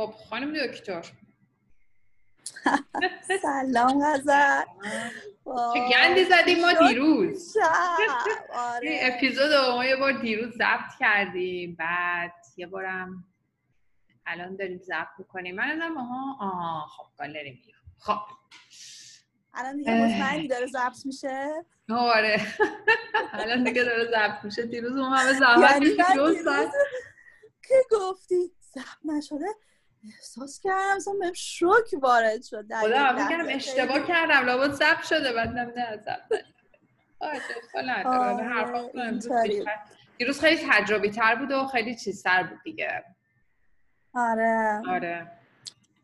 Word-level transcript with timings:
خب 0.00 0.14
خانم 0.30 0.52
دکتر. 0.52 1.06
سلام 3.42 4.04
غزل. 4.04 4.62
چه 5.74 5.88
گندی 5.90 6.24
زدیم 6.24 6.60
ما 6.60 6.72
دیروز. 6.88 7.56
آره. 8.54 8.98
اپیزود 9.02 9.52
ما 9.52 9.84
یه 9.84 9.96
بار 9.96 10.12
دیروز 10.12 10.54
ضبط 10.54 10.98
کردیم. 11.00 11.76
بعد 11.78 12.32
یه 12.56 12.66
بارم 12.66 13.24
الان 14.26 14.56
داریم 14.56 14.78
ضبط 14.78 15.08
می‌کنیم. 15.18 15.54
من 15.54 15.70
ازم 15.70 15.96
آها. 15.96 16.36
آها 16.40 16.86
خب 16.86 17.04
گالری 17.18 17.50
میگم 17.50 17.78
خب. 17.98 18.20
الان 19.54 19.76
دیگه 19.76 19.92
مطمئنی 19.92 20.48
داره 20.48 20.66
ضبط 20.66 21.06
میشه؟ 21.06 21.64
آره. 21.90 22.40
الان 23.32 23.64
دیگه 23.64 23.84
داره 23.84 24.04
ضبط 24.04 24.44
میشه. 24.44 24.66
دیروز 24.66 24.96
اون 24.96 25.12
همه 25.12 25.32
زحمت 25.32 25.70
یعنی 25.70 25.96
دو 26.16 26.34
ساعت. 26.44 26.72
که 27.68 27.74
گفتی 27.90 28.52
ضبط 28.74 28.98
نشده؟ 29.04 29.46
احساس 30.04 30.60
کردم 30.64 30.96
مثلا 30.96 31.14
بهم 31.20 31.32
شوک 31.32 31.90
وارد 32.02 32.42
شد 32.42 32.66
خدا 32.80 33.26
خیلی- 33.28 33.52
اشتباه 33.52 34.06
کردم 34.06 34.46
لابد 34.46 34.70
ضبط 34.72 35.02
شده 35.02 35.32
بعدم 35.32 35.72
نه 35.76 35.96
ضبط 35.96 36.42
اینطوری. 38.94 39.48
بیشتر- 39.56 39.78
دیروز 40.18 40.40
خیلی 40.40 40.66
تجربی 40.70 41.10
تر 41.10 41.34
بود 41.34 41.52
و 41.52 41.66
خیلی 41.66 41.94
چیزتر 41.96 42.42
بود 42.42 42.58
دیگه. 42.64 43.04
آره. 44.14 44.82
آره. 44.88 45.30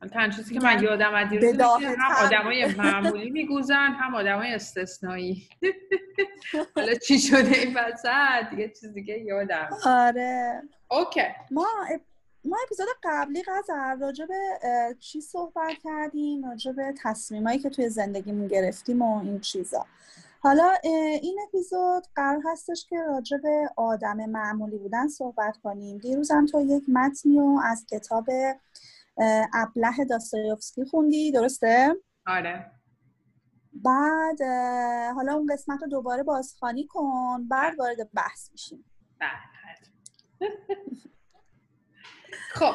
من 0.02 0.08
تنها 0.08 0.28
چیزی 0.36 0.54
که 0.54 0.60
من 0.60 0.82
یادم 0.82 1.14
از 1.14 1.28
دیروز 1.28 1.60
هم 1.60 2.16
آدمای 2.24 2.66
معمولی 2.74 3.30
میگوزن 3.30 3.92
هم 4.00 4.14
آدمای 4.14 4.54
استثنایی. 4.54 5.48
حالا 6.76 6.94
چی 6.94 7.18
شده 7.18 7.58
این 7.58 7.76
وسط؟ 7.76 8.50
دیگه 8.50 8.68
چیز 8.68 8.92
دیگه 8.94 9.18
یادم. 9.18 9.68
آره. 9.84 10.62
اوکی. 10.90 11.22
ما 11.50 11.66
ما 12.46 12.56
اپیزود 12.64 12.86
قبلی 13.02 13.42
قذر 13.42 13.94
راجع 13.94 14.26
به 14.26 14.58
چی 14.98 15.20
صحبت 15.20 15.72
کردیم؟ 15.84 16.44
راجع 16.44 16.72
به 16.72 16.94
تصمیمایی 17.02 17.58
که 17.58 17.70
توی 17.70 17.88
زندگیمون 17.88 18.46
گرفتیم 18.46 19.02
و 19.02 19.18
این 19.18 19.40
چیزا. 19.40 19.86
حالا 20.40 20.72
این 21.22 21.38
اپیزود 21.48 22.06
قرار 22.14 22.42
هستش 22.44 22.86
که 22.88 22.96
راجع 23.02 23.36
به 23.36 23.70
آدم 23.76 24.16
معمولی 24.16 24.78
بودن 24.78 25.08
صحبت 25.08 25.56
کنیم. 25.56 25.98
دیروز 25.98 26.30
هم 26.30 26.46
تو 26.46 26.60
یک 26.60 26.84
متنی 26.88 27.38
رو 27.38 27.60
از 27.64 27.86
کتاب 27.90 28.26
ابله 29.54 30.04
داستایوفسکی 30.10 30.84
خوندی 30.84 31.32
درسته؟ 31.32 31.94
آره. 32.26 32.70
بعد 33.72 34.42
حالا 35.14 35.34
اون 35.34 35.46
قسمت 35.46 35.82
رو 35.82 35.88
دوباره 35.88 36.22
بازخوانی 36.22 36.86
کن 36.86 37.48
بعد 37.48 37.78
وارد 37.78 38.12
بحث 38.14 38.50
میشیم. 38.52 38.84
بله. 39.20 40.50
خب. 42.52 42.74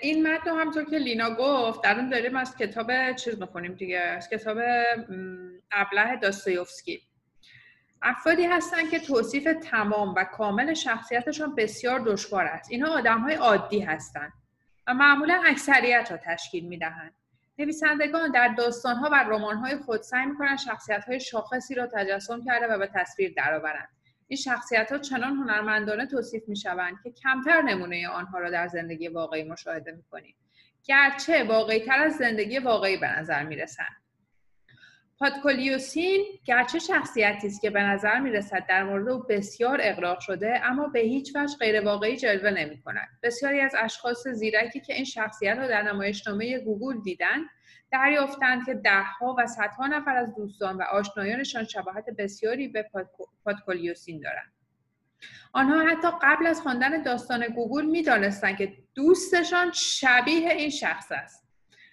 این 0.00 0.26
متن 0.28 0.50
همطور 0.50 0.84
که 0.84 0.98
لینا 0.98 1.34
گفت 1.34 1.80
الان 1.84 2.10
داریم 2.10 2.36
از 2.36 2.56
کتاب 2.56 3.12
چیز 3.12 3.40
می‌خونیم 3.40 3.74
دیگه 3.74 3.98
از 3.98 4.28
کتاب 4.28 4.58
ابله 5.72 6.16
داستایوفسکی. 6.16 7.02
افرادی 8.02 8.44
هستند 8.44 8.90
که 8.90 8.98
توصیف 8.98 9.48
تمام 9.62 10.14
و 10.14 10.24
کامل 10.24 10.74
شخصیتشان 10.74 11.54
بسیار 11.54 12.00
دشوار 12.00 12.44
است. 12.46 12.70
اینها 12.70 12.92
آدم 12.92 13.20
های 13.20 13.34
عادی 13.34 13.80
هستند 13.80 14.32
و 14.86 14.94
معمولا 14.94 15.42
اکثریت 15.46 16.08
را 16.10 16.16
تشکیل 16.16 16.68
می‌دهند. 16.68 17.14
نویسندگان 17.58 18.30
در 18.30 18.48
داستانها 18.48 19.08
و 19.12 19.14
رمان‌های 19.14 19.76
خود 19.76 20.02
سعی 20.02 20.26
می‌کنند 20.26 20.58
شخصیت‌های 20.58 21.20
شاخصی 21.20 21.74
را 21.74 21.86
تجسم 21.86 22.44
کرده 22.44 22.66
و 22.66 22.78
به 22.78 22.90
تصویر 22.94 23.34
درآورند. 23.36 23.88
این 24.32 24.36
شخصیت‌ها 24.36 24.98
چنان 24.98 25.36
هنرمندانه 25.36 26.06
توصیف 26.06 26.42
می‌شوند 26.48 26.94
که 27.04 27.10
کمتر 27.10 27.62
نمونه 27.62 28.08
آنها 28.08 28.38
را 28.38 28.50
در 28.50 28.68
زندگی 28.68 29.08
واقعی 29.08 29.42
مشاهده 29.42 29.92
می‌کنیم 29.92 30.34
گرچه 30.84 31.44
واقعی‌تر 31.44 31.98
از 31.98 32.16
زندگی 32.16 32.58
واقعی 32.58 32.96
به 32.96 33.18
نظر 33.18 33.44
می‌رسند 33.44 33.96
پادکولیوسین 35.18 36.24
گرچه 36.44 36.78
شخصیتی 36.78 37.46
است 37.46 37.60
که 37.60 37.70
به 37.70 37.82
نظر 37.82 38.20
می‌رسد 38.20 38.66
در 38.68 38.84
مورد 38.84 39.08
او 39.08 39.22
بسیار 39.28 39.78
اغراق 39.82 40.20
شده 40.20 40.60
اما 40.64 40.88
به 40.88 41.00
هیچ 41.00 41.36
وجه 41.36 41.56
غیر 41.58 41.84
واقعی 41.84 42.16
جلوه 42.16 42.50
نمی 42.50 42.82
کند. 42.82 43.08
بسیاری 43.22 43.60
از 43.60 43.74
اشخاص 43.78 44.28
زیرکی 44.28 44.80
که 44.80 44.94
این 44.94 45.04
شخصیت 45.04 45.56
را 45.58 45.68
در 45.68 45.82
نمایشنامه 45.82 46.58
گوگول 46.58 47.02
دیدند 47.02 47.46
دریافتند 47.92 48.66
که 48.66 48.74
دهها 48.74 49.34
و 49.38 49.46
صدها 49.46 49.86
نفر 49.86 50.16
از 50.16 50.34
دوستان 50.34 50.76
و 50.76 50.82
آشنایانشان 50.82 51.64
شباهت 51.64 52.04
بسیاری 52.18 52.68
به 52.68 52.82
پادکولیوسین 53.44 54.20
دارند 54.20 54.52
آنها 55.52 55.88
حتی 55.88 56.08
قبل 56.22 56.46
از 56.46 56.60
خواندن 56.60 57.02
داستان 57.02 57.46
گوگل 57.46 57.84
می‌دانستند 57.84 58.56
که 58.56 58.72
دوستشان 58.94 59.72
شبیه 59.72 60.50
این 60.50 60.70
شخص 60.70 61.12
است. 61.12 61.42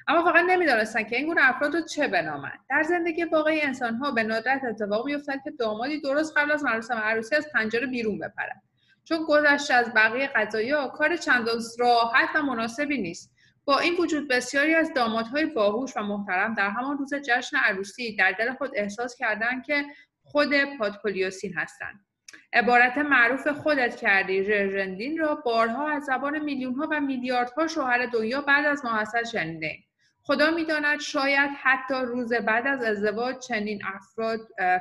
اما 0.08 0.32
فقط 0.32 0.46
نمی‌دانستند 0.48 1.08
که 1.08 1.16
این 1.16 1.26
گونه 1.26 1.42
افراد 1.44 1.76
رو 1.76 1.82
چه 1.82 2.08
بنامند 2.08 2.60
در 2.70 2.84
زندگی 2.84 3.24
واقعی 3.24 3.62
انسانها 3.62 4.12
به 4.12 4.24
ندرت 4.24 4.64
اتفاق 4.64 5.06
میافتد 5.06 5.40
که 5.44 5.52
دامادی 5.52 6.02
درست 6.02 6.38
قبل 6.38 6.52
از 6.52 6.64
مراسم 6.64 6.98
عروسی 6.98 7.36
از 7.36 7.48
پنجره 7.54 7.88
بیرون 7.88 8.20
بپرد 8.20 8.62
چون 9.04 9.26
گذشته 9.28 9.74
از 9.74 9.94
بقیه 9.94 10.28
قضایا 10.28 10.88
کار 10.88 11.18
چندان 11.18 11.62
راحت 11.80 12.30
و 12.36 12.42
مناسبی 12.42 13.02
نیست. 13.02 13.32
با 13.66 13.80
این 13.80 13.96
وجود 14.00 14.28
بسیاری 14.28 14.76
از 14.76 14.94
دامادهای 14.94 15.46
باهوش 15.46 15.98
و 15.98 16.02
محترم 16.02 16.54
در 16.54 16.70
همان 16.70 16.98
روز 16.98 17.14
جشن 17.14 17.58
عروسی 17.58 18.16
در 18.16 18.32
دل 18.32 18.54
خود 18.54 18.72
احساس 18.76 19.16
کردند 19.16 19.64
که 19.66 19.84
خود 20.32 20.50
پادکولیوسین 20.80 21.54
هستند 21.54 22.06
عبارت 22.54 22.98
معروف 22.98 23.48
خودت 23.48 23.96
کردی 23.96 24.44
ژرژندین 24.44 25.18
را 25.18 25.36
بارها 25.36 25.90
از 25.90 26.04
زبان 26.04 26.40
میلیونها 26.40 26.88
و 26.92 27.00
میلیاردها 27.00 27.68
شوهر 27.68 28.06
دنیا 28.06 28.42
بعد 28.42 28.66
از 28.66 28.86
ماحصل 28.86 29.24
شنیدهایم 29.24 29.84
خدا 30.22 30.52
می‌داند 30.52 31.00
شاید 31.00 31.50
حتی 31.62 31.94
روز 31.94 32.34
بعد 32.34 32.68
از 32.68 32.84
ازدواج 32.84 33.38
چنین 33.40 33.82
افراد 33.86 34.40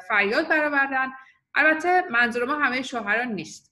فریاد 0.09 0.49
برآوردند 0.49 1.13
البته 1.55 2.05
منظور 2.11 2.45
ما 2.45 2.55
همه 2.55 2.83
شوهران 2.83 3.33
نیست. 3.33 3.69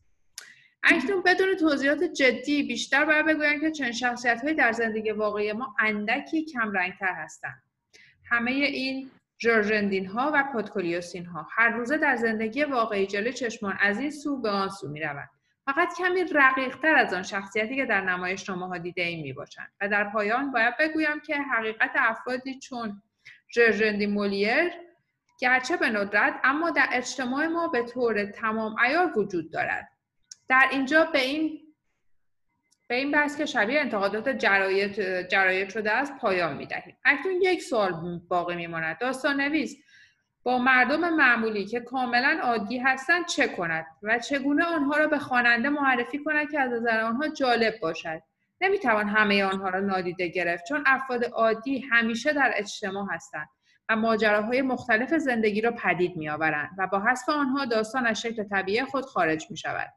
اکنون 0.83 1.23
بدون 1.23 1.57
توضیحات 1.57 2.05
جدی 2.05 2.63
بیشتر 2.63 3.05
باید 3.05 3.27
بگویم 3.27 3.61
که 3.61 3.71
چنین 3.71 3.93
شخصیت 3.93 4.45
در 4.45 4.73
زندگی 4.73 5.11
واقعی 5.11 5.53
ما 5.53 5.77
اندکی 5.81 6.45
کم 6.45 6.73
رنگتر 6.73 7.13
هستند 7.15 7.63
همه 8.31 8.51
این 8.51 9.11
ژورژندین 9.43 10.07
ها 10.07 10.31
و 10.35 10.45
پادکولیوسین 10.53 11.27
ها 11.27 11.49
هر 11.51 11.69
روزه 11.69 11.99
در 11.99 12.17
زندگی 12.17 12.65
واقعی 12.65 13.07
جلوی 13.07 13.33
چشمان 13.33 13.77
از 13.81 13.99
این 13.99 14.11
سو 14.11 14.41
به 14.41 14.51
آن 14.51 14.69
سو 14.69 14.89
می 14.89 15.01
روند. 15.01 15.29
فقط 15.67 15.89
کمی 15.99 16.25
رقیق 16.25 16.77
تر 16.77 16.95
از 16.95 17.15
آن 17.15 17.23
شخصیتی 17.23 17.77
که 17.77 17.87
در 17.87 18.01
نمایشنامه 18.01 18.67
ها 18.67 18.79
دیده 18.79 19.03
ایم 19.03 19.23
می 19.23 19.33
باشند. 19.33 19.73
و 19.81 19.89
در 19.89 20.05
پایان 20.05 20.53
باید 20.53 20.75
بگویم 20.79 21.21
که 21.21 21.37
حقیقت 21.37 21.91
افرادی 21.95 22.59
چون 22.59 23.03
ژورژندین 23.55 24.11
مولیر 24.11 24.73
گرچه 25.41 25.77
به 25.77 25.89
ندرت 25.89 26.41
اما 26.45 26.71
در 26.71 26.89
اجتماع 26.93 27.47
ما 27.47 27.69
به 27.69 27.83
طور 27.83 28.25
تمام 28.25 28.77
عیار 28.79 29.19
وجود 29.19 29.53
دارد. 29.53 29.89
در 30.49 30.69
اینجا 30.71 31.05
به 31.05 31.21
این 31.21 31.61
به 32.89 32.95
این 32.95 33.11
بحث 33.11 33.37
که 33.37 33.47
شبیه 33.47 33.81
انتقادات 33.81 34.29
جرایت 34.29 35.29
جرایت 35.29 35.69
شده 35.69 35.93
است 35.93 36.17
پایان 36.17 36.57
می‌دهیم. 36.57 36.97
اکنون 37.05 37.43
یک 37.43 37.63
سوال 37.63 38.21
باقی 38.29 38.57
میماند. 38.57 38.99
داستان 38.99 39.41
نویس 39.41 39.77
با 40.43 40.59
مردم 40.59 41.15
معمولی 41.15 41.65
که 41.65 41.81
کاملا 41.81 42.39
عادی 42.43 42.79
هستند 42.79 43.27
چه 43.27 43.49
کند 43.49 43.87
و 44.03 44.19
چگونه 44.19 44.65
آنها 44.65 44.97
را 44.97 45.07
به 45.07 45.19
خواننده 45.19 45.69
معرفی 45.69 46.19
کند 46.25 46.51
که 46.51 46.61
از 46.61 46.73
نظر 46.73 47.01
آنها 47.01 47.29
جالب 47.29 47.75
باشد؟ 47.83 48.23
نمی‌توان 48.61 49.09
همه 49.09 49.45
آنها 49.45 49.69
را 49.69 49.81
نادیده 49.81 50.29
گرفت 50.29 50.65
چون 50.69 50.85
افراد 50.87 51.25
عادی 51.25 51.81
همیشه 51.91 52.33
در 52.33 52.53
اجتماع 52.57 53.07
هستند 53.11 53.49
و 53.89 53.97
ماجراهای 53.97 54.63
مختلف 54.63 55.15
زندگی 55.15 55.61
را 55.61 55.71
پدید 55.71 56.17
میآورند 56.17 56.71
و 56.79 56.87
با 56.87 57.01
حذف 57.01 57.29
آنها 57.29 57.65
داستان 57.65 58.07
از 58.07 58.21
شکل 58.21 58.45
طبیعی 58.45 58.85
خود 58.85 59.05
خارج 59.05 59.47
می 59.51 59.57
شود. 59.57 59.93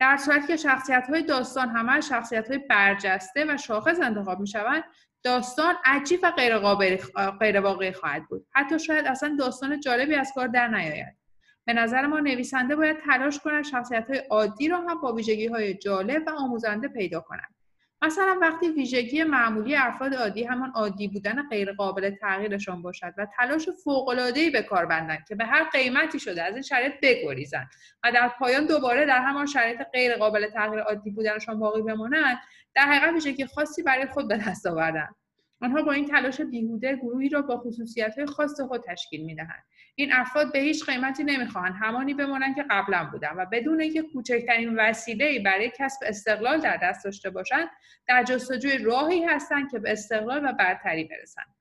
در 0.00 0.16
صورتی 0.16 0.46
که 0.46 0.56
شخصیت 0.56 1.06
های 1.08 1.22
داستان 1.22 1.68
همه 1.68 2.00
شخصیت 2.00 2.48
های 2.48 2.58
برجسته 2.58 3.44
و 3.48 3.56
شاخص 3.56 4.00
انتخاب 4.00 4.40
می 4.40 4.46
شوند 4.46 4.84
داستان 5.22 5.74
عجیب 5.84 6.20
و 6.22 6.30
غیر, 6.30 6.58
قابل 6.58 7.56
واقعی 7.58 7.92
خواهد 7.92 8.28
بود. 8.28 8.46
حتی 8.52 8.78
شاید 8.78 9.06
اصلا 9.06 9.36
داستان 9.38 9.80
جالبی 9.80 10.14
از 10.14 10.32
کار 10.34 10.46
در 10.46 10.68
نیاید. 10.68 11.16
به 11.64 11.72
نظر 11.72 12.06
ما 12.06 12.20
نویسنده 12.20 12.76
باید 12.76 12.96
تلاش 13.00 13.38
کند 13.38 13.64
شخصیت 13.64 14.10
های 14.10 14.18
عادی 14.18 14.68
را 14.68 14.80
هم 14.80 15.00
با 15.00 15.12
ویژگی 15.12 15.46
های 15.46 15.74
جالب 15.74 16.22
و 16.26 16.30
آموزنده 16.30 16.88
پیدا 16.88 17.20
کند. 17.20 17.54
مثلا 18.02 18.38
وقتی 18.40 18.68
ویژگی 18.68 19.24
معمولی 19.24 19.76
افراد 19.76 20.14
عادی 20.14 20.44
همان 20.44 20.70
عادی 20.70 21.08
بودن 21.08 21.48
غیر 21.48 21.72
قابل 21.72 22.10
تغییرشان 22.10 22.82
باشد 22.82 23.14
و 23.18 23.26
تلاش 23.36 23.68
فوق‌العاده‌ای 23.84 24.50
به 24.50 24.62
کار 24.62 24.86
بندند 24.86 25.24
که 25.28 25.34
به 25.34 25.44
هر 25.44 25.64
قیمتی 25.64 26.20
شده 26.20 26.42
از 26.42 26.54
این 26.54 26.62
شرایط 26.62 26.92
بگریزند 27.02 27.70
و 28.04 28.12
در 28.12 28.28
پایان 28.28 28.66
دوباره 28.66 29.06
در 29.06 29.18
همان 29.22 29.46
شرایط 29.46 29.78
غیر 29.92 30.16
قابل 30.16 30.50
تغییر 30.50 30.80
عادی 30.80 31.10
بودنشان 31.10 31.58
باقی 31.58 31.82
بمانند 31.82 32.38
در 32.74 32.82
حقیقت 32.82 33.14
ویژگی 33.14 33.46
خاصی 33.46 33.82
برای 33.82 34.06
خود 34.06 34.28
به 34.28 34.36
دست 34.36 34.66
آوردند. 34.66 35.14
آنها 35.60 35.82
با 35.82 35.92
این 35.92 36.06
تلاش 36.06 36.40
بیهوده 36.40 36.96
گروهی 36.96 37.28
را 37.28 37.42
با 37.42 37.56
خصوصیت 37.56 38.18
های 38.18 38.26
خاص 38.26 38.60
خود 38.60 38.84
تشکیل 38.86 39.24
می‌دهند. 39.24 39.62
این 39.94 40.12
افراد 40.12 40.52
به 40.52 40.58
هیچ 40.58 40.86
قیمتی 40.86 41.24
نمی‌خواهند 41.24 41.74
همانی 41.80 42.14
بمانند 42.14 42.56
که 42.56 42.64
قبلا 42.70 43.08
بودند 43.12 43.34
و 43.38 43.46
بدون 43.52 43.80
اینکه 43.80 44.02
کوچکترین 44.02 44.76
وسیله 44.76 45.42
برای 45.42 45.72
کسب 45.78 46.02
استقلال 46.06 46.60
در 46.60 46.76
دست 46.82 47.04
داشته 47.04 47.30
باشند 47.30 47.68
در 48.06 48.22
جستجوی 48.22 48.78
راهی 48.78 49.24
هستند 49.24 49.70
که 49.70 49.78
به 49.78 49.92
استقلال 49.92 50.44
و 50.44 50.52
برتری 50.52 51.04
برسند. 51.04 51.54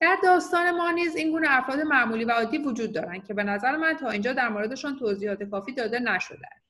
در 0.00 0.16
داستان 0.22 0.70
ما 0.70 0.90
نیز 0.90 1.16
این 1.16 1.30
گونه 1.30 1.46
افراد 1.50 1.80
معمولی 1.80 2.24
و 2.24 2.30
عادی 2.30 2.58
وجود 2.58 2.94
دارند 2.94 3.24
که 3.24 3.34
به 3.34 3.42
نظر 3.42 3.76
من 3.76 3.94
تا 3.94 4.10
اینجا 4.10 4.32
در 4.32 4.48
موردشان 4.48 4.98
توضیحات 4.98 5.42
کافی 5.42 5.72
داده 5.72 5.98
نشده 5.98 6.46
است. 6.56 6.62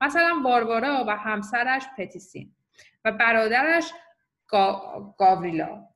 مثلا 0.00 0.40
واروارا 0.44 1.04
و 1.08 1.16
همسرش 1.16 1.82
پتیسین 1.98 2.50
و 3.04 3.12
برادرش 3.12 3.92
گاوریلا. 5.18 5.88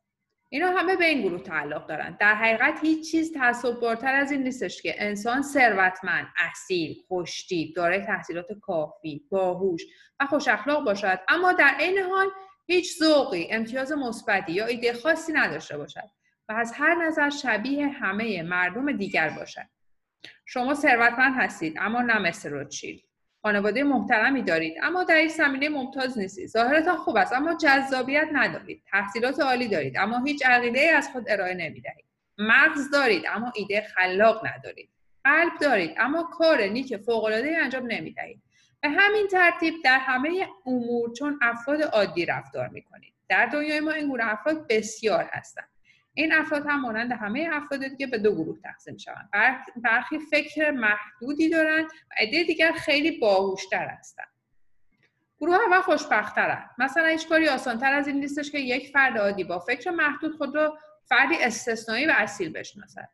اینا 0.51 0.71
همه 0.71 0.97
به 0.97 1.05
این 1.05 1.23
گروه 1.23 1.43
تعلق 1.43 1.87
دارن. 1.87 2.17
در 2.21 2.35
حقیقت 2.35 2.81
هیچ 2.83 3.11
چیز 3.11 3.33
تصورتر 3.37 4.15
از 4.15 4.33
این 4.33 4.43
نیستش 4.43 4.83
که 4.83 4.95
انسان 4.99 5.43
ثروتمند 5.43 6.27
اصیل 6.37 6.97
خوشتیپ 7.09 7.77
دارای 7.77 8.01
تحصیلات 8.01 8.47
کافی 8.63 9.27
باهوش 9.31 9.83
و 10.21 10.27
خوش 10.27 10.49
اخلاق 10.49 10.85
باشد. 10.85 11.21
اما 11.29 11.53
در 11.53 11.75
عین 11.79 11.99
حال 11.99 12.27
هیچ 12.67 12.99
ذوقی 12.99 13.49
امتیاز 13.51 13.93
مثبتی 13.93 14.53
یا 14.53 14.67
ایده 14.67 14.93
خاصی 14.93 15.33
نداشته 15.33 15.79
باشد 15.79 16.11
و 16.49 16.53
از 16.53 16.73
هر 16.75 16.95
نظر 17.07 17.31
شبیه 17.31 17.89
همه 17.89 18.43
مردم 18.43 18.93
دیگر 18.93 19.31
باشد. 19.31 19.69
شما 20.47 20.75
ثروتمند 20.75 21.35
هستید 21.37 21.77
اما 21.81 22.03
نه 22.03 22.19
مثل 22.19 22.51
روتشیلد 22.51 23.08
خانواده 23.49 23.83
محترمی 23.83 24.43
دارید. 24.43 24.75
اما 24.83 25.05
در 25.05 25.15
این 25.15 25.29
زمینه 25.29 25.69
ممتاز 25.69 26.19
نیستید. 26.19 26.49
ظاهرتان 26.49 26.97
خوب 26.97 27.17
است 27.17 27.33
اما 27.33 27.55
جذابیت 27.55 28.29
ندارید. 28.33 28.83
تحصیلات 28.91 29.41
عالی 29.41 29.69
دارید 29.69 29.99
اما 29.99 30.25
هیچ 30.25 30.47
عقیده 30.47 30.81
از 30.81 31.09
خود 31.13 31.25
ارائه 31.31 31.55
نمی‌دهید. 31.55 32.05
مغز 32.39 32.91
دارید 32.91 33.23
اما 33.29 33.53
ایده 33.55 33.81
خلاق 33.81 34.47
ندارید. 34.47 34.89
قلب 35.25 35.53
دارید 35.61 35.95
اما 35.99 36.23
کار 36.23 36.63
نیک 36.63 36.97
فوقالعاده 36.97 37.57
انجام 37.63 37.87
نمی‌دهید. 37.87 38.43
به 38.81 38.89
همین 38.89 39.27
ترتیب 39.27 39.75
در 39.85 39.99
همه 39.99 40.47
امور 40.67 41.13
چون 41.13 41.39
افراد 41.43 41.83
عادی 41.83 42.27
رفتار 42.27 42.69
می‌کنید. 42.69 43.15
در 43.29 43.47
دنیای 43.47 43.81
ما 43.81 43.91
این 43.91 44.09
گونه 44.09 44.33
افراد 44.33 44.67
بسیار 44.69 45.31
هستند. 45.33 45.68
این 46.19 46.33
افراد 46.33 46.67
هم 46.67 46.81
مانند 46.81 47.13
همه 47.13 47.49
افراد 47.53 47.89
دیگه 47.89 48.07
به 48.07 48.19
دو 48.19 48.35
گروه 48.35 48.61
تقسیم 48.61 48.97
شوند 48.97 49.31
برخی 49.77 50.19
فکر 50.19 50.71
محدودی 50.71 51.51
دارند 51.51 51.85
و 51.85 52.15
عده 52.21 52.45
دیگر 52.45 52.73
خیلی 52.73 53.19
باهوشتر 53.19 53.87
هستند. 53.87 54.29
گروه 55.41 55.57
اول 55.67 55.81
خوشبختترن 55.81 56.71
مثلا 56.79 57.07
هیچ 57.07 57.29
کاری 57.29 57.49
آسانتر 57.49 57.93
از 57.93 58.09
این 58.09 58.21
نیستش 58.21 58.51
که 58.51 58.59
یک 58.59 58.89
فرد 58.93 59.19
عادی 59.19 59.45
با 59.45 59.59
فکر 59.59 59.91
محدود 59.91 60.37
خود 60.37 60.55
را 60.55 60.79
فردی 61.05 61.35
استثنایی 61.41 62.07
و 62.07 62.13
اصیل 62.17 62.53
بشناسد. 62.53 63.09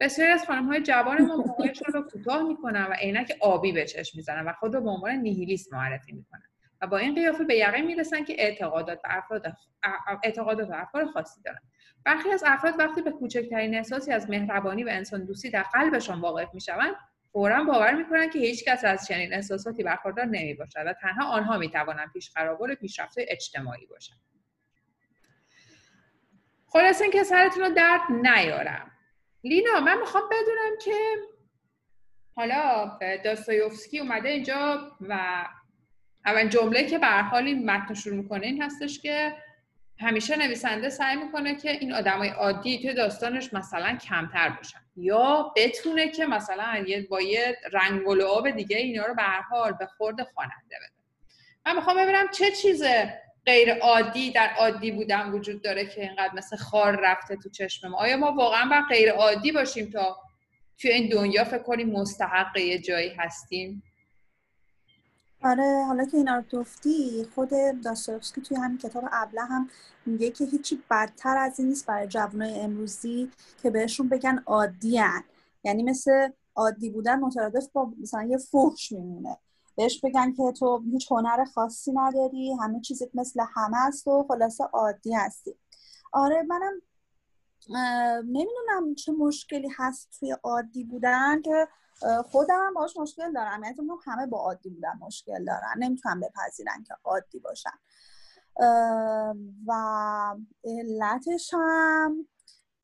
بسیاری 0.00 0.32
از 0.32 0.44
خانم 0.44 0.66
های 0.66 0.82
جوان 0.82 1.26
ما 1.26 1.36
موهایشان 1.36 1.92
را 1.94 2.02
کوتاه 2.02 2.42
می‌کنن 2.42 2.84
و 2.84 2.92
عینک 2.92 3.36
آبی 3.40 3.72
به 3.72 3.84
چشم 3.84 4.18
می‌زنن 4.18 4.44
و 4.44 4.52
خود 4.52 4.74
را 4.74 4.80
به 4.80 4.90
عنوان 4.90 5.10
نیهیلیست 5.10 5.72
معرفی 5.72 6.12
می‌کنن 6.12 6.48
و 6.80 6.86
با 6.86 6.98
این 6.98 7.14
قیافه 7.14 7.44
به 7.44 7.56
یقین 7.56 7.86
می‌رسن 7.86 8.24
که 8.24 8.34
اعتقادات 8.38 9.00
و 9.04 9.08
افراد 9.10 9.56
اعتقادات 10.24 10.70
و 10.70 10.74
افکار 10.74 11.06
خاصی 11.06 11.42
دارن. 11.42 11.60
برخی 12.04 12.30
از 12.30 12.44
افراد 12.46 12.78
وقتی 12.78 13.02
به 13.02 13.10
کوچکترین 13.10 13.74
احساسی 13.74 14.12
از 14.12 14.30
مهربانی 14.30 14.84
و 14.84 14.88
انسان 14.88 15.24
دوستی 15.24 15.50
در 15.50 15.62
قلبشان 15.62 16.20
واقف 16.20 16.54
می‌شوند 16.54 16.94
فورا 17.32 17.64
باور 17.64 17.94
می‌کنند 17.94 18.32
که 18.32 18.38
هیچ 18.38 18.64
کس 18.64 18.84
از 18.84 19.06
چنین 19.06 19.34
احساساتی 19.34 19.82
برخوردار 19.82 20.24
نمی 20.24 20.54
باشد 20.54 20.82
و 20.86 20.92
تنها 20.92 21.28
آنها 21.28 21.58
می 21.58 21.70
توانند 21.70 22.12
پیش 22.12 22.30
قرار 22.30 22.74
پیشرفت 22.74 23.14
اجتماعی 23.18 23.86
باشند. 23.86 24.20
خلاصه 26.66 27.02
اینکه 27.02 27.22
سرتون 27.22 27.62
رو 27.62 27.74
درد 27.74 28.00
نیارم. 28.10 28.90
لینا 29.44 29.80
من 29.80 29.98
می‌خوام 29.98 30.24
بدونم 30.30 30.78
که 30.84 31.16
حالا 32.36 32.98
داستایوفسکی 33.24 33.98
اومده 33.98 34.28
اینجا 34.28 34.92
و 35.00 35.44
اول 36.26 36.48
جمله 36.48 36.86
که 36.86 36.98
به 36.98 37.06
حال 37.06 37.46
این 37.46 37.70
متن 37.70 37.94
شروع 37.94 38.16
می‌کنه 38.16 38.46
این 38.46 38.62
هستش 38.62 39.00
که 39.00 39.36
همیشه 40.00 40.36
نویسنده 40.36 40.90
سعی 40.90 41.16
می‌کنه 41.16 41.54
که 41.54 41.70
این 41.70 41.94
آدمای 41.94 42.28
عادی 42.28 42.78
توی 42.78 42.94
داستانش 42.94 43.54
مثلا 43.54 43.96
کمتر 43.96 44.48
باشن. 44.48 44.80
یا 44.96 45.52
بتونه 45.56 46.08
که 46.08 46.26
مثلا 46.26 46.84
یه 46.86 47.06
با 47.10 47.20
یه 47.20 47.56
رنگ 47.72 48.08
و 48.08 48.22
آب 48.22 48.50
دیگه 48.50 48.76
اینا 48.76 49.06
رو 49.06 49.14
به 49.14 49.22
هر 49.22 49.40
حال 49.40 49.72
به 49.72 49.86
خورد 49.86 50.22
خواننده 50.34 50.76
بده. 50.76 51.00
من 51.66 51.76
می‌خوام 51.76 51.96
ببینم 51.96 52.28
چه 52.30 52.50
چیز 52.50 52.82
غیر 53.46 53.74
عادی 53.74 54.30
در 54.30 54.50
عادی 54.58 54.90
بودن 54.90 55.30
وجود 55.30 55.62
داره 55.62 55.86
که 55.86 56.02
اینقدر 56.02 56.34
مثل 56.34 56.56
خار 56.56 57.00
رفته 57.02 57.36
تو 57.36 57.50
چشم 57.50 57.88
ما 57.88 57.98
آیا 57.98 58.16
ما 58.16 58.32
واقعا 58.32 58.68
با 58.68 58.86
غیر 58.88 59.10
عادی 59.10 59.52
باشیم 59.52 59.90
تا 59.90 60.16
توی 60.78 60.90
این 60.90 61.08
دنیا 61.08 61.44
فکر 61.44 61.62
کنیم 61.62 61.90
مستحق 61.90 62.56
یه 62.56 62.78
جایی 62.78 63.14
هستیم؟ 63.18 63.82
آره 65.44 65.84
حالا 65.86 66.04
که 66.04 66.16
اینا 66.16 66.36
رو 66.36 66.60
گفتی 66.60 67.26
خود 67.34 67.50
داستایوفسکی 67.84 68.40
توی 68.40 68.56
همین 68.56 68.78
کتاب 68.78 69.04
ابله 69.12 69.44
هم 69.44 69.68
میگه 70.06 70.30
که 70.30 70.44
هیچی 70.44 70.82
بدتر 70.90 71.36
از 71.36 71.58
این 71.60 71.68
نیست 71.68 71.86
برای 71.86 72.08
جوانای 72.08 72.60
امروزی 72.60 73.30
که 73.62 73.70
بهشون 73.70 74.08
بگن 74.08 74.42
عادی 74.46 75.00
یعنی 75.64 75.82
مثل 75.82 76.28
عادی 76.56 76.90
بودن 76.90 77.20
مترادف 77.20 77.66
با 77.72 77.92
مثلا 78.00 78.22
یه 78.22 78.38
فحش 78.38 78.92
میمونه. 78.92 79.38
بهش 79.76 80.00
بگن 80.00 80.32
که 80.32 80.52
تو 80.58 80.82
هیچ 80.92 81.12
هنر 81.12 81.44
خاصی 81.44 81.92
نداری 81.92 82.52
همه 82.52 82.80
چیزت 82.80 83.14
مثل 83.14 83.40
همه 83.54 83.86
است 83.86 84.06
و 84.06 84.24
خلاصه 84.28 84.64
عادی 84.64 85.14
هستی. 85.14 85.54
آره 86.12 86.42
منم 86.42 86.82
نمی‌دونم 88.24 88.94
چه 88.94 89.12
مشکلی 89.12 89.68
هست 89.76 90.08
توی 90.20 90.36
عادی 90.42 90.84
بودن 90.84 91.42
که 91.42 91.68
خودم 92.24 92.74
باش 92.74 92.96
مشکل 92.96 93.32
دارم. 93.32 93.64
یعنی 93.64 93.76
همه 94.06 94.26
با 94.26 94.38
عادی 94.38 94.70
بودن 94.70 94.98
مشکل 95.00 95.44
دارن. 95.44 95.74
نمی‌تونم 95.78 96.20
بپذیرن 96.20 96.82
که 96.82 96.94
عادی 97.04 97.38
باشن. 97.38 97.78
و 99.66 99.72
علتش 100.64 101.54
هم 101.54 102.28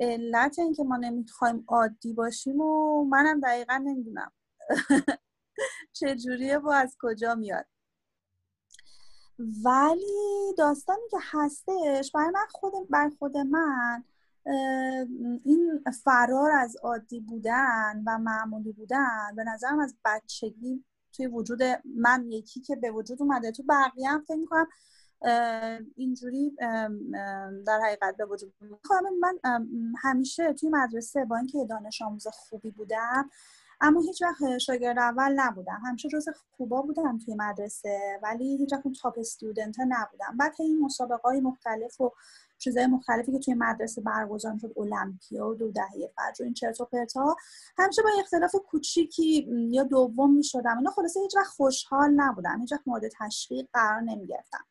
علت 0.01 0.59
اینکه 0.59 0.85
ما 0.85 0.97
نمی‌خوایم 0.97 1.65
عادی 1.69 2.13
باشیم 2.13 2.61
و 2.61 3.05
منم 3.05 3.41
دقیقا 3.41 3.77
نمی‌دونم. 3.77 4.33
چجوریه 6.01 6.59
و 6.59 6.69
از 6.69 6.97
کجا 7.01 7.35
میاد. 7.35 7.67
ولی 9.39 10.55
داستانی 10.59 11.09
که 11.11 11.19
هستش 11.21 12.13
برای 12.13 12.31
من 12.31 12.47
خود 12.51 12.73
بر 12.91 13.11
خود 13.19 13.37
من 13.37 14.05
این 15.45 15.85
فرار 16.05 16.51
از 16.51 16.77
عادی 16.83 17.21
بودن 17.21 18.03
و 18.07 18.19
معمولی 18.19 18.73
بودن 18.73 19.37
به 19.37 19.45
نظرم 19.45 19.79
از 19.79 19.95
بچگی 20.05 20.85
توی 21.13 21.27
وجود 21.27 21.61
من 21.85 22.25
یکی 22.29 22.61
که 22.61 22.77
به 22.77 22.91
وجود 22.91 23.23
اومده. 23.23 23.53
تو 23.53 23.63
بقیه 23.69 24.09
هم 24.09 24.21
فکر 24.21 24.37
می‌کنم 24.37 24.67
اینجوری 25.97 26.57
در 27.67 27.81
حقیقت 27.85 28.17
به 28.17 28.25
وجود 28.25 28.55
من 29.21 29.39
همیشه 30.03 30.53
توی 30.53 30.69
مدرسه 30.69 31.25
با 31.25 31.37
اینکه 31.37 31.65
دانش 31.65 32.03
آموز 32.03 32.27
خوبی 32.27 32.71
بودم 32.71 33.31
اما 33.81 34.01
هیچ 34.01 34.23
وقت 34.23 34.59
شاگرد 34.59 34.99
اول 34.99 35.33
نبودم. 35.37 35.81
همیشه 35.87 36.09
جز 36.09 36.29
خوبا 36.57 36.83
بودم 36.83 37.19
توی 37.19 37.35
مدرسه 37.35 38.21
ولی 38.23 38.57
هیچ 38.57 38.73
وقت 38.73 38.83
تاپ 39.03 39.19
استودنت 39.19 39.77
نبودم. 39.81 40.37
بعد 40.39 40.55
این 40.59 40.81
مسابقه 40.81 41.23
های 41.23 41.41
مختلف 41.41 42.01
و 42.01 42.13
چیزهای 42.59 42.87
مختلفی 42.87 43.33
که 43.33 43.39
توی 43.39 43.55
مدرسه 43.55 44.01
برگزار 44.01 44.59
شد 44.59 44.73
المپیاد 44.77 45.63
و 45.63 45.73
دهه 45.73 46.13
فجر 46.17 46.45
این 46.45 46.55
چرت 46.55 46.81
و 46.81 46.85
پرتا. 46.85 47.37
همیشه 47.79 48.03
با 48.03 48.09
اختلاف 48.21 48.55
کوچیکی 48.69 49.49
یا 49.71 49.83
دوم 49.83 50.35
می‌شدم. 50.35 50.79
اینا 50.79 50.91
خلاصه 50.91 51.21
هیچ 51.21 51.37
وقت 51.37 51.47
خوشحال 51.47 52.11
نبودم. 52.11 52.61
هیچ 52.61 52.73
وقت 52.73 52.83
مورد 52.87 53.03
تشویق 53.21 53.69
قرار 53.73 54.01
نمی‌گرفتم. 54.01 54.65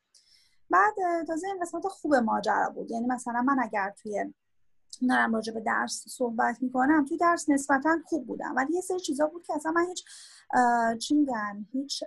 بعد 0.70 0.94
تازه 1.28 1.48
این 1.48 1.60
قسمت 1.62 1.88
خوب 1.88 2.16
ماجرا 2.16 2.70
بود. 2.70 2.92
یعنی 2.92 3.08
مثلا 3.08 3.42
من 3.42 3.58
اگر 3.60 3.94
توی 4.02 4.34
دارم 5.10 5.36
راجع 5.36 5.54
به 5.54 5.62
درس 5.62 6.04
صحبت 6.08 6.58
می‌کنم 6.62 7.06
توی 7.06 7.18
درس 7.18 7.50
نسبتا 7.50 7.98
خوب 8.06 8.28
بودم. 8.28 8.54
ولی 8.56 8.74
یه 8.74 8.82
سری 8.82 9.00
چیزا 9.00 9.28
بود 9.28 9.46
که 9.46 9.54
اصلا 9.54 9.72
من 9.72 9.86
هیچ 9.88 10.06
چی 11.00 11.16
میگن؟ 11.16 11.66
هیچ 11.72 12.04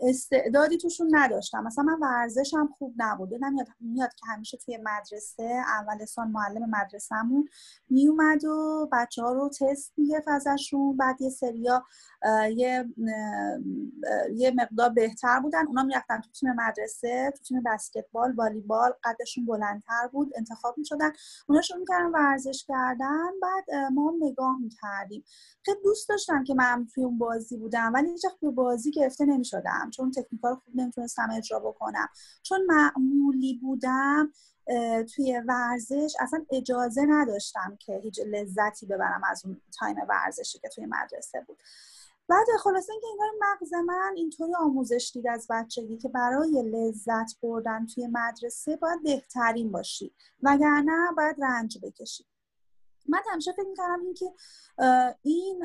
استعدادی 0.00 0.78
توشون 0.78 1.08
نداشتم. 1.10 1.62
مثلا 1.64 1.84
من 1.84 1.98
ورزشم 2.00 2.74
خوب 2.78 2.94
نبود. 2.96 3.32
یادم 3.32 3.56
میاد, 3.80 4.14
که 4.14 4.26
همیشه 4.26 4.56
توی 4.56 4.76
مدرسه 4.76 5.62
اول 5.78 6.04
سال 6.04 6.28
معلم 6.28 6.70
مدرسهمون 6.70 7.48
میومد 7.90 8.44
و 8.44 8.88
بچه 8.92 9.22
ها 9.22 9.32
رو 9.32 9.50
تست 9.60 9.92
می‌گرفت 9.96 10.28
ازشون. 10.28 10.96
بعد 10.96 11.20
یه 11.20 11.30
سریا 11.30 11.84
یه 12.50 12.84
یه 14.34 14.50
مقدار 14.50 14.90
بهتر 14.90 15.40
بودن. 15.40 15.66
اونا 15.66 15.82
می‌رفتن 15.82 16.20
تو 16.20 16.30
تیم 16.30 16.52
مدرسه 16.52 17.32
تو 17.36 17.42
تیم 17.42 17.62
بسکتبال 17.66 18.32
والیبال 18.32 18.92
قدشون 19.04 19.46
بلندتر 19.46 20.08
بود 20.12 20.32
انتخاب 20.36 20.78
می‌شدن. 20.78 21.12
اونا 21.48 21.60
شروع 21.60 21.80
می‌کردن 21.80 22.10
ورزش 22.10 22.64
کردن. 22.68 23.28
بعد 23.42 23.90
ما 23.92 24.14
نگاه 24.20 24.58
می‌کردیم. 24.60 25.24
خیلی 25.64 25.78
دوست 25.84 26.08
داشتم 26.08 26.44
که 26.44 26.54
من 26.54 26.86
توی 26.94 27.04
اون 27.04 27.18
بازی 27.18 27.56
بودم. 27.56 27.92
ولی 27.94 28.10
هیچ 28.10 28.26
به 28.42 28.50
بازی 28.50 28.90
گرفت 28.90 29.17
گرفته 29.18 29.34
نمی 29.34 29.44
شدم 29.44 29.90
چون 29.90 30.10
تکنیکال 30.10 30.54
خوب 30.54 30.76
نمی‌تونستم 30.76 31.28
اجرا 31.36 31.58
بکنم. 31.60 32.08
چون 32.42 32.60
معمولی 32.66 33.58
بودم 33.62 34.32
توی 35.14 35.42
ورزش 35.48 36.16
اصلا 36.20 36.44
اجازه 36.52 37.06
نداشتم 37.08 37.76
که 37.80 38.00
هیچ 38.04 38.20
لذتی 38.26 38.86
ببرم 38.86 39.22
از 39.30 39.42
اون 39.44 39.60
تایم 39.78 39.96
ورزشی 40.08 40.58
که 40.58 40.68
توی 40.68 40.86
مدرسه 40.86 41.44
بود. 41.46 41.58
بعد 42.28 42.46
خلاصه 42.60 42.92
اینکه 42.92 43.06
انگار 43.10 43.28
مغز 43.40 43.72
من 43.72 44.12
اینطوری 44.16 44.54
آموزش 44.54 45.10
دید 45.14 45.26
از 45.28 45.46
بچگی 45.50 45.96
که 45.96 46.08
برای 46.08 46.62
لذت 46.62 47.40
بردن 47.42 47.86
توی 47.86 48.06
مدرسه 48.06 48.76
باید 48.76 49.02
بهترین 49.02 49.72
باشی 49.72 50.14
وگرنه 50.42 51.12
باید 51.16 51.36
رنج 51.42 51.78
بکشی. 51.82 52.24
من 53.08 53.20
همیشه 53.32 53.52
فکر 53.52 53.68
می‌کردم 53.68 54.00
این 54.00 54.14
که 54.14 54.34
این 55.22 55.64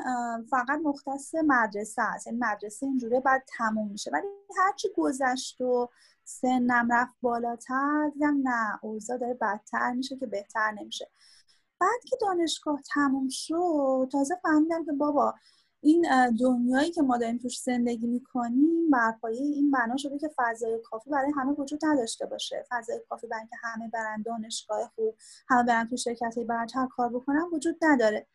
فقط 0.50 0.80
مختص 0.84 1.34
مدرسه 1.34 2.02
است. 2.02 2.26
این 2.26 2.36
یعنی 2.36 2.54
مدرسه 2.54 2.86
اینجوره 2.86 3.20
بعد 3.20 3.44
تموم 3.58 3.90
میشه. 3.90 4.10
ولی 4.10 4.26
هرچی 4.58 4.88
گذشت 4.96 5.60
و 5.60 5.88
سنم 6.24 6.88
رفت 6.92 7.14
بالاتر 7.22 8.10
دیدم 8.14 8.48
نه 8.48 8.78
اوضاع 8.82 9.18
داره 9.18 9.34
بدتر 9.34 9.92
میشه 9.92 10.16
که 10.16 10.26
بهتر 10.26 10.70
نمیشه. 10.70 11.10
بعد 11.80 12.04
که 12.04 12.16
دانشگاه 12.20 12.80
تموم 12.94 13.28
شد 13.30 14.08
تازه 14.12 14.34
فهمیدم 14.42 14.84
که 14.84 14.92
بابا 14.92 15.34
این 15.84 16.06
دنیایی 16.40 16.90
که 16.90 17.02
ما 17.02 17.18
داریم 17.18 17.38
توش 17.38 17.60
زندگی 17.60 18.06
می‌کنیم 18.06 18.90
بر 18.90 19.14
این 19.28 19.70
بنا 19.70 19.96
شده 19.96 20.18
که 20.18 20.30
فضای 20.36 20.78
کافی 20.84 21.10
برای 21.10 21.32
همه 21.36 21.52
وجود 21.52 21.80
نداشته 21.84 22.26
باشه. 22.26 22.64
فضای 22.70 23.00
کافی 23.08 23.26
برای 23.26 23.46
که 23.50 23.56
همه 23.62 23.88
برن 23.88 24.22
دانشگاه 24.22 24.92
خوب 24.94 25.14
همه 25.48 25.62
برن 25.62 25.88
تو 25.88 25.96
شرکت 25.96 26.38
برتر 26.38 26.86
کار 26.86 27.08
بکنن 27.08 27.44
وجود 27.52 27.76
نداره. 27.82 28.26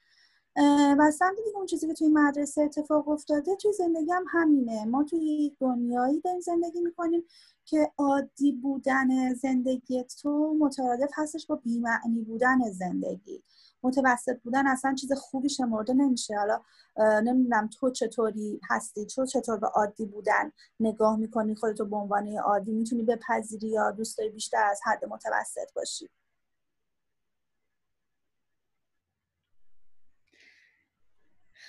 و 0.99 1.11
سمت 1.11 1.37
دیگه 1.45 1.57
اون 1.57 1.65
چیزی 1.65 1.87
که 1.87 1.93
توی 1.93 2.07
مدرسه 2.07 2.61
اتفاق 2.61 3.09
افتاده 3.09 3.55
توی 3.55 3.73
زندگی 3.73 4.11
هم 4.11 4.25
همینه. 4.29 4.85
ما 4.85 5.03
توی 5.03 5.55
دنیایی 5.59 6.21
داریم 6.21 6.39
زندگی 6.39 6.81
می‌کنیم 6.81 7.23
که 7.65 7.91
عادی 7.97 8.51
بودن 8.51 9.33
زندگی 9.33 10.03
تو 10.21 10.55
مترادف 10.59 11.09
هستش 11.13 11.47
با 11.47 11.55
بیمعنی 11.55 12.21
بودن 12.21 12.71
زندگی. 12.71 13.43
متوسط 13.83 14.39
بودن 14.43 14.67
اصلا 14.67 14.95
چیز 14.95 15.13
خوبی 15.13 15.49
شمرده 15.49 15.93
نمیشه. 15.93 16.35
حالا 16.35 16.61
نمی‌دونم 16.97 17.67
تو 17.67 17.91
چطوری 17.91 18.61
هستی 18.69 19.05
تو 19.05 19.25
چطور 19.25 19.57
به 19.57 19.67
عادی 19.67 20.05
بودن 20.05 20.51
نگاه 20.79 21.17
می‌کنی 21.17 21.55
خودتو 21.55 21.85
به 21.85 21.95
عنوان 21.95 22.37
عادی 22.37 22.71
می‌تونی 22.71 23.03
بپذیری 23.03 23.67
یا 23.67 23.91
دوست 23.91 24.17
داری 24.17 24.29
بیشتر 24.29 24.63
از 24.71 24.81
حد 24.85 25.05
متوسط 25.05 25.73
باشی؟ 25.75 26.09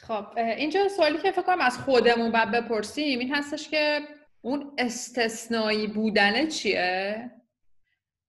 خب 0.02 0.26
اینجا 0.36 0.88
سوالی 0.88 1.18
که 1.18 1.32
فکر 1.32 1.42
کنم 1.42 1.60
از 1.60 1.78
خودمون 1.78 2.32
باید 2.32 2.50
بپرسیم 2.50 3.18
این 3.18 3.34
هستش 3.34 3.68
که 3.68 4.00
اون 4.42 4.72
استثنایی 4.78 5.86
بودنه 5.86 6.46
چیه؟ 6.46 7.30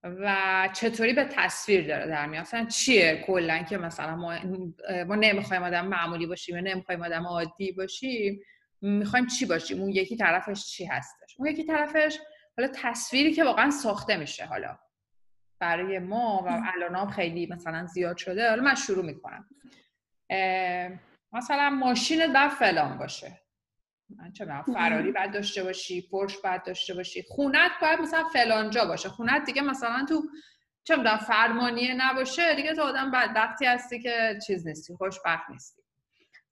و 0.04 0.70
چطوری 0.74 1.14
به 1.14 1.24
تصویر 1.24 1.88
داره 1.88 2.08
در 2.08 2.26
میاد؟ 2.26 2.42
مثلا 2.42 2.66
چیه؟ 2.66 3.24
کلا 3.28 3.64
که 3.64 3.78
مثلا 3.78 4.16
ما 4.16 4.40
ما 5.08 5.16
نمی‌خوایم 5.16 5.64
آدم 5.64 5.88
معمولی 5.88 6.26
باشیم 6.28 6.56
یا 6.56 6.62
نمی‌خوایم 6.62 7.04
آدم 7.04 7.28
عادی 7.28 7.72
باشیم 7.72 8.42
می‌خوایم 8.82 9.28
چی 9.28 9.46
باشیم؟ 9.46 9.82
اون 9.82 9.90
یکی 9.90 10.18
طرفش 10.18 10.66
چی 10.66 10.86
هستش؟ 10.86 11.36
اون 11.38 11.48
یکی 11.48 11.64
طرفش 11.64 12.20
حالا 12.58 12.70
تصویری 12.76 13.34
که 13.34 13.44
واقعا 13.44 13.72
ساخته 13.72 14.18
میشه 14.18 14.46
حالا 14.46 14.80
برای 15.60 16.00
ما 16.00 16.44
و 16.48 16.62
الان 16.76 16.96
هم 16.96 17.10
خیلی 17.10 17.46
مثلا 17.46 17.86
زیاد 17.86 18.18
شده 18.18 18.50
حالا 18.50 18.64
من 18.64 18.76
شروع 18.76 19.06
می‌کنم. 19.06 19.50
مثلا 21.34 21.70
ماشین 21.70 22.34
در 22.34 22.50
فلان 22.50 22.98
باشه. 22.98 23.41
من 24.18 24.32
چه 24.32 24.46
فراری 24.74 25.12
باید 25.12 25.32
داشته 25.32 25.64
باشی 25.64 26.02
پرش 26.12 26.38
باید 26.38 26.64
داشته 26.64 26.94
باشی. 26.94 27.24
خونت 27.30 27.72
باید 27.82 28.00
مثلا 28.00 28.24
فلانجا 28.24 28.86
باشه. 28.86 29.10
خونت 29.10 29.46
دیگه 29.46 29.62
مثلا 29.62 30.06
تو 30.10 30.24
چه 30.84 30.96
می‌دونم 30.96 31.18
فرمانیه 31.18 31.94
نباشه 31.98 32.56
دیگه 32.56 32.74
تو 32.76 32.82
آدم 32.82 33.12
بدبختی 33.12 33.66
هستی 33.66 34.00
که 34.02 34.40
چیز 34.48 34.68
نیستی 34.68 34.96
خوشبخت 34.96 35.50
نیستی. 35.50 35.82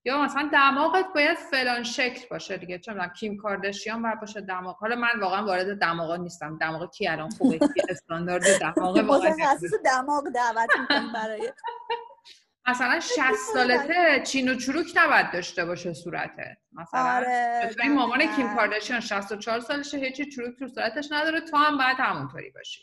یا 0.06 0.22
مثلا 0.24 0.50
دماغت 0.54 1.06
باید 1.16 1.38
فلان 1.38 1.84
شکل 1.84 2.28
باشه 2.32 2.58
دیگه. 2.58 2.80
چه 2.80 2.92
می‌دونم 2.94 3.10
کیم 3.14 3.38
کاردشیان 3.38 4.02
باید 4.02 4.20
باشه 4.20 4.42
دماغ. 4.42 4.78
حالا 4.78 4.96
من 4.96 5.20
واقعا 5.22 5.46
وارد 5.46 5.80
دماغ 5.80 6.12
نیستم. 6.20 6.58
دماغ 6.58 6.92
کی 6.92 7.08
الان 7.08 7.30
خوبه 7.30 7.60
کی 7.60 7.82
استاندارد 7.90 8.60
دماغ 8.60 8.98
واقعا 9.10 9.36
دماغ 9.86 10.24
دعوت 10.30 10.70
برای 11.14 11.54
مثلا 12.68 13.00
60 13.00 13.18
سالته 13.54 14.24
چین 14.26 14.50
و 14.50 14.56
چروک 14.56 14.88
نباید 14.96 15.32
داشته 15.32 15.66
باشه 15.66 15.94
صورتت. 15.94 16.58
مثلا 16.72 17.02
آره 17.02 17.72
مامان 17.90 18.36
کیم 18.36 18.56
کارداشیان 18.56 19.00
64 19.00 19.60
سالشه 19.60 19.98
هیچی 19.98 20.26
چروک 20.26 20.60
تو 20.60 20.68
صورتش 20.68 21.12
نداره 21.12 21.42
تو 21.42 21.58
هم 21.58 21.78
باید 21.78 21.98
همونطوری 22.00 22.50
باشی. 22.50 22.82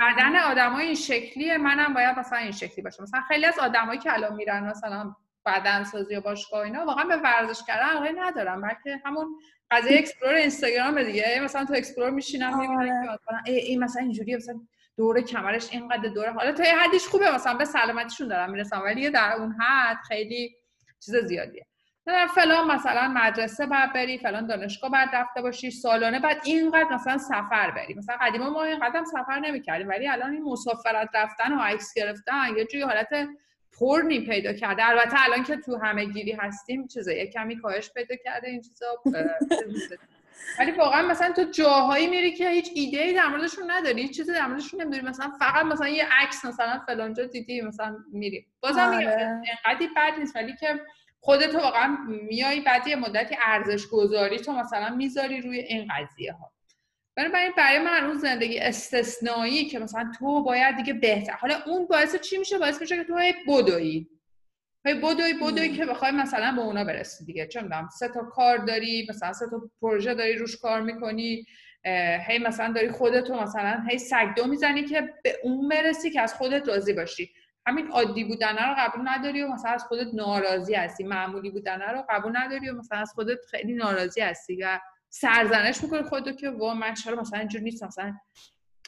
بدن 0.00 0.36
آدمای 0.36 0.86
این 0.86 0.94
شکلیه 0.94 1.58
منم 1.58 1.94
باید 1.94 2.18
مثلا 2.18 2.38
این 2.38 2.52
شکلی 2.52 2.82
باشه 2.82 3.02
مثلا 3.02 3.20
خیلی 3.28 3.46
از 3.46 3.58
آدمایی 3.58 3.98
که 3.98 4.12
الان 4.12 4.34
میرن 4.34 4.70
مثلا 4.70 5.14
بدن 5.46 5.84
سازی 5.84 6.16
و 6.16 6.20
باشگاه 6.20 6.60
اینا 6.60 6.84
واقعا 6.86 7.04
به 7.04 7.16
ورزش 7.16 7.62
کردن 7.66 7.88
علاقه 7.88 8.12
ندارم 8.16 8.60
بلکه 8.60 9.00
همون 9.04 9.26
قضیه 9.70 9.98
explore 9.98 10.34
اینستاگرام 10.34 11.02
دیگه. 11.02 11.40
مثلا 11.44 11.64
تو 11.64 11.74
explore 11.74 12.10
میشینم 12.10 12.58
می‌بینم 12.58 13.02
که 13.02 13.08
مثلا 13.12 13.38
این 13.46 13.84
مثلا 13.84 14.02
اینجوریه 14.02 14.36
مثلا 14.36 14.60
دور 14.98 15.20
کمرش 15.20 15.72
اینقدر 15.72 16.08
دوره. 16.08 16.32
حالا 16.32 16.52
تا 16.52 16.64
یه 16.64 16.76
حدیش 16.76 17.06
خوبه 17.06 17.34
مثلا 17.34 17.54
به 17.54 17.64
سلامتیشون 17.64 18.28
دارم 18.28 18.50
می‌رسم 18.50 18.82
ولی 18.82 19.10
در 19.10 19.32
اون 19.32 19.52
حد 19.52 19.96
خیلی 20.08 20.56
چیز 21.04 21.16
زیادیه. 21.16 21.66
در 22.06 22.26
فلان 22.26 22.70
مثلا 22.70 23.08
مدرسه 23.08 23.66
بعد 23.66 23.92
بری 23.92 24.18
فلان 24.18 24.46
دانشگاه 24.46 24.90
بعد 24.90 25.08
رفته 25.12 25.42
باشی 25.42 25.70
سالانه 25.70 26.20
بعد 26.20 26.40
اینقدر 26.44 26.94
مثلا 26.94 27.18
سفر 27.18 27.70
بری. 27.70 27.94
مثلا 27.94 28.16
قدیما 28.20 28.50
ما 28.50 28.64
اینقدر 28.64 29.04
سفر 29.04 29.38
نمی‌کردیم 29.38 29.88
ولی 29.88 30.08
الان 30.08 30.32
این 30.32 30.42
مسافرت 30.42 31.08
رفتن 31.14 31.52
و 31.52 31.60
عکس 31.60 31.94
گرفتن 31.94 32.56
یه 32.56 32.64
جوری 32.64 32.82
حالت 32.82 33.28
پرنی 33.80 34.20
پیدا 34.20 34.52
کرده. 34.52 34.88
البته 34.88 35.24
الان 35.24 35.44
که 35.44 35.56
تو 35.56 35.76
همه 35.76 36.04
گیری 36.04 36.32
هستیم 36.32 36.86
چیزا 36.86 37.12
یه 37.12 37.26
کمی 37.26 37.60
کاهش 37.60 37.90
پیدا 37.92 38.16
کرده 38.24 38.48
این 38.48 38.60
چیزا 38.60 38.86
ولی 40.58 40.70
واقعا 40.70 41.02
مثلا 41.02 41.32
تو 41.32 41.44
جاهایی 41.44 42.06
میری 42.06 42.32
که 42.32 42.50
هیچ 42.50 42.70
ایده 42.74 43.02
ای 43.02 43.12
در 43.12 43.26
موردشون 43.26 43.70
نداری 43.70 44.02
هیچ 44.02 44.16
چیزی 44.16 44.32
در 44.32 44.46
موردشون 44.46 44.82
نمی‌دونی 44.82 45.08
مثلا 45.08 45.32
فقط 45.38 45.64
مثلا 45.64 45.88
یه 45.88 46.06
عکس 46.10 46.44
مثلا 46.44 46.82
فلانجا 46.86 47.24
دیدی 47.24 47.60
مثلا 47.60 47.96
میری. 48.12 48.46
بازم 48.60 48.90
میگم 48.90 49.10
آره. 49.10 49.42
اینقدر 49.66 49.88
بد 49.96 50.18
نیست 50.18 50.36
ولی 50.36 50.56
که 50.56 50.80
خودت 51.20 51.54
واقعا 51.54 51.98
میای 52.08 52.60
بعد 52.60 52.86
یه 52.86 52.96
مدتی 52.96 53.36
ارزش 53.42 53.86
گذاری 53.86 54.38
تو 54.38 54.52
مثلا 54.52 54.94
می‌ذاری 54.96 55.40
روی 55.40 55.58
این 55.58 55.88
قضیه 55.90 56.32
ها 56.32 56.52
بنابراین 57.16 57.52
برای 57.56 57.78
من 57.78 58.04
اون 58.04 58.18
زندگی 58.18 58.58
استثنایی 58.58 59.64
که 59.64 59.78
مثلا 59.78 60.12
تو 60.18 60.42
باید 60.42 60.76
دیگه 60.76 60.92
بهتر 60.92 61.32
حالا 61.32 61.54
اون 61.66 61.86
باعث 61.86 62.16
چی 62.16 62.38
میشه؟ 62.38 62.58
باعث 62.58 62.80
میشه 62.80 62.96
که 62.96 63.04
تو 63.04 63.14
بدوی. 63.48 64.06
هی 64.88 64.94
بدوی 64.94 65.34
بدوی 65.42 65.68
که 65.68 65.86
بخوای 65.86 66.10
مثلا 66.10 66.52
به 66.56 66.60
اونا 66.60 66.84
برسی 66.84 67.24
دیگه. 67.24 67.46
چه 67.46 67.60
می‌دونم 67.60 67.88
سه 67.98 68.08
تا 68.08 68.20
کار 68.22 68.56
داری 68.56 69.06
مثلا 69.10 69.32
سه 69.32 69.46
تا 69.50 69.70
پروژه 69.80 70.14
داری 70.14 70.36
روش 70.36 70.56
کار 70.56 70.80
می‌کنی 70.80 71.44
هی 72.28 72.38
مثلا 72.38 72.72
داری 72.72 72.90
خودتو 72.90 73.40
مثلا 73.40 73.82
هی 73.90 73.98
سگدو 73.98 74.46
می‌زنی 74.46 74.84
که 74.84 75.14
به 75.24 75.36
اون 75.42 75.68
برسی 75.68 76.10
که 76.10 76.20
از 76.20 76.34
خودت 76.34 76.68
راضی 76.68 76.92
باشی. 76.92 77.30
همین 77.66 77.88
عادی 77.88 78.24
بودن 78.24 78.56
رو 78.56 78.74
قبول 78.78 79.08
نداری 79.08 79.42
و 79.42 79.48
مثلا 79.48 79.70
از 79.70 79.84
خودت 79.84 80.14
ناراضی 80.14 80.74
هستی. 80.74 81.04
معمولی 81.04 81.50
بودن 81.50 81.80
رو 81.80 82.04
قبول 82.10 82.36
نداری 82.36 82.70
و 82.70 82.76
مثلا 82.76 82.98
از 82.98 83.12
خودت 83.14 83.38
خیلی 83.50 83.72
ناراضی 83.72 84.20
هستی 84.20 84.56
و 84.62 84.80
سرزنش 85.08 85.82
می‌کنی 85.82 86.02
خودتو 86.02 86.32
که 86.32 86.50
وا 86.50 86.74
من 86.74 86.94
چرا 86.94 87.20
مثلا 87.20 87.38
اینجور 87.38 87.60
نیست 87.60 87.84
مثلا 87.84 88.14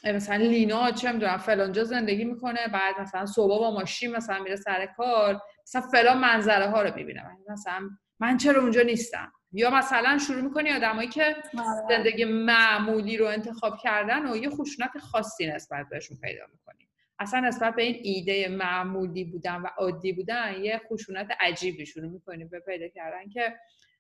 مثلا 0.04 0.37
لینا 0.37 0.90
چه 0.90 1.12
می‌دونم 1.12 1.37
فلانجا 1.37 1.85
زندگی 1.85 2.25
می‌کنه 2.25 2.69
بعد 2.73 3.00
مثلا 3.00 3.26
صبح 3.26 3.59
با 3.59 3.71
ماشین 3.71 4.16
مثلا 4.16 4.42
میره 4.42 4.57
سر 4.57 4.87
کار. 4.87 5.40
مثلا 5.62 5.81
فلان 5.81 6.19
منظره 6.19 6.71
ها 6.71 6.83
رو 6.83 6.95
می‌بینم. 6.97 7.37
مثلا 7.49 7.90
من 8.21 8.37
چرا 8.37 8.62
اونجا 8.62 8.83
نیستم؟ 8.83 9.33
یا 9.52 9.71
مثلا 9.71 10.19
شروع 10.19 10.40
می‌کنی 10.40 10.73
آدمایی 10.73 11.09
که 11.09 11.37
آره. 11.59 11.67
زندگی 11.88 12.25
معمولی 12.25 13.17
رو 13.17 13.26
انتخاب 13.26 13.79
کردن 13.83 14.33
و 14.33 14.37
یه 14.37 14.50
خشونت 14.50 14.99
خاصی 14.99 15.47
نسبت 15.47 15.87
بهشون 15.90 16.17
پیدا 16.23 16.43
می‌کنی. 16.52 16.88
اصلا 17.19 17.40
نسبت 17.40 17.75
به 17.75 17.83
این 17.83 17.97
ایده 18.02 18.49
معمولی 18.49 19.25
بودن 19.25 19.57
و 19.57 19.67
عادی 19.79 20.12
بودن 20.12 20.55
یه 20.62 20.81
خشونت 20.90 21.29
عجیبی 21.40 21.87
شروع 21.87 22.11
می‌کنی 22.11 22.45
به 22.45 22.61
پیدا 22.61 22.88
کردن 22.88 23.29
که 23.29 23.57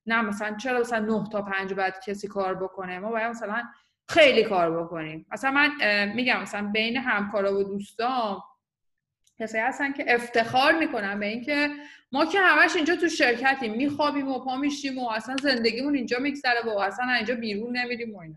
نه 0.06 0.22
مثلا 0.22 0.56
چرا 0.56 0.80
مثلا 0.80 0.98
9 0.98 1.28
تا 1.32 1.42
5 1.42 1.74
بعد 1.74 2.00
کسی 2.06 2.28
کار 2.28 2.54
بکنه؟ 2.54 2.98
ما 2.98 3.10
باید 3.10 3.26
مثلا 3.26 3.62
خیلی 4.08 4.44
کار 4.44 4.82
بکنیم. 4.84 5.26
مثلا 5.32 5.50
من 5.50 5.70
میگم 6.14 6.42
مثلا 6.42 6.70
بین 6.72 6.96
همکارا 6.96 7.58
و 7.58 7.62
دوستان 7.62 8.40
کسایی 9.40 9.64
هستن 9.64 9.92
که 9.92 10.14
افتخار 10.14 10.72
می‌کنن 10.72 11.20
به 11.20 11.26
اینکه 11.26 11.70
ما 12.12 12.26
که 12.26 12.40
همش 12.40 12.76
اینجا 12.76 12.96
تو 12.96 13.08
شرکتیم 13.08 13.74
میخوابیم 13.74 14.28
و 14.28 14.38
پا 14.38 14.56
میشیم 14.56 14.98
و 14.98 15.08
اصلا 15.08 15.36
زندگیمون 15.36 15.94
اینجا 15.94 16.18
میگذره 16.18 16.62
و 16.66 16.78
اصلا 16.78 17.12
اینجا 17.12 17.34
بیرون 17.34 17.76
نمیریم 17.76 18.14
و 18.14 18.18
اینا. 18.18 18.36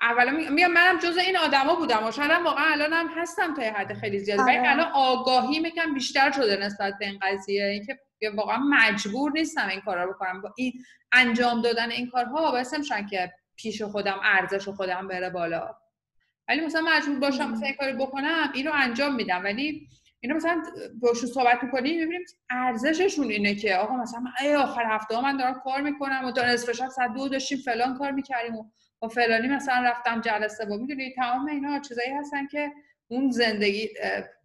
اولا 0.00 0.30
میگم 0.50 0.72
منم 0.72 0.98
جز 0.98 1.16
این 1.16 1.36
آدما 1.36 1.74
بودم 1.74 2.06
و 2.06 2.10
شاید 2.10 2.30
واقعا 2.30 2.72
الانم 2.72 3.08
هستم 3.16 3.54
تا 3.54 3.62
حد 3.62 3.92
خیلی 3.92 4.18
زیادی 4.18 4.42
ولی 4.42 4.58
آره. 4.58 4.70
الان 4.70 4.90
آگاهی 4.92 5.60
میگم 5.60 5.94
بیشتر 5.94 6.30
شده 6.32 6.56
نسبت 6.56 6.94
به 6.98 7.06
این 7.06 7.18
قضیه. 7.22 7.64
اینکه 7.66 7.98
واقعا 8.34 8.58
مجبور 8.58 9.32
نیستم 9.32 9.68
این 9.68 9.80
کارا 9.80 10.04
رو 10.04 10.12
بکنم. 10.12 10.40
با 10.40 10.54
این 10.56 10.72
انجام 11.12 11.62
دادن 11.62 11.90
این 11.90 12.10
کارها 12.10 12.50
باعث 12.50 12.74
میشن 12.74 13.06
که 13.06 13.32
پیش 13.56 13.82
خودم 13.82 14.20
ارزش 14.22 14.68
خودم 14.68 15.08
بره 15.08 15.30
بالا. 15.30 15.76
ولی 16.48 16.60
مثلا 16.60 16.80
مجبور 16.80 17.18
باشم 17.18 17.50
مثلا 17.50 17.66
این 17.66 17.76
کاری 17.76 17.92
بکنم 17.92 18.50
اینو 18.54 18.72
انجام 18.74 19.14
میدم. 19.14 19.44
ولی 19.44 19.88
اینو 20.20 20.36
مثلا 20.36 20.62
باشون 21.00 21.30
صحبت 21.30 21.64
می‌کنیم 21.64 22.00
می‌بینیم 22.00 22.26
ارزششون 22.50 23.30
اینه 23.30 23.54
که 23.54 23.76
آقا 23.76 23.96
مثلا 23.96 24.24
ای 24.40 24.54
آخر 24.54 24.84
هفته 24.86 25.14
ها 25.14 25.20
من 25.20 25.36
دارم 25.36 25.60
کار 25.64 25.80
می‌کنم 25.80 26.24
و 26.24 26.32
تا 26.32 26.46
نصف 26.46 26.72
شب 26.72 26.88
ساعت 26.88 27.12
دو 27.14 27.28
داشتیم 27.28 27.58
فلان 27.58 27.98
کار 27.98 28.10
می‌کردیم 28.10 28.56
و 28.56 28.64
با 28.98 29.08
فلانی 29.08 29.48
مثلا 29.48 29.88
رفتم 29.88 30.20
جلسه 30.20 30.64
با 30.64 30.76
می‌دونی 30.76 31.14
تمام 31.16 31.46
اینا 31.46 31.80
چیزایی 31.80 32.10
هستن 32.10 32.46
که 32.46 32.72
اون 33.08 33.30
زندگی 33.30 33.88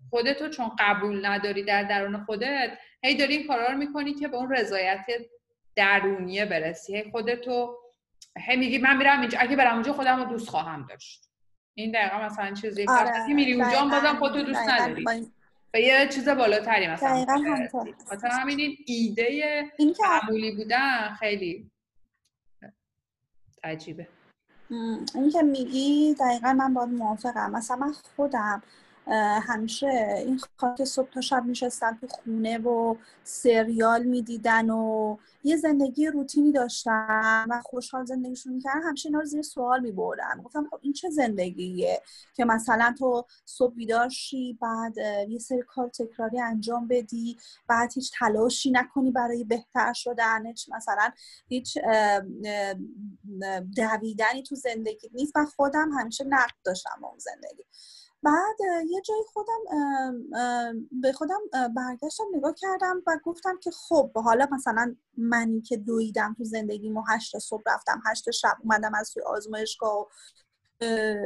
خودتو 0.10 0.50
چون 0.50 0.72
قبول 0.80 1.26
نداری 1.26 1.64
در 1.64 1.84
درون 1.84 2.24
خودت 2.26 2.72
هی 3.04 3.16
داری 3.16 3.36
این 3.36 3.48
کارا 3.48 3.68
رو 3.68 3.78
می‌کنی 3.78 4.14
که 4.14 4.28
به 4.28 4.38
اون 4.38 4.52
رضایت 4.52 5.06
درونیه 5.76 6.46
برسی. 6.46 6.98
هی 6.98 7.12
خودتو 7.12 7.78
هی 8.38 8.58
میگی 8.58 8.78
من 8.78 8.98
میرم 8.98 9.22
اینجا 9.22 9.40
اگه 9.40 9.56
برم 9.56 9.74
اونجا 9.74 9.94
خودم 9.94 10.20
رو 10.20 10.26
دوست 10.26 10.50
خواهم 10.50 10.86
داشت. 10.90 11.30
این 11.74 11.92
دقیقا 11.92 12.26
مثلا 12.26 12.54
چیزی. 12.54 12.86
آره. 12.90 13.34
میری 13.34 13.62
اونجا 13.62 13.86
بازم 13.86 14.16
خودتو 14.16 14.42
دوست 14.44 14.70
نداری. 14.70 15.06
به 15.72 15.82
یه 15.82 16.08
چیز 16.08 16.30
بالاتری 16.30 16.88
مثلا 16.88 17.26
خاطر 18.08 18.28
همین 18.28 18.60
این 18.60 18.78
ایده 18.88 19.64
معمولی 20.00 20.56
بودن 20.56 21.14
خیلی 21.20 21.72
عجیبه. 23.64 24.08
این 25.16 25.30
که 25.34 25.42
میگی 25.42 26.16
دقیقا 26.20 26.54
من 26.54 26.74
باید 26.74 26.90
موافقم. 26.90 27.52
مثلا 27.52 27.78
من 27.78 27.94
خودم 28.16 28.64
همیشه 29.48 29.88
این 30.18 30.40
خاک 30.58 30.84
صبح 30.84 31.10
تا 31.10 31.22
شب 31.22 31.44
میشستن 31.46 31.98
تو 32.02 32.08
خونه 32.08 32.58
و 32.58 32.96
سریال 33.24 34.04
می‌دیدن 34.04 34.70
و 34.70 35.18
یه 35.44 35.58
زندگی 35.58 36.08
روتینی 36.08 36.52
داشتن 36.52 37.46
و 37.50 37.62
خوشحال 37.62 38.06
زندگیشون 38.06 38.54
می‌کردن. 38.54 38.82
همیشه 38.82 39.10
اینا 39.10 39.20
رو 39.20 39.26
زیر 39.26 39.42
سوال 39.42 39.80
میبردن. 39.80 40.42
گفتم 40.44 40.68
خب 40.72 40.80
این 40.82 40.94
چه 40.94 41.10
زندگیه 41.10 42.02
که 42.34 42.46
مثلا 42.46 42.96
تو 43.00 43.26
صبح 43.46 43.74
بیدار 43.74 44.10
بعد 44.62 44.98
یه 45.30 45.40
سری 45.40 45.62
کار 45.68 45.90
تکراری 45.90 46.40
انجام 46.40 46.88
بدی 46.88 47.38
بعد 47.68 47.94
هیچ 47.94 48.12
تلاشی 48.20 48.72
نکنی 48.72 49.12
برای 49.12 49.44
بهتر 49.44 49.94
شدن 49.94 50.48
مثلا 50.76 51.12
هیچ 51.48 51.78
دویدنی 53.76 54.44
تو 54.44 54.56
زندگی 54.56 55.10
نیست. 55.14 55.38
من 55.38 55.46
خودم 55.46 55.92
همیشه 56.00 56.24
نقد 56.24 56.56
داشتم 56.64 57.00
اون 57.04 57.20
زندگی. 57.20 57.64
بعد 58.24 58.60
یه 58.90 59.02
جایی 59.02 59.24
خودم 59.34 59.60
به 61.02 61.12
خودم 61.12 61.40
برگشتم 61.76 62.24
نگاه 62.34 62.54
کردم 62.54 63.02
و 63.08 63.20
گفتم 63.24 63.60
که 63.60 63.72
خب 63.72 64.12
حالا 64.18 64.48
مثلا 64.52 64.96
منی 65.18 65.62
که 65.62 65.78
دویدم 65.78 66.36
تو 66.38 66.44
زندگیمو 66.44 67.04
هشت 67.10 67.40
صبح 67.40 67.64
رفتم 67.66 68.02
هشت 68.06 68.32
شب 68.32 68.58
اومدم 68.64 68.96
از 68.96 69.14
توی 69.14 69.24
آزمایشگاه 69.24 69.98
و 69.98 70.06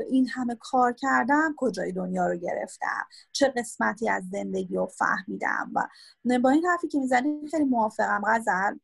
این 0.10 0.30
همه 0.30 0.56
کار 0.56 0.94
کردم 0.94 1.56
کجای 1.58 1.92
دنیا 1.92 2.28
رو 2.28 2.38
گرفتم؟ 2.38 3.08
چه 3.32 3.54
قسمتی 3.58 4.10
از 4.10 4.24
زندگی 4.32 4.76
رو 4.76 4.86
فهمیدم؟ 4.86 5.72
و 5.76 5.88
با 6.40 6.50
این 6.50 6.66
حرفی 6.66 6.88
که 6.88 7.00
می‌زنی 7.00 7.48
خیلی 7.52 7.66
موافقم 7.66 8.22
غزل. 8.28 8.78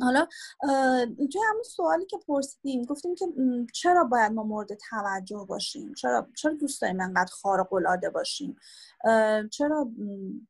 حالا 0.00 0.26
توی 1.16 1.40
همون 1.50 1.62
سوالی 1.62 2.06
که 2.06 2.18
پرسیدیم 2.26 2.84
گفتیم 2.84 3.14
که 3.14 3.26
چرا 3.72 4.04
باید 4.04 4.32
ما 4.32 4.42
مورد 4.42 4.68
توجه 4.90 5.46
باشیم؟ 5.48 5.94
چرا 5.94 6.26
چرا 6.34 6.54
دوست 6.54 6.82
داریم 6.82 7.00
انقدر 7.00 7.32
خارق 7.32 7.72
العاده 7.72 8.10
باشیم؟ 8.10 8.56
چرا 9.50 9.88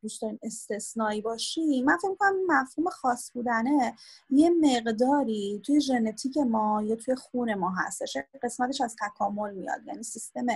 دوست 0.02 0.22
داریم 0.22 0.38
استثنایی 0.42 1.20
باشیم؟ 1.20 1.84
من 1.84 1.96
فکر 1.96 2.10
می‌کنم 2.10 2.32
مفهوم 2.48 2.90
خاص 2.90 3.30
بودنه 3.32 3.94
یه 4.30 4.50
مقداری 4.50 5.62
توی 5.66 5.80
ژنتیک 5.80 6.36
ما 6.36 6.82
یا 6.82 6.96
توی 6.96 7.14
خون 7.14 7.54
ما 7.54 7.70
هستش. 7.70 8.16
قسمتش 8.42 8.80
از 8.80 8.96
تکامل 9.00 9.54
میاد. 9.54 9.86
یعنی 9.86 10.02
سیستم 10.02 10.46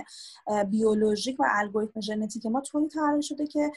بیولوژیک 0.69 1.39
و 1.39 1.45
الگوریتم 1.49 2.01
ژنتیک 2.01 2.45
ما 2.45 2.61
طوری 2.61 2.87
طراحی 2.87 3.21
شده 3.21 3.47
که 3.47 3.71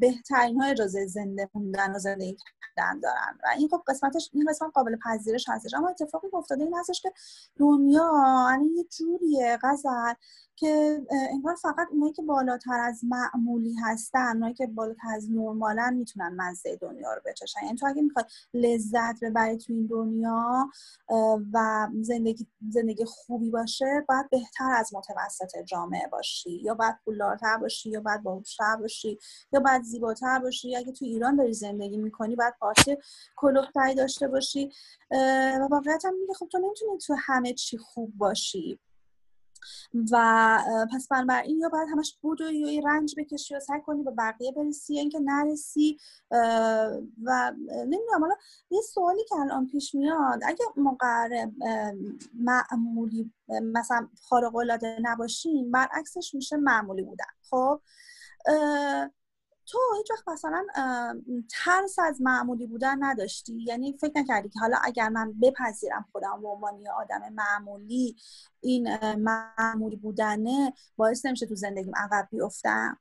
بهترین 0.00 0.60
ها 0.60 0.66
اجازه 0.66 1.06
زنده 1.06 1.50
موندن 1.54 1.96
و 1.96 1.98
زندگی 1.98 2.36
کردن 2.76 3.00
دارن. 3.00 3.38
و 3.44 3.48
این 3.58 3.68
خب 3.68 3.82
قسمتش 3.86 4.30
این 4.32 4.46
قسمت 4.48 4.70
قابل 4.74 4.96
پذیرش 5.04 5.48
هستش. 5.48 5.74
اما 5.74 5.88
اتفاقی 5.88 6.28
افتاده 6.32 6.64
این 6.64 6.74
هستش 6.74 7.02
که 7.02 7.12
دنیا 7.56 8.12
یعنی 8.50 8.66
یه 8.76 8.84
جوریه 8.84 9.58
غزل 9.62 10.12
که 10.56 11.02
انگار 11.30 11.54
فقط 11.54 11.88
اونایی 11.90 12.12
که 12.12 12.22
بالاتر 12.22 12.80
از 12.80 13.00
معمولی 13.56 13.74
هستن 13.84 14.26
اونایی 14.32 14.54
که 14.54 14.66
بالاتر 14.66 15.08
از 15.14 15.30
نرمالن 15.30 15.94
می‌تونن 15.94 16.34
مزه 16.36 16.76
دنیا 16.76 17.14
رو 17.14 17.20
بچشن. 17.26 17.60
یعنی 17.64 17.76
تو 17.76 17.86
اگه 17.86 18.02
می‌خوای 18.02 18.24
لذت 18.54 19.20
ببری 19.24 19.56
تو 19.58 19.72
این 19.72 19.86
دنیا 19.86 20.68
و 21.52 21.88
زندگی 22.00 22.46
زندگی 22.70 23.04
خوبی 23.04 23.50
باشه 23.50 24.04
باید 24.08 24.30
بهتر 24.30 24.72
از 24.76 24.94
متوسط 24.94 25.58
جامعه 25.66 26.06
باشی. 26.12 26.50
یا 26.50 26.74
باید 26.74 26.94
پولدارتر 27.04 27.56
باشی 27.56 27.90
یا 27.90 28.00
باید 28.00 28.22
باهوشتر 28.22 28.76
باشی 28.76 29.18
یا 29.52 29.60
باید 29.60 29.82
زیباتر 29.82 30.38
باشی. 30.38 30.76
اگه 30.76 30.92
تو 30.92 31.04
ایران 31.04 31.36
داری 31.36 31.52
زندگی 31.54 31.96
می‌کنی 31.96 32.36
باید 32.36 32.54
پارتی 32.60 32.96
کلوفتری 33.36 33.94
داشته 33.94 34.28
باشی. 34.28 34.70
و 35.60 35.68
واقعیت 35.70 36.04
هم 36.04 36.14
میگه 36.20 36.34
خب 36.34 36.48
تو 36.52 36.58
نمی‌تونی 36.58 36.98
تو 36.98 37.14
همه 37.18 37.52
چی 37.52 37.78
خوب 37.78 38.12
باشی. 38.16 38.78
و 40.12 40.58
پس 40.94 41.08
بنابراین 41.08 41.60
یا 41.60 41.68
باید 41.68 41.88
همش 41.92 42.16
بود 42.20 42.40
و 42.40 42.52
یا 42.52 42.82
رنج 42.84 43.14
بکشی 43.18 43.56
و 43.56 43.60
سعی 43.60 43.80
کنی 43.80 44.02
به 44.02 44.10
بقیه 44.10 44.52
برسی 44.52 44.94
یا 44.94 45.00
اینکه 45.00 45.18
نرسی 45.18 45.98
و 47.24 47.52
نمی‌دونم 47.68 48.20
حالا 48.20 48.34
یه 48.70 48.80
سوالی 48.80 49.24
که 49.28 49.36
الان 49.36 49.66
پیش 49.66 49.94
میاد 49.94 50.40
اگه 50.46 50.64
مقرر 50.76 51.48
معمولی 52.34 53.32
مثلا 53.62 54.08
خارق 54.22 54.56
العاده 54.56 54.98
نباشیم 55.02 55.70
برعکسش 55.70 56.34
میشه 56.34 56.56
معمولی 56.56 57.02
بودن 57.02 57.24
خب؟ 57.50 57.80
تو 59.66 59.78
هیچ 59.96 60.10
وقت 60.10 60.28
مثلا 60.28 60.66
ترس 61.50 61.98
از 61.98 62.22
معمولی 62.22 62.66
بودن 62.66 63.04
نداشتی؟ 63.04 63.62
یعنی 63.66 63.98
فکر 64.00 64.12
نکردی 64.20 64.48
که 64.48 64.58
حالا 64.60 64.76
اگر 64.84 65.08
من 65.08 65.32
بپذیرم 65.42 66.06
خودم 66.12 66.42
به 66.42 66.48
عنوان 66.48 66.80
یه 66.80 66.92
آدم 66.92 67.32
معمولی 67.32 68.16
این 68.60 69.14
معمولی 69.14 69.96
بودنه 69.96 70.72
باعث 70.96 71.26
نمیشه 71.26 71.46
تو 71.46 71.54
زندگیم 71.54 71.92
عقب 71.96 72.28
بیفتم؟ 72.30 72.98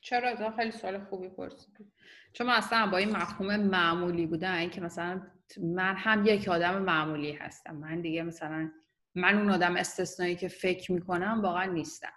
چرا؟ 0.00 0.28
از 0.28 0.54
خیلی 0.56 0.70
سوال 0.70 1.04
خوبی 1.04 1.28
پرسیدی. 1.28 1.92
چون 2.32 2.46
من 2.46 2.52
اصلا 2.54 2.86
با 2.86 2.96
این 2.96 3.16
مفهوم 3.16 3.56
معمولی 3.56 4.26
بودن 4.26 4.70
که 4.70 4.80
مثلا 4.80 5.22
من 5.62 5.94
هم 5.96 6.26
یک 6.26 6.48
آدم 6.48 6.82
معمولی 6.82 7.32
هستم. 7.32 7.76
من 7.76 8.00
دیگه 8.00 8.22
مثلا 8.22 8.70
من 9.14 9.38
اون 9.38 9.50
آدم 9.50 9.76
استثنایی 9.76 10.36
که 10.36 10.48
فکر 10.48 10.92
می‌کنم 10.92 11.40
واقعا 11.42 11.64
نیستم. 11.64 12.12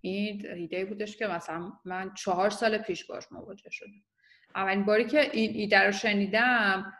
این 0.00 0.46
ایده 0.54 0.84
بودش 0.84 1.16
که 1.16 1.26
مثلا 1.26 1.72
من 1.84 2.14
چهار 2.14 2.50
سال 2.50 2.78
پیش 2.78 3.04
باش 3.04 3.24
مواجه 3.30 3.70
شدم. 3.70 4.02
اولین 4.54 4.84
باری 4.84 5.04
که 5.04 5.30
این 5.32 5.50
ایده 5.54 5.78
رو 5.78 5.92
شنیدم 5.92 6.92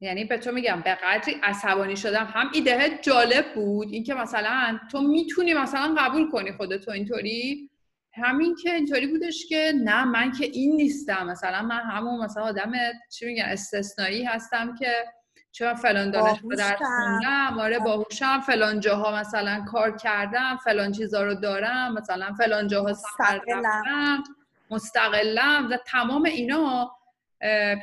یعنی 0.00 0.24
به 0.24 0.38
تو 0.38 0.52
میگم 0.52 0.80
به 0.84 0.94
قدری 0.94 1.36
عصبانی 1.42 1.96
شدم. 1.96 2.24
هم 2.24 2.50
ایده 2.54 2.98
جالب 3.02 3.54
بود 3.54 3.88
اینکه 3.92 4.14
مثلا 4.14 4.80
تو 4.92 5.00
می‌تونی 5.00 5.54
مثلا 5.54 5.94
قبول 5.98 6.30
کنی 6.30 6.52
خودتو 6.52 6.90
اینطوری. 6.90 7.70
همین 8.14 8.54
که 8.62 8.74
اینطوری 8.74 9.06
بودش 9.06 9.46
که 9.46 9.72
نه 9.84 10.04
من 10.04 10.32
که 10.32 10.44
این 10.44 10.76
نیستم. 10.76 11.26
مثلا 11.26 11.62
من 11.62 11.80
همون 11.80 12.24
مثلا 12.24 12.42
آدم 12.42 12.72
چی 13.12 13.26
میگن 13.26 13.44
استثنایی 13.44 14.24
هستم 14.24 14.74
که 14.74 15.04
چرا 15.58 15.74
فلان 15.74 16.10
دانشگاه 16.10 16.54
درس 16.56 16.78
خوندم؟ 16.78 17.58
آره 17.58 17.78
باهوشم. 17.78 18.40
فلان 18.40 18.80
جاها 18.80 19.16
مثلا 19.16 19.64
کار 19.68 19.96
کردم 19.96 20.56
فلان 20.64 20.92
چیزا 20.92 21.24
رو 21.24 21.34
دارم 21.34 21.94
مثلا 21.94 22.32
فلان 22.32 22.68
جاها 22.68 22.92
سفر 22.92 23.40
رفتم 23.48 24.22
مستقلم. 24.70 25.68
و 25.70 25.78
تمام 25.86 26.24
اینا 26.24 26.92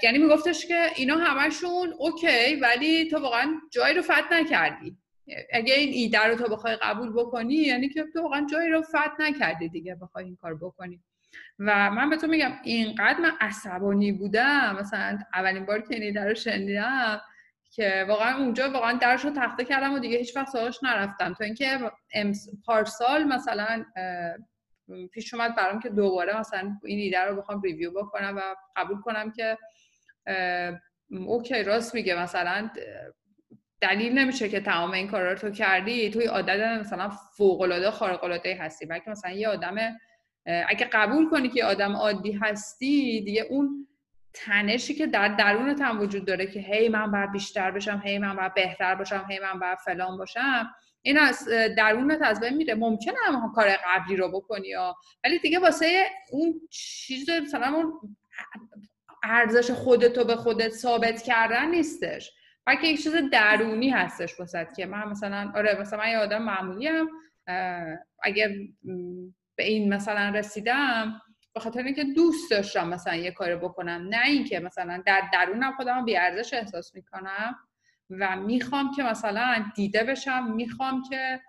یعنی 0.03 0.17
میگفتش 0.17 0.65
که 0.65 0.87
اینا 0.95 1.15
همشون 1.17 1.93
اوکی 1.97 2.55
ولی 2.55 3.09
تو 3.09 3.19
واقعا 3.19 3.53
جایی 3.71 3.95
رو 3.95 4.01
فت 4.01 4.31
نکردی. 4.31 4.97
اگه 5.53 5.73
این 5.73 5.89
ایده 5.93 6.27
رو 6.27 6.35
تو 6.35 6.55
بخوای 6.55 6.75
قبول 6.75 7.13
بکنی 7.13 7.55
یعنی 7.55 7.89
که 7.89 8.05
تو 8.13 8.21
واقعا 8.21 8.47
جایی 8.51 8.69
رو 8.69 8.81
فت 8.81 9.19
نکردی 9.19 9.69
دیگه 9.69 9.95
بخوای 9.95 10.25
این 10.25 10.35
کار 10.35 10.55
بکنی. 10.55 10.99
و 11.59 11.91
من 11.91 12.09
به 12.09 12.17
تو 12.17 12.27
میگم 12.27 12.51
اینقدر 12.63 13.19
من 13.19 13.31
عصبانی 13.41 14.11
بودم. 14.11 14.75
مثلا 14.79 15.19
اولین 15.33 15.65
بار 15.65 15.81
که 15.81 15.93
این 15.93 16.03
ایده 16.03 16.25
رو 16.25 16.35
شنیدم 16.35 17.21
که 17.75 18.05
واقعا 18.07 18.37
اونجا 18.37 18.69
واقعا 18.69 18.97
درش 18.97 19.25
رو 19.25 19.31
تخته 19.31 19.65
کردم 19.65 19.93
و 19.93 19.99
دیگه 19.99 20.17
هیچ 20.17 20.35
وقت 20.35 20.47
سراغش 20.47 20.83
نرفتم 20.83 21.33
تا 21.33 21.45
اینکه 21.45 21.79
پارسال 22.65 23.23
مثلا 23.23 23.85
پیش 25.11 25.33
اومد 25.33 25.55
برام 25.55 25.79
که 25.79 25.89
دوباره 25.89 26.39
مثلا 26.39 26.77
این 26.83 26.99
ایده 26.99 27.21
رو 27.21 27.35
بخوام 27.35 27.61
ریویو 27.61 27.91
بکنم 27.91 28.35
و 28.37 28.41
قبول 28.75 29.01
کنم 29.01 29.31
که 29.31 29.57
اوکی 31.09 31.63
راست 31.63 31.95
میگه. 31.95 32.15
مثلا 32.15 32.69
دلیل 33.81 34.19
نمیشه 34.19 34.49
که 34.49 34.59
تمام 34.59 34.91
این 34.91 35.07
کارا 35.07 35.31
رو 35.31 35.37
تو 35.37 35.49
کردی. 35.49 36.09
توی 36.09 36.25
عادت 36.25 36.79
مثلا 36.79 37.09
فوق 37.37 37.61
العاده 37.61 37.91
خارق 37.91 38.23
العاده 38.23 38.57
هستی. 38.61 38.85
بلکه 38.85 39.09
مثلا 39.11 39.31
یه 39.31 39.47
آدم 39.47 39.75
اگه 40.45 40.89
قبول 40.91 41.29
کنی 41.29 41.49
که 41.49 41.65
آدم 41.65 41.95
عادی 41.95 42.31
هستی 42.31 43.21
دیگه 43.21 43.41
اون 43.41 43.87
تنشی 44.33 44.93
که 44.93 45.07
در 45.07 45.27
درونت 45.27 45.81
هم 45.81 46.01
وجود 46.01 46.25
داره 46.25 46.47
که 46.47 46.59
هی 46.59 46.89
من 46.89 47.11
باید 47.11 47.31
بیشتر 47.31 47.71
بشم 47.71 48.01
هی 48.05 48.17
من 48.17 48.35
باید 48.35 48.53
بهتر 48.53 48.95
باشم 48.95 49.25
هی 49.29 49.39
من 49.39 49.59
باید 49.59 49.77
فلان 49.77 50.17
باشم 50.17 50.69
این 51.01 51.17
از 51.17 51.49
درونت 51.77 52.21
از 52.21 52.39
بین 52.39 52.57
میره. 52.57 52.75
ممکنه 52.75 53.15
هم 53.25 53.51
کار 53.55 53.69
قبلی 53.85 54.15
رو 54.15 54.31
بکنی 54.31 54.67
یا 54.67 54.95
ولی 55.23 55.39
دیگه 55.39 55.59
واسه 55.59 56.05
اون 56.31 56.61
چیز 56.69 57.29
مثلا 57.29 57.75
اون 57.75 58.15
ارزش 59.23 59.71
خودتو 59.71 60.23
به 60.23 60.35
خودت 60.35 60.69
ثابت 60.69 61.21
کردن 61.21 61.69
نیستش. 61.69 62.31
بلکه 62.65 62.87
یک 62.87 63.03
چیز 63.03 63.15
درونی 63.31 63.89
هستش 63.89 64.39
واسه 64.39 64.67
که 64.75 64.85
من 64.85 65.09
مثلا 65.09 65.51
آره 65.55 65.77
مثلا 65.81 65.99
من 65.99 66.09
یه 66.09 66.17
آدم 66.17 66.41
معمولی 66.41 66.87
هم 66.87 67.09
اگر 68.23 68.49
به 69.55 69.63
این 69.63 69.93
مثلا 69.93 70.29
رسیدم 70.35 71.21
به 71.53 71.59
خاطر 71.59 71.83
اینکه 71.83 72.03
دوست 72.03 72.51
داشتم 72.51 72.87
مثلا 72.87 73.15
یه 73.15 73.31
کاری 73.31 73.55
بکنم 73.55 74.07
نه 74.09 74.25
اینکه 74.25 74.59
مثلا 74.59 75.03
در 75.05 75.29
درونم 75.33 75.71
خودم 75.71 76.05
بیارزش 76.05 76.53
احساس 76.53 76.95
می‌کنم 76.95 77.55
و 78.09 78.35
می‌خوام 78.35 78.91
که 78.95 79.03
مثلا 79.03 79.65
دیده 79.75 80.03
بشم 80.03 80.51
می‌خوام 80.51 81.03
که 81.09 81.41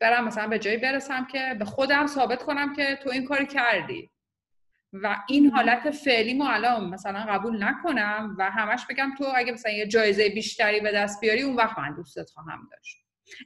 برم 0.00 0.24
مثلا 0.24 0.48
به 0.48 0.58
جایی 0.58 0.76
برسم 0.76 1.24
که 1.24 1.56
به 1.58 1.64
خودم 1.64 2.06
ثابت 2.06 2.42
کنم 2.42 2.72
که 2.72 2.98
تو 3.02 3.10
این 3.10 3.24
کاری 3.24 3.46
کردی. 3.46 4.10
و 5.02 5.16
این 5.28 5.50
حالت 5.50 5.90
فعلی 5.90 6.34
ما 6.34 6.50
الان 6.50 6.90
مثلا 6.90 7.20
قبول 7.20 7.64
نکنم 7.64 8.36
و 8.38 8.50
همش 8.50 8.86
بگم 8.86 9.14
تو 9.18 9.24
اگه 9.36 9.52
مثلا 9.52 9.72
یه 9.72 9.86
جایزه 9.86 10.28
بیشتری 10.28 10.80
به 10.80 10.92
دست 10.92 11.20
بیاری 11.20 11.42
اون 11.42 11.56
وقت 11.56 11.78
من 11.78 11.94
دوستت 11.94 12.30
خواهم 12.30 12.68
داشت. 12.72 12.96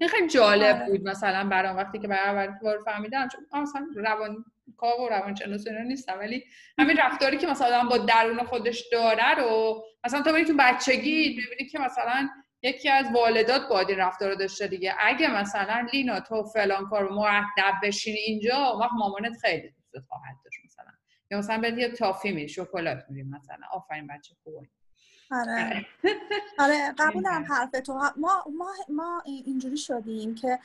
این 0.00 0.08
خیلی 0.08 0.28
جالب 0.28 0.76
آره. 0.76 0.86
بود 0.86 1.08
مثلا 1.08 1.48
برام 1.48 1.76
وقتی 1.76 1.98
که 1.98 2.08
برای 2.08 2.28
اولین 2.28 2.58
بار 2.62 2.78
فهمیدم 2.84 3.28
چون 3.28 3.62
مثلا 3.62 3.86
روان 3.96 4.44
کار 4.76 5.00
و 5.00 5.08
روانشناس 5.08 5.66
اینا 5.66 5.82
نیستم. 5.82 6.18
ولی 6.18 6.44
همین 6.78 6.96
رفتاری 6.96 7.38
که 7.38 7.46
مثلا 7.46 7.88
با 7.88 7.98
درون 7.98 8.44
خودش 8.44 8.84
داره 8.92 9.34
رو 9.34 9.84
مثلا 10.04 10.22
تو 10.22 10.44
تو 10.44 10.54
بچگی 10.58 11.30
ببینی 11.30 11.70
که 11.70 11.78
مثلا 11.78 12.28
یکی 12.62 12.88
از 12.88 13.06
والدات 13.14 13.68
باید 13.68 13.88
این 13.88 13.98
رفتار 13.98 14.28
رو 14.30 14.34
داشته 14.34 14.66
دیگه. 14.66 14.94
اگه 14.98 15.40
مثلا 15.40 15.88
لینا 15.92 16.20
تو 16.20 16.44
فلان 16.44 16.88
کار 16.88 17.08
مرتب 17.08 17.74
بشینی 17.82 18.18
اینجا 18.18 18.78
وقت 18.80 18.92
مامانت 18.98 19.32
خیلی 19.40 19.74
دوست 19.92 20.06
خواهد 20.08 20.36
داشت 20.44 20.58
مثلا. 20.64 20.92
یا 21.30 21.38
مثلا 21.38 21.58
بهت 21.58 21.78
یه 21.78 21.88
تافی 21.88 22.32
می 22.32 22.48
شکلات 22.48 23.04
میدیم 23.08 23.28
مثلا. 23.28 23.66
آفرین 23.72 24.06
بچه 24.06 24.34
خوبه. 24.42 24.68
آره. 25.30 25.86
آره. 26.58 26.94
قبولم 26.98 27.44
حرف 27.48 27.70
تو 27.70 27.92
ما 28.16 28.44
ما 28.52 28.70
ما 28.88 29.22
اینجوری 29.24 29.76
شدیم 29.76 30.34
که 30.34 30.58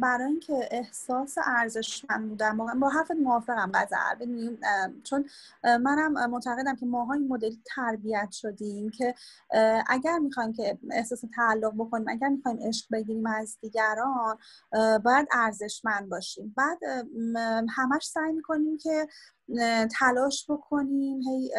برای 0.00 0.26
اینکه 0.26 0.68
احساس 0.70 1.38
ارزشمند 1.46 2.28
بودن 2.28 2.56
با 2.56 2.88
حرف 2.88 3.10
موافقم 3.10 3.72
قذر 3.72 4.14
ببینیم 4.14 4.58
چون 5.04 5.24
منم 5.64 6.30
معتقدم 6.30 6.76
که 6.76 6.86
ماها 6.86 7.14
این 7.14 7.28
مدلی 7.28 7.60
تربیت 7.64 8.30
شدیم 8.30 8.90
که 8.90 9.14
اگر 9.88 10.18
می‌خوایم 10.18 10.52
که 10.52 10.78
احساس 10.90 11.24
تعلق 11.34 11.72
بکنیم 11.78 12.08
اگر 12.08 12.28
می‌خوایم 12.28 12.58
عشق 12.62 12.86
بگیریم 12.92 13.26
از 13.26 13.58
دیگران 13.60 14.38
باید 15.04 15.28
ارزشمند 15.32 16.08
باشیم. 16.08 16.54
بعد 16.56 16.78
همش 17.68 18.06
سعی 18.06 18.32
می‌کنیم 18.32 18.78
که 18.78 19.08
تلاش 19.98 20.46
بکنیم 20.50 21.20
هی 21.22 21.50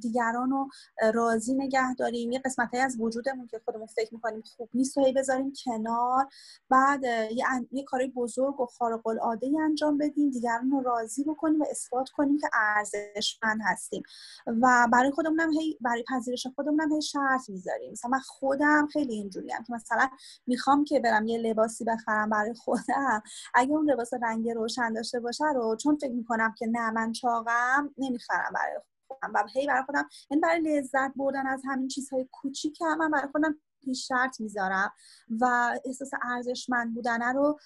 دیگران 0.00 0.50
رو 0.50 0.68
راضی 1.14 1.54
نگه 1.54 1.94
داریم. 1.94 2.32
یه 2.32 2.38
قسمت 2.38 2.74
از 2.74 3.00
وجودمون 3.00 3.46
که 3.46 3.60
خودمون 3.64 3.86
فکر 3.86 4.14
می‌کنیم 4.14 4.42
خوب 4.56 4.68
نیست 4.74 4.98
و 4.98 5.04
هی 5.04 5.12
بذاریم 5.12 5.52
کنار. 5.64 6.28
بعد 6.70 7.04
یه, 7.04 7.44
یه 7.72 7.84
کاری 7.84 8.08
بزرگ 8.08 8.60
و 8.60 8.66
خارق 8.66 9.06
العاده 9.06 9.50
انجام 9.64 9.98
بدیم 9.98 10.30
دیگران 10.30 10.70
رو 10.70 10.80
راضی 10.82 11.24
بکنیم 11.24 11.60
و 11.60 11.64
اثبات 11.70 12.08
کنیم 12.08 12.38
که 12.38 12.46
ارزشمند 12.52 13.60
هستیم. 13.64 14.02
و 14.46 14.88
برای 14.92 15.10
خودمونم 15.10 15.52
هی 15.52 15.78
برای 15.80 16.04
پذیرش 16.08 16.46
خودمونم 16.54 16.92
هی 16.92 17.02
شرط 17.02 17.50
می‌ذاریم. 17.50 17.92
مثلا 17.92 18.10
من 18.10 18.18
خودم 18.18 18.88
خیلی 18.92 19.14
اینجوریم 19.14 19.56
که 19.66 19.72
مثلا 19.72 20.08
می‌خوام 20.46 20.84
که 20.84 21.00
برم 21.00 21.26
یه 21.26 21.38
لباسی 21.38 21.84
بخرم 21.84 22.30
برای 22.30 22.54
خودم. 22.54 23.22
اگه 23.54 23.72
اون 23.72 23.90
لباس 23.90 24.10
رنگ 24.22 24.50
روشن 24.50 24.92
داشته 24.92 25.20
باشه 25.20 25.44
رو 25.54 25.76
چون 25.76 25.96
فکر 25.96 26.12
می‌کنم 26.12 26.54
که 26.58 26.66
نه 26.66 26.90
من 26.90 27.12
چاقم 27.22 27.94
نمی‌خرم 27.98 28.52
برای 28.54 28.80
خودم. 29.08 29.32
و 29.34 29.44
هی 29.54 29.66
برای 29.66 29.82
خودم 29.82 30.08
یعنی 30.30 30.40
برای 30.40 30.60
لذت 30.60 31.12
بردن 31.16 31.46
از 31.46 31.62
همین 31.68 31.88
چیزهای 31.88 32.28
کوچیک 32.32 32.82
من 32.82 33.10
برای 33.10 33.28
خودم 33.32 33.60
پیش 33.84 34.08
شرط 34.08 34.40
می‌ذارم 34.40 34.92
و 35.40 35.78
احساس 35.84 36.10
ارزشمند 36.22 36.94
بودن 36.94 37.34
رو 37.34 37.58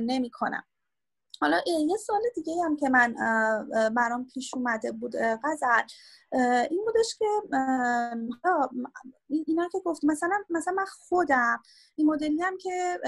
نمی‌کنم. 0.00 0.64
حالا 1.42 1.60
یه 1.66 1.96
سال 1.96 2.20
دیگه 2.34 2.52
هم 2.64 2.76
که 2.76 2.88
من 2.88 3.14
برام 3.94 4.26
پیش 4.34 4.54
اومده 4.54 4.92
بود 4.92 5.16
غزل. 5.16 5.82
این 6.70 6.84
بودش 6.84 7.18
که 7.18 7.26
اینا 9.28 9.68
که 9.72 9.78
گفت 9.84 10.04
مثلا 10.04 10.44
مثلا 10.50 10.74
من 10.74 10.84
خودم 10.84 11.62
این 11.94 12.06
مدلی 12.06 12.42
هم 12.42 12.58
که 12.58 13.00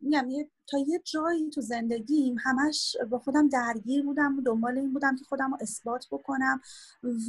میگم 0.00 0.28
تا 0.66 0.78
یه 0.78 1.02
جایی 1.04 1.50
تو 1.50 1.60
زندگیم 1.60 2.36
همش 2.44 2.96
با 3.10 3.18
خودم 3.18 3.48
درگیر 3.48 4.04
بودم 4.04 4.38
و 4.38 4.42
دنبال 4.42 4.78
این 4.78 4.92
بودم 4.92 5.16
که 5.16 5.24
خودم 5.24 5.50
رو 5.50 5.58
اثبات 5.60 6.06
بکنم 6.10 6.60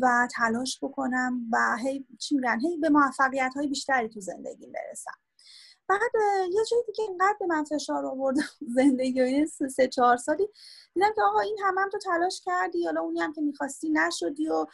و 0.01 0.27
تلاش 0.31 0.79
بکنم 0.81 1.41
و 1.51 1.77
هی 1.77 2.05
چی 2.19 2.35
میگن 2.35 2.59
هی 2.59 2.77
به 2.77 2.89
موفقیت 2.89 3.51
های 3.55 3.67
بیشتری 3.67 4.09
تو 4.09 4.19
زندگیم 4.19 4.71
برسم. 4.71 5.31
بعد 5.91 6.12
یه 6.51 6.65
جایی 6.71 6.84
دیگه 6.84 7.04
اینقدر 7.04 7.38
به 7.39 7.45
من 7.45 7.63
فشار 7.63 8.06
آورد 8.06 8.36
زندگی 8.77 9.45
سه 9.45 9.88
چهار 9.88 10.17
سالی 10.17 10.49
دیدم 10.93 11.13
که 11.15 11.21
آقا 11.21 11.39
این 11.39 11.58
هم, 11.63 11.77
هم 11.77 11.89
تو 11.89 11.97
تلاش 11.97 12.41
کردی 12.45 12.86
حالا 12.86 13.01
اونی 13.01 13.19
هم 13.19 13.34
که 13.34 13.41
می‌خواستی 13.41 13.89
نشدی 13.89 14.49
و 14.49 14.65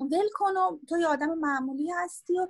ول 0.00 0.28
کن 0.34 0.56
و 0.56 0.78
تو 0.88 0.98
یه 0.98 1.06
آدم 1.06 1.38
معمولی 1.38 1.90
هستی 1.90 2.34
و 2.38 2.46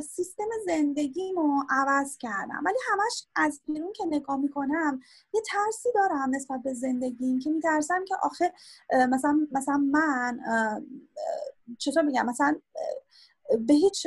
سیستم 0.00 0.48
زندگیمو 0.66 1.64
عوض 1.70 2.18
کردم. 2.18 2.62
ولی 2.64 2.78
همش 2.92 3.26
از 3.34 3.60
بیرون 3.66 3.92
که 3.92 4.04
نگاه 4.06 4.36
می‌کنم 4.36 5.00
یه 5.34 5.40
ترسی 5.40 5.88
دارم 5.94 6.34
نسبت 6.34 6.62
به 6.62 6.74
زندگیم 6.74 7.38
که 7.38 7.50
میترسم 7.50 8.04
که 8.04 8.14
آخه 8.22 8.52
مثلا 9.08 9.48
مثلا 9.52 9.76
من 9.76 10.40
چطور 11.78 12.02
میگم؟ 12.02 12.26
مثلا 12.26 12.60
به 13.60 13.74
هیچ 13.74 14.06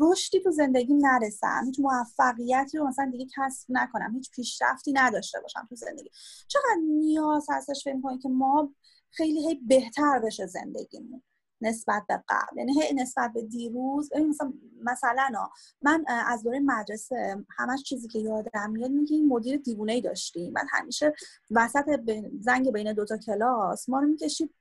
رشدی 0.00 0.40
تو 0.40 0.50
زندگیم 0.50 1.06
نرسم. 1.06 1.62
هیچ 1.64 1.80
موفقیتی 1.80 2.78
رو 2.78 2.88
مثلا 2.88 3.10
دیگه 3.12 3.26
کسب 3.36 3.66
نکنم. 3.68 4.14
هیچ 4.14 4.30
پیشرفتی 4.30 4.92
نداشته 4.92 5.40
باشم 5.40 5.66
تو 5.68 5.74
زندگی. 5.74 6.10
چقدر 6.48 6.80
نیاز 6.88 7.46
هستش 7.50 7.84
فکر 7.84 8.00
کنید 8.00 8.22
که 8.22 8.28
ما 8.28 8.74
خیلی 9.10 9.48
هی 9.48 9.54
بهتر 9.54 10.18
بشه 10.18 10.46
زندگیمون 10.46 11.22
نسبت 11.60 12.02
به 12.08 12.24
قبل؟ 12.28 12.58
یعنی 12.58 12.82
هی 12.82 12.94
نسبت 12.94 13.32
به 13.32 13.42
دیروز 13.42 14.10
مثلا 14.12 14.52
مثلا 14.82 15.48
من 15.82 16.04
از 16.08 16.42
دوره 16.42 16.60
مدرسه 16.60 17.44
همش 17.58 17.82
چیزی 17.82 18.08
که 18.08 18.18
یادم 18.18 18.70
میاد 18.70 18.90
میگه 18.90 19.16
این 19.16 19.28
مدیر 19.28 19.56
دیوونه 19.56 19.92
ای 19.92 20.00
داشتیم. 20.00 20.52
بعد 20.52 20.66
همیشه 20.70 21.12
وسط 21.50 22.00
زنگ 22.40 22.72
بین 22.72 22.92
دوتا 22.92 23.16
کلاس 23.16 23.88
ما 23.88 23.98
رو 24.00 24.08
می‌کشید 24.08 24.54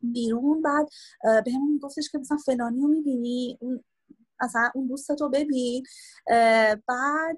بیرون 0.00 0.62
بعد 0.62 0.88
به 1.44 1.52
همون 1.52 1.72
میگفتش 1.72 2.10
که 2.12 2.18
مثلا 2.18 2.36
فلانی 2.36 2.80
رو 2.80 2.88
می‌بینی؟ 2.88 3.58
اون 3.60 3.84
اصلا 4.40 4.70
اون 4.74 4.86
دوست 4.86 5.12
تو 5.12 5.28
ببین 5.28 5.82
بعد 6.86 7.36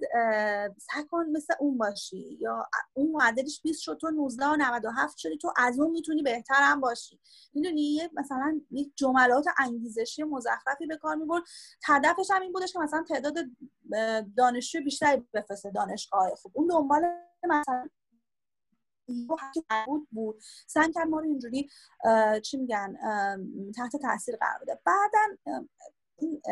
سعی 0.79 1.05
کن 1.11 1.27
مثل 1.33 1.55
اون 1.61 1.79
باشی 1.79 2.39
یا 2.41 2.67
اون 2.93 3.11
معدلش 3.11 3.61
20 3.63 3.81
شد 3.83 3.99
تو 4.01 4.11
19 4.11 4.47
و 4.47 4.57
97 4.57 5.19
شدی 5.19 5.39
تو 5.39 5.53
از 5.57 5.79
اون 5.79 5.91
می‌تونی 5.91 6.23
بهتر 6.23 6.55
هم 6.59 6.81
باشی. 6.81 7.21
می‌دونی؟ 7.55 8.01
مثلا 8.15 8.61
یک 8.71 8.93
جملات 8.97 9.45
انگیزشی 9.59 10.23
مزخرفی 10.23 10.87
به 10.87 10.97
کار 10.97 11.17
می‌برد. 11.17 11.43
هدفش 11.85 12.31
هم 12.31 12.43
این 12.43 12.53
بودش 12.53 12.73
که 12.73 12.79
مثلا 12.79 13.05
تعداد 13.09 13.35
دانشجو 14.37 14.81
بیشتری 14.85 15.27
بفرسته 15.35 15.71
دانشگاه 15.71 16.35
خوب. 16.35 16.53
اون 16.55 16.67
دنبال 16.67 17.03
مثلا 17.49 17.89
بود 19.87 20.09
بود. 20.11 20.43
سعی 20.67 20.93
کرد 20.93 21.09
ما 21.09 21.19
رو 21.19 21.27
اینجوری 21.27 21.71
چی 22.43 22.57
میگن 22.57 22.97
تحت 23.77 23.97
تاثیر 23.97 24.37
قرار 24.37 24.59
بده. 24.63 24.81
بعدا 24.85 25.55
این 26.17 26.43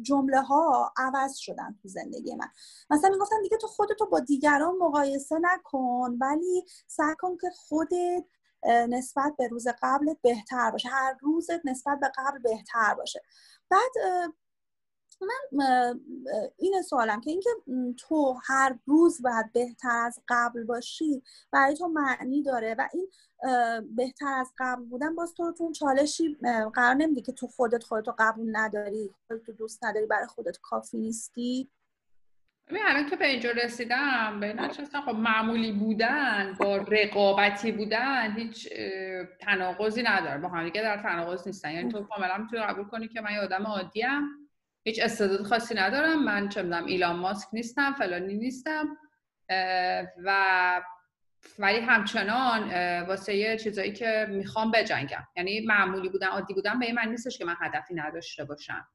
جمله 0.00 0.40
ها 0.40 0.92
عوض 0.96 1.36
شدن 1.36 1.78
تو 1.82 1.88
زندگی 1.88 2.34
من. 2.34 2.48
مثلا 2.90 3.10
می‌گفتن 3.10 3.42
دیگه 3.42 3.56
تو 3.56 3.66
خودتو 3.66 4.06
با 4.06 4.20
دیگران 4.20 4.76
مقایسه 4.76 5.38
نکن 5.40 6.16
ولی 6.20 6.64
سعی 6.86 7.14
کن 7.18 7.36
که 7.36 7.50
خودت 7.50 8.24
نسبت 8.88 9.34
به 9.38 9.48
روز 9.48 9.66
قبلت 9.82 10.16
بهتر 10.22 10.70
باشه. 10.70 10.88
هر 10.88 11.16
روزت 11.20 11.66
نسبت 11.66 12.00
به 12.00 12.12
قبل 12.16 12.38
بهتر 12.38 12.94
باشه. 12.94 13.22
بعد 13.70 13.92
من 15.22 16.00
این 16.58 16.82
سوالم 16.82 17.20
که 17.20 17.30
اینکه 17.30 17.50
تو 17.96 18.38
هر 18.44 18.78
روز 18.86 19.22
باید 19.22 19.52
بهتر 19.52 20.02
از 20.06 20.20
قبل 20.28 20.64
باشی 20.64 21.22
برای 21.52 21.76
تو 21.76 21.88
معنی 21.88 22.42
داره 22.42 22.76
و 22.78 22.88
این 22.92 23.10
بهتر 23.96 24.32
از 24.40 24.52
قبل 24.58 24.84
بودن 24.84 25.14
باز 25.14 25.34
تو 25.34 25.52
تو 25.52 25.72
چالشی 25.72 26.36
قرار 26.74 26.94
نمیدی 26.94 27.22
که 27.22 27.32
تو 27.32 27.46
خودت 27.46 27.84
خودتو 27.84 28.14
قبول 28.18 28.56
نداری 28.56 29.10
خودتو 29.26 29.52
دوست 29.52 29.84
نداری 29.84 30.06
برای 30.06 30.26
خودت 30.26 30.58
کافی 30.62 30.98
نیستی؟ 30.98 31.70
ببین 32.68 32.82
الان 32.86 33.06
که 33.06 33.16
به 33.16 33.26
اینجا 33.26 33.50
رسیدم 33.50 34.40
به 34.40 34.52
نشستم 34.52 35.00
خب 35.00 35.14
معمولی 35.14 35.72
بودن 35.72 36.56
با 36.60 36.76
رقابتی 36.76 37.72
بودن 37.72 38.32
هیچ 38.36 38.68
تناقضی 39.40 40.02
نداره. 40.02 40.38
با 40.38 40.48
هم 40.48 40.64
دیگه 40.64 40.82
در 40.82 41.02
تناقض 41.02 41.46
نیستن. 41.46 41.72
یعنی 41.72 41.92
تو 41.92 42.02
کاملا 42.02 42.38
می‌تونی 42.38 42.62
قبول 42.62 42.84
کنی 42.84 43.08
که 43.08 43.20
من 43.20 43.32
یه 43.32 43.40
آدم 43.40 43.66
عادیم 43.66 44.43
هیچ 44.84 45.00
استعداد 45.02 45.42
خاصی 45.42 45.74
ندارم. 45.74 46.24
من 46.24 46.48
چه 46.48 46.62
می‌دونم 46.62 46.84
ایلان 46.84 47.16
ماسک 47.16 47.48
نیستم 47.52 47.92
فلانی 47.92 48.34
نیستم 48.34 48.96
و 50.24 50.82
ولی 51.58 51.78
همچنان 51.80 52.70
واسه 53.02 53.36
یه 53.36 53.56
چیزایی 53.56 53.92
که 53.92 54.26
می‌خوام 54.30 54.70
بجنگم. 54.70 55.26
یعنی 55.36 55.60
معمولی 55.60 56.08
بودن 56.08 56.26
عادی 56.26 56.54
بودن 56.54 56.78
به 56.78 56.86
این 56.86 56.94
من 56.94 57.08
نیستش 57.08 57.38
که 57.38 57.44
من 57.44 57.56
هدفی 57.60 57.94
نداشته 57.94 58.44
باشم. 58.44 58.88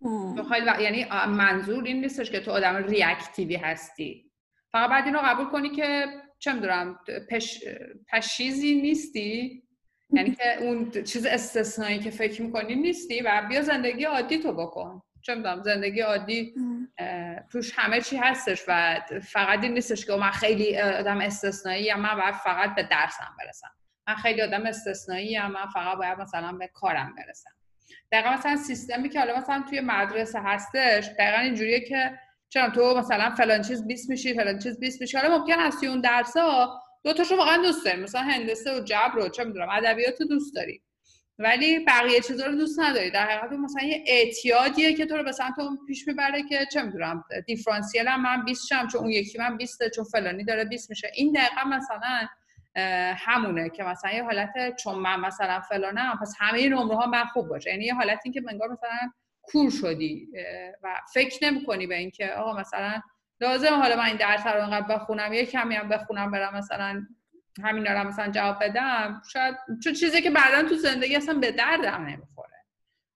و... 0.00 0.80
یعنی 0.80 1.04
منظور 1.28 1.84
این 1.84 2.00
نیستش 2.00 2.30
که 2.30 2.40
تو 2.40 2.50
آدم 2.50 2.76
ریاکتیوی 2.76 3.56
هستی. 3.56 4.32
فقط 4.72 4.90
بعد 4.90 5.04
اینو 5.04 5.18
قبول 5.24 5.44
کنی 5.50 5.70
که 5.70 6.06
چه 6.38 6.52
می‌دونم 6.52 6.98
پش... 7.30 7.60
پشیزی 8.12 8.80
نیستی؟ 8.82 9.62
یعنی 10.10 10.30
که 10.30 10.62
اون 10.62 10.90
چیز 10.90 11.26
استثنایی 11.26 11.98
که 11.98 12.10
فکر 12.10 12.42
می‌کنی 12.42 12.74
نیستی 12.74 13.20
و 13.20 13.46
بیا 13.48 13.62
زندگی 13.62 14.04
عادی 14.04 14.38
تو 14.38 14.52
بکن. 14.52 15.02
چه 15.22 15.34
می‌دونم 15.34 15.62
زندگی 15.62 16.00
عادی 16.00 16.54
توش 17.52 17.72
همه 17.78 18.00
چی 18.00 18.16
هستش 18.16 18.64
و 18.68 19.00
فقط 19.22 19.62
این 19.62 19.72
نیستش 19.72 20.06
که 20.06 20.12
من 20.12 20.30
خیلی 20.30 20.78
آدم 20.78 21.20
استثنایی 21.20 21.84
یا 21.84 21.96
من 21.96 22.14
باید 22.14 22.34
فقط 22.34 22.74
به 22.74 22.82
درسم 22.82 23.36
برسم. 23.38 23.68
من 24.08 24.14
خیلی 24.14 24.42
آدم 24.42 24.66
استثنایی 24.66 25.26
یا 25.26 25.48
من 25.48 25.66
فقط 25.74 25.98
باید 25.98 26.18
مثلا 26.18 26.52
به 26.52 26.66
کارم 26.66 27.14
برسم. 27.14 27.50
دقیقا 28.12 28.30
مثلا 28.30 28.56
سیستمی 28.56 29.08
که 29.08 29.20
حالا 29.20 29.38
مثلا 29.38 29.64
توی 29.68 29.80
مدرسه 29.80 30.40
هستش 30.40 31.10
دقیقا 31.18 31.42
اینجوریه 31.42 31.80
که 31.80 32.18
چرا 32.48 32.70
تو 32.70 32.98
مثلا 32.98 33.30
فلان 33.30 33.62
چیز 33.62 33.86
20 33.86 34.10
میشی 34.10 34.34
فلان 34.34 34.58
چیز 34.58 34.80
20 34.80 35.00
میشی. 35.00 35.16
حالا 35.16 35.38
ممکن 35.38 35.58
هستی 35.58 35.86
اون 35.86 36.00
درس 36.00 36.36
ها 36.36 36.82
دو 37.04 37.12
تاشو 37.12 37.36
واقعا 37.36 37.62
دوست 37.62 37.84
داری 37.84 38.02
مثلا 38.02 38.22
هندسه 38.22 38.80
و 38.80 38.80
جبر 38.80 39.18
و 39.18 39.28
چه 39.28 39.44
می‌دونم 39.44 39.68
ادبیات 39.70 40.22
دوست 40.22 40.54
داری 40.54 40.82
ولی 41.38 41.84
بقیه 41.84 42.20
چیزا 42.20 42.46
رو 42.46 42.54
دوست 42.54 42.80
نداری. 42.80 43.10
در 43.10 43.26
حقیقت 43.26 43.52
مثلا 43.52 43.88
یه 43.88 44.04
اعتیادیه 44.06 44.94
که 44.94 45.06
تو 45.06 45.16
رو 45.16 45.24
به 45.24 45.32
سمت 45.32 45.58
اون 45.58 45.78
پیش 45.86 46.08
می‌بره 46.08 46.42
که 46.42 46.66
چه 46.72 46.82
می‌دونم 46.82 47.24
دیفرانسیل 47.46 48.08
هم 48.08 48.22
من 48.22 48.44
20 48.44 48.66
شم 48.66 48.86
چون 48.86 49.00
اون 49.00 49.10
یکی 49.10 49.38
من 49.38 49.56
20 49.56 49.88
چون 49.88 50.04
فلانی 50.04 50.44
داره 50.44 50.64
20 50.64 50.90
میشه. 50.90 51.10
این 51.14 51.32
دقیقا 51.32 51.64
مثلا 51.68 52.28
همونه 53.16 53.70
که 53.70 53.82
مثلا 53.82 54.10
یه 54.10 54.22
حالت 54.22 54.76
چون 54.76 54.94
من 54.94 55.20
مثلا 55.20 55.60
فلانم 55.60 56.18
پس 56.22 56.34
همه 56.38 56.68
نمره 56.68 56.96
ها 56.96 57.06
من 57.06 57.24
خوب 57.24 57.48
باشه. 57.48 57.70
یعنی 57.70 57.84
یه 57.84 57.94
حالتی 57.94 58.30
که 58.30 58.40
منگار 58.40 58.68
مثلا 58.68 59.12
کور 59.42 59.70
شدی 59.70 60.28
و 60.82 60.94
فکر 61.14 61.44
نمی 61.44 61.64
کنی 61.64 61.86
به 61.86 61.96
اینکه 61.96 62.26
آقا 62.28 62.60
مثلا 62.60 63.00
لازم 63.40 63.74
حالا 63.74 63.96
من 63.96 64.04
این 64.04 64.16
درس 64.16 64.46
رو 64.46 64.62
انقدر 64.62 64.94
بخونم 64.94 65.32
یه 65.32 65.46
کمی 65.46 65.74
هم 65.74 65.88
بخونم 65.88 66.30
برم 66.30 66.54
مثلا 66.54 67.06
همین 67.62 67.86
رو 67.86 68.08
مثلا 68.08 68.32
جواب 68.32 68.62
بدم. 68.62 69.22
شاید 69.32 69.54
چون 69.84 69.92
چیزی 69.92 70.22
که 70.22 70.30
بعدا 70.30 70.68
تو 70.68 70.74
زندگی 70.74 71.16
اصلا 71.16 71.34
به 71.34 71.52
دردم 71.52 72.04
نمی‌خوره. 72.04 72.64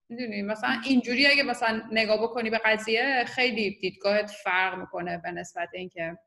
می‌دونی؟ 0.09 0.43
مثلا 0.43 0.81
اینجوری 0.85 1.27
اگه 1.27 1.43
مثلا 1.43 1.83
نگاه 1.93 2.23
بکنی 2.23 2.51
به 2.51 2.59
قضیه 2.65 3.25
خیلی 3.27 3.79
دیدگاهت 3.81 4.31
فرق 4.31 4.79
می‌کنه 4.79 5.19
به 5.19 5.31
نسبت 5.31 5.69
اینکه 5.73 6.19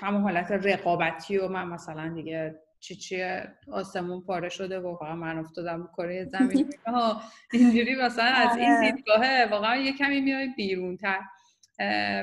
همون 0.00 0.22
حالت 0.22 0.50
رقابتی 0.50 1.38
و 1.38 1.48
من 1.48 1.68
مثلا 1.68 2.14
دیگه 2.14 2.60
چی 2.80 2.94
چی 2.94 3.24
آسمون 3.72 4.22
پاره 4.22 4.48
شده 4.48 4.80
و 4.80 4.82
واقعا 4.82 5.14
من 5.14 5.38
افتادم 5.38 5.88
کره 5.96 6.24
زمین. 6.24 6.72
اینجوری 7.52 7.94
مثلا 7.94 8.24
از 8.24 8.56
این 8.56 8.72
آره. 8.72 8.90
دیدگاهه 8.92 9.48
واقعا 9.50 9.76
یه 9.76 9.92
کمی 9.92 10.20
میای 10.20 10.48
بیرون 10.56 10.96
تر 10.96 11.20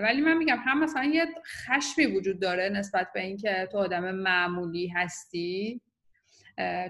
ولی 0.02 0.22
من 0.22 0.38
میگم 0.38 0.58
هم 0.66 0.84
مثلا 0.84 1.04
یه 1.04 1.26
خشمی 1.68 2.06
وجود 2.06 2.40
داره 2.40 2.70
نسبت 2.70 3.08
به 3.14 3.22
اینکه 3.22 3.70
تو 3.72 3.78
آدم 3.78 4.12
معمولی 4.12 4.88
هستی 4.88 5.82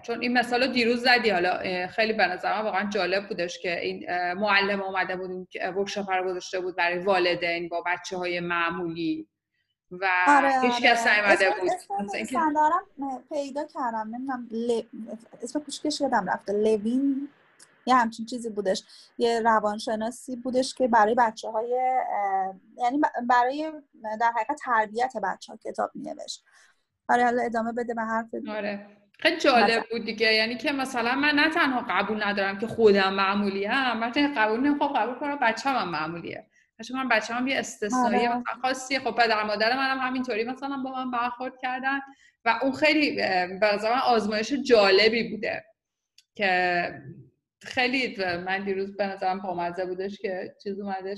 چون 0.02 0.22
این 0.22 0.38
مثال 0.38 0.64
رو 0.64 0.74
دیروز 0.74 1.04
زدی 1.04 1.30
حالا 1.30 1.88
خیلی 1.88 2.14
به 2.14 2.28
نظر 2.28 2.50
واقعا 2.50 2.90
جالب 2.90 3.28
بودش 3.28 3.60
که 3.60 3.82
این 3.82 4.06
معلم 4.34 4.82
اومده 4.82 5.16
بود 5.16 5.48
ورکشاپ 5.76 6.12
رو 6.12 6.30
گذاشته 6.30 6.60
بود 6.60 6.76
برای 6.76 7.00
والدین 7.00 7.70
با 7.70 7.84
بچه 7.86 8.18
های 8.18 8.40
معمولی 8.40 9.28
و 9.92 10.08
آره 10.28 10.62
هیچ 10.62 10.82
کس 10.82 11.08
آره. 11.08 11.62
بود 11.62 11.70
اسم 12.20 13.24
پیدا 13.30 13.64
کردم 13.74 14.10
نمی‌دونم 14.12 14.48
ل... 14.52 14.82
اسم 15.44 15.60
کوچکش 15.60 16.02
یادم 16.02 16.30
رفته 16.30 16.54
لوین 16.54 17.30
یه 17.86 17.96
همچین 17.96 18.26
چیزی 18.26 18.50
بودش. 18.50 18.84
یه 19.18 19.42
روانشناسی 19.42 20.36
بودش 20.36 20.74
که 20.74 20.88
برای 20.88 21.16
بچه 21.16 21.50
های 21.50 21.70
یعنی 22.78 23.02
برای 23.30 23.72
در 24.20 24.32
حقیقت 24.36 24.60
تربیت 24.66 25.14
بچه 25.24 25.54
ها 25.54 25.60
کتاب 25.64 25.92
می 25.96 26.04
نوشت 26.04 26.44
آره 27.10 27.24
حالا 27.24 27.42
ادامه 27.42 27.72
بده 27.72 27.94
به 27.94 28.02
حرف 28.02 28.28
آره. 28.50 28.88
خیلی 29.20 29.38
جالب 29.38 29.84
بود 29.92 30.06
دیگه. 30.06 30.34
یعنی 30.34 30.58
که 30.58 30.72
مثلا 30.72 31.16
من 31.16 31.36
نه 31.36 31.50
تنها 31.50 31.86
قبول 31.90 32.24
ندارم 32.24 32.58
که 32.58 32.68
خودم 32.68 33.14
معمولی 33.14 33.66
هم 33.66 34.00
من 34.00 34.12
قبول 34.38 34.60
نمی‌خوام 34.60 34.94
قبول 34.94 35.16
کنم 35.16 35.40
بچه 35.42 35.70
هم 35.70 35.90
معمولیه. 35.90 36.48
چون 36.88 36.98
من 36.98 37.10
بچه 37.10 37.34
هم 37.34 37.48
یه 37.48 37.60
استثنایی 37.60 38.28
آره. 38.28 38.44
خاصی. 38.62 39.00
خب 39.00 39.12
پدر 39.12 39.44
مادر 39.44 39.78
منم 39.78 40.00
همینطوری 40.00 40.44
مثلا 40.44 40.78
با 40.84 40.92
من 40.92 41.12
برخورد 41.12 41.54
کردن. 41.62 42.00
و 42.46 42.60
اون 42.62 42.72
خیلی 42.72 43.16
به 43.16 43.60
من 43.84 44.00
آزمایش 44.06 44.54
جالبی 44.54 45.30
بوده 45.30 45.66
که 46.36 46.94
خیلی 47.64 48.16
من 48.46 48.64
دیروز 48.64 48.98
به 48.98 49.08
نظرم 49.08 49.42
پامزه 49.42 49.86
بودش 49.86 50.18
که 50.18 50.56
چیز 50.64 50.80
اومدش. 50.80 51.18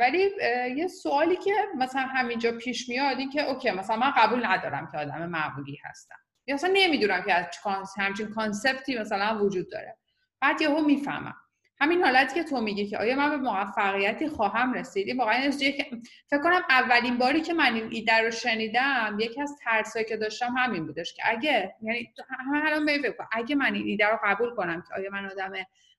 ولی 0.00 0.30
یه 0.76 0.88
سوالی 0.88 1.36
که 1.36 1.54
مثلا 1.76 2.02
همینجا 2.02 2.52
پیش 2.52 2.88
میاد 2.88 3.18
این 3.18 3.30
که 3.30 3.42
okay 3.42 3.70
مثلا 3.70 3.96
من 3.96 4.10
قبول 4.16 4.46
ندارم 4.46 4.88
که 4.92 4.98
آدم 4.98 5.26
معمولی 5.26 5.78
هستم. 5.84 6.16
یا 6.46 6.54
مثلا 6.54 6.70
نمی‌دونم 6.74 7.22
که 7.22 7.34
از 7.34 7.94
همچین 7.96 8.28
concept 8.28 8.89
ی 8.89 8.98
مثلا 8.98 9.38
وجود 9.44 9.70
داره. 9.70 9.98
بعد 10.40 10.62
یهو 10.62 10.80
می‌فهمم. 10.80 11.34
همین 11.82 12.02
حالتی 12.02 12.34
که 12.34 12.44
تو 12.44 12.60
میگی 12.60 12.86
که 12.86 12.98
آیا 12.98 13.16
من 13.16 13.30
به 13.30 13.36
موفقیتی 13.36 14.28
خواهم 14.28 14.72
رسید 14.72 15.18
واقعا 15.18 15.50
که 15.50 15.86
فکر 16.30 16.42
کنم 16.42 16.60
اولین 16.70 17.18
باری 17.18 17.40
که 17.40 17.54
من 17.54 17.74
این 17.74 17.88
ایده 17.90 18.18
رو 18.18 18.30
شنیدم 18.30 19.16
یکی 19.20 19.42
از 19.42 19.56
ترسایی 19.64 20.04
که 20.04 20.16
داشتم 20.16 20.54
همین 20.58 20.86
بودش 20.86 21.14
که 21.14 21.22
اگه 21.24 21.74
یعنی 21.82 22.12
همه 22.28 22.66
الان 22.66 22.86
فکر 22.86 23.26
اگه 23.32 23.54
من 23.54 23.74
این 23.74 23.86
ایده 23.86 24.06
رو 24.06 24.18
قبول 24.24 24.54
کنم 24.54 24.82
که 24.88 24.94
آیا 24.94 25.10
من 25.10 25.30
آدم 25.30 25.52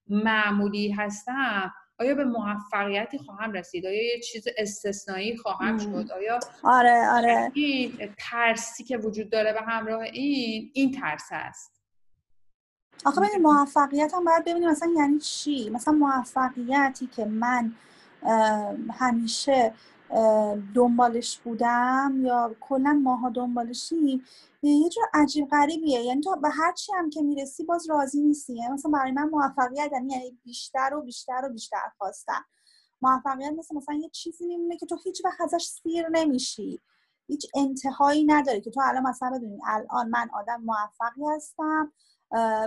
معمولی 0.07 0.91
هستم 0.91 1.73
آیا 1.99 2.15
به 2.15 2.23
موفقیتی 2.23 3.17
خواهم 3.17 3.51
رسید؟ 3.51 3.85
آیا 3.85 4.13
یه 4.13 4.19
چیز 4.19 4.47
استثنایی 4.57 5.37
خواهم 5.37 5.77
شد؟ 5.77 6.11
آیا 6.11 6.39
آره 6.63 7.07
آره. 7.07 7.51
این 7.53 8.13
ترسی 8.17 8.83
که 8.83 8.97
وجود 8.97 9.29
داره 9.29 9.53
به 9.53 9.61
همراه 9.61 10.01
این 10.01 10.71
این 10.73 10.91
ترس 10.91 11.27
است. 11.31 11.72
آخه 13.05 13.21
ببین 13.21 13.41
موفقیت 13.41 14.13
هم 14.13 14.23
باید 14.23 14.45
ببینیم 14.45 14.69
مثلا 14.69 14.93
یعنی 14.97 15.19
چی؟ 15.19 15.69
مثلا 15.69 15.93
موفقیتی 15.93 17.07
که 17.07 17.25
من 17.25 17.71
همیشه 18.93 19.73
دنبالش 20.75 21.37
بودم 21.37 22.13
یا 22.21 22.55
کلا 22.59 22.93
ماها 23.03 23.29
دنبالشیم 23.29 24.25
یه 24.61 24.89
جور 24.89 25.03
عجیب 25.13 25.47
غریبیه. 25.49 25.99
یعنی 26.01 26.21
تو 26.21 26.35
به 26.35 26.49
هر 26.49 26.71
چی 26.71 26.91
هم 26.97 27.09
که 27.09 27.21
می‌رسی 27.21 27.63
باز 27.63 27.89
راضی 27.89 28.21
نیستی. 28.21 28.53
یعنی 28.53 28.73
مثلا 28.73 28.91
برای 28.91 29.11
من 29.11 29.29
موفقیت 29.29 29.89
یعنی, 29.91 30.13
یعنی 30.13 30.39
بیشتر 30.43 30.93
و 30.93 31.01
بیشتر 31.01 31.41
و 31.45 31.49
بیشتر 31.49 31.91
خواستن 31.97 32.41
موفقیت 33.01 33.53
مثل 33.57 33.75
مثلا 33.75 33.95
یه 33.95 34.09
چیزی 34.09 34.45
میمونه 34.47 34.77
که 34.77 34.85
تو 34.85 34.97
هیچ 35.03 35.25
وقت 35.25 35.41
ازش 35.41 35.65
سیر 35.65 36.09
نمیشی. 36.09 36.79
هیچ 37.27 37.47
انتهایی 37.55 38.25
نداره 38.25 38.61
که 38.61 38.71
تو 38.71 38.81
الان 38.83 39.03
مثلا 39.03 39.29
بدونی 39.29 39.59
الان 39.67 40.09
من 40.09 40.29
آدم 40.33 40.61
موفقی 40.61 41.21
هستم. 41.35 41.91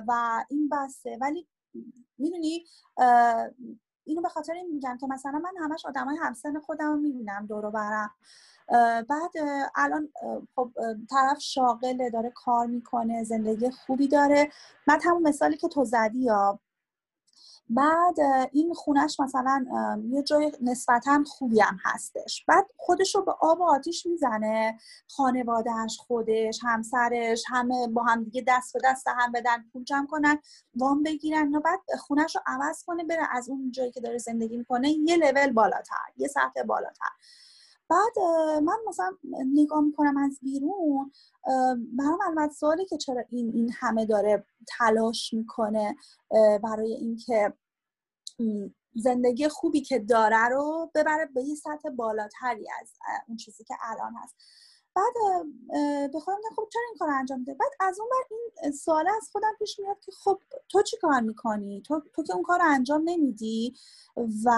و 0.09 0.44
این 0.50 0.68
بسته. 0.68 1.18
ولی 1.20 1.46
می‌دونی 2.18 2.64
اینو 4.05 4.22
به 4.22 4.29
خاطر 4.29 4.52
این 4.52 4.70
میگم 4.74 4.96
که 5.00 5.07
مثلا 5.07 5.38
من 5.38 5.52
همش 5.61 5.87
آدمای 5.87 6.16
همسن 6.16 6.61
خودم 6.61 6.92
رو 6.92 6.96
می‌بینم 6.96 7.46
دور 7.46 7.70
برم. 7.70 8.11
بعد 9.09 9.33
الان 9.74 10.09
خب 10.57 10.70
طرف 11.11 11.40
شاغله 11.40 12.11
داره 12.11 12.33
کار 12.35 12.66
می‌کنه 12.66 13.24
زندگی 13.24 13.70
خوبی 13.70 14.09
داره. 14.09 14.50
من 14.87 15.00
همون 15.05 15.29
مثالی 15.29 15.57
که 15.57 15.68
تو 15.68 15.85
زدی 15.85 16.18
یا 16.18 16.61
بعد 17.70 18.20
این 18.52 18.74
خونش 18.74 19.20
مثلا 19.20 19.66
یه 20.11 20.22
جای 20.22 20.52
نسبتا 20.62 21.24
خوبی 21.26 21.61
هم 21.61 21.79
هستش. 21.85 22.44
بعد 22.48 22.66
خودش 22.76 23.14
رو 23.14 23.22
به 23.22 23.33
آب 23.40 23.61
و 23.61 23.64
آتیش 23.64 24.07
می‌زنه 24.07 24.79
خانوادهش 25.09 25.98
خودش 25.98 26.59
همسرش 26.62 27.44
همه 27.48 27.88
با 27.88 28.02
هم 28.02 28.24
دیگه 28.24 28.44
دست 28.48 28.72
به 28.74 28.81
دست 28.85 29.09
هم 29.09 29.33
بدن 29.33 29.64
پول 29.72 29.85
جمع 29.85 30.07
کنن 30.07 30.38
وام 30.74 31.02
بگیرن. 31.02 31.55
و 31.55 31.61
بعد 31.61 31.81
خونش 32.00 32.37
رو 32.37 32.42
عوض 32.46 32.85
کنه 32.85 33.05
بره 33.05 33.29
از 33.31 33.48
اون 33.48 33.70
جایی 33.70 33.90
که 33.92 34.00
داره 34.00 34.18
زندگی 34.18 34.57
می‌کنه 34.57 34.90
یه 34.90 35.16
لول 35.16 35.52
بالاتر 35.52 36.07
یه 36.16 36.29
سطح 36.29 36.62
بالاتر. 36.66 37.11
بعد 37.88 38.18
من 38.62 38.77
مثلا 38.88 39.16
نگاه 39.55 39.81
می‌کنم 39.81 40.16
از 40.16 40.38
بیرون 40.42 41.12
برام 41.99 42.18
علامت 42.22 42.53
سوالی 42.53 42.85
که 42.87 42.96
چرا 42.96 43.25
این 43.31 43.53
این 43.55 43.70
همه 43.79 44.07
داره 44.07 44.44
تلاش 44.79 45.35
می‌کنه 45.35 45.96
برای 46.62 46.92
اینکه 46.92 47.53
زندگی 48.94 49.49
خوبی 49.49 49.81
که 49.81 49.99
داره 49.99 50.49
رو 50.49 50.90
ببره 50.94 51.27
به 51.27 51.42
یه 51.42 51.55
سطح 51.55 51.90
بالاتری 51.90 52.66
از 52.81 52.92
اون 53.29 53.37
چیزی 53.37 53.64
که 53.64 53.75
الان 53.83 54.14
هست. 54.22 54.35
بعد 54.97 55.15
به 56.13 56.21
خودم 56.21 56.39
خب 56.57 56.69
چرا 56.73 56.83
این 56.89 56.99
کار 56.99 57.11
انجام 57.11 57.39
میده؟ 57.39 57.55
بعد 57.55 57.71
از 57.81 58.01
اون 58.01 58.09
بر 58.09 58.37
این 58.63 58.73
سوال 58.73 59.09
از 59.09 59.29
خودم 59.33 59.53
پیش 59.59 59.79
میاد 59.79 60.01
که 60.01 60.13
خب 60.13 60.41
تو 60.69 60.83
چی 60.83 60.97
کار 60.97 61.21
می‌کنی؟ 61.21 61.83
تو, 61.83 62.03
تو 62.13 62.23
که 62.23 62.35
اون 62.35 62.43
کار 62.43 62.61
انجام 62.63 63.03
نمیدی 63.05 63.75
و 64.45 64.51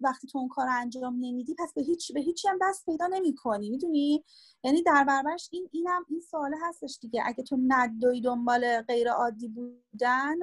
وقتی 0.00 0.26
تو 0.28 0.38
اون 0.38 0.48
کار 0.48 0.66
انجام 0.70 1.14
نمیدی 1.20 1.54
پس 1.58 1.72
به 1.74 1.82
هیچ 1.82 2.12
به 2.12 2.20
هیچی 2.20 2.48
هم 2.48 2.58
دست 2.62 2.86
پیدا 2.86 3.06
نمی‌کنی 3.06 3.70
می‌دونی؟ 3.70 4.24
یعنی 4.64 4.82
در 4.82 5.04
برابرش 5.04 5.48
این 5.52 5.68
اینم 5.72 6.06
این 6.08 6.20
سوال 6.20 6.54
هستش 6.62 6.98
دیگه. 7.00 7.22
اگه 7.26 7.42
تو 7.42 7.58
ندوی 7.66 8.20
دنبال 8.20 8.80
غیر 8.82 9.10
عادی 9.10 9.48
بودن 9.48 10.36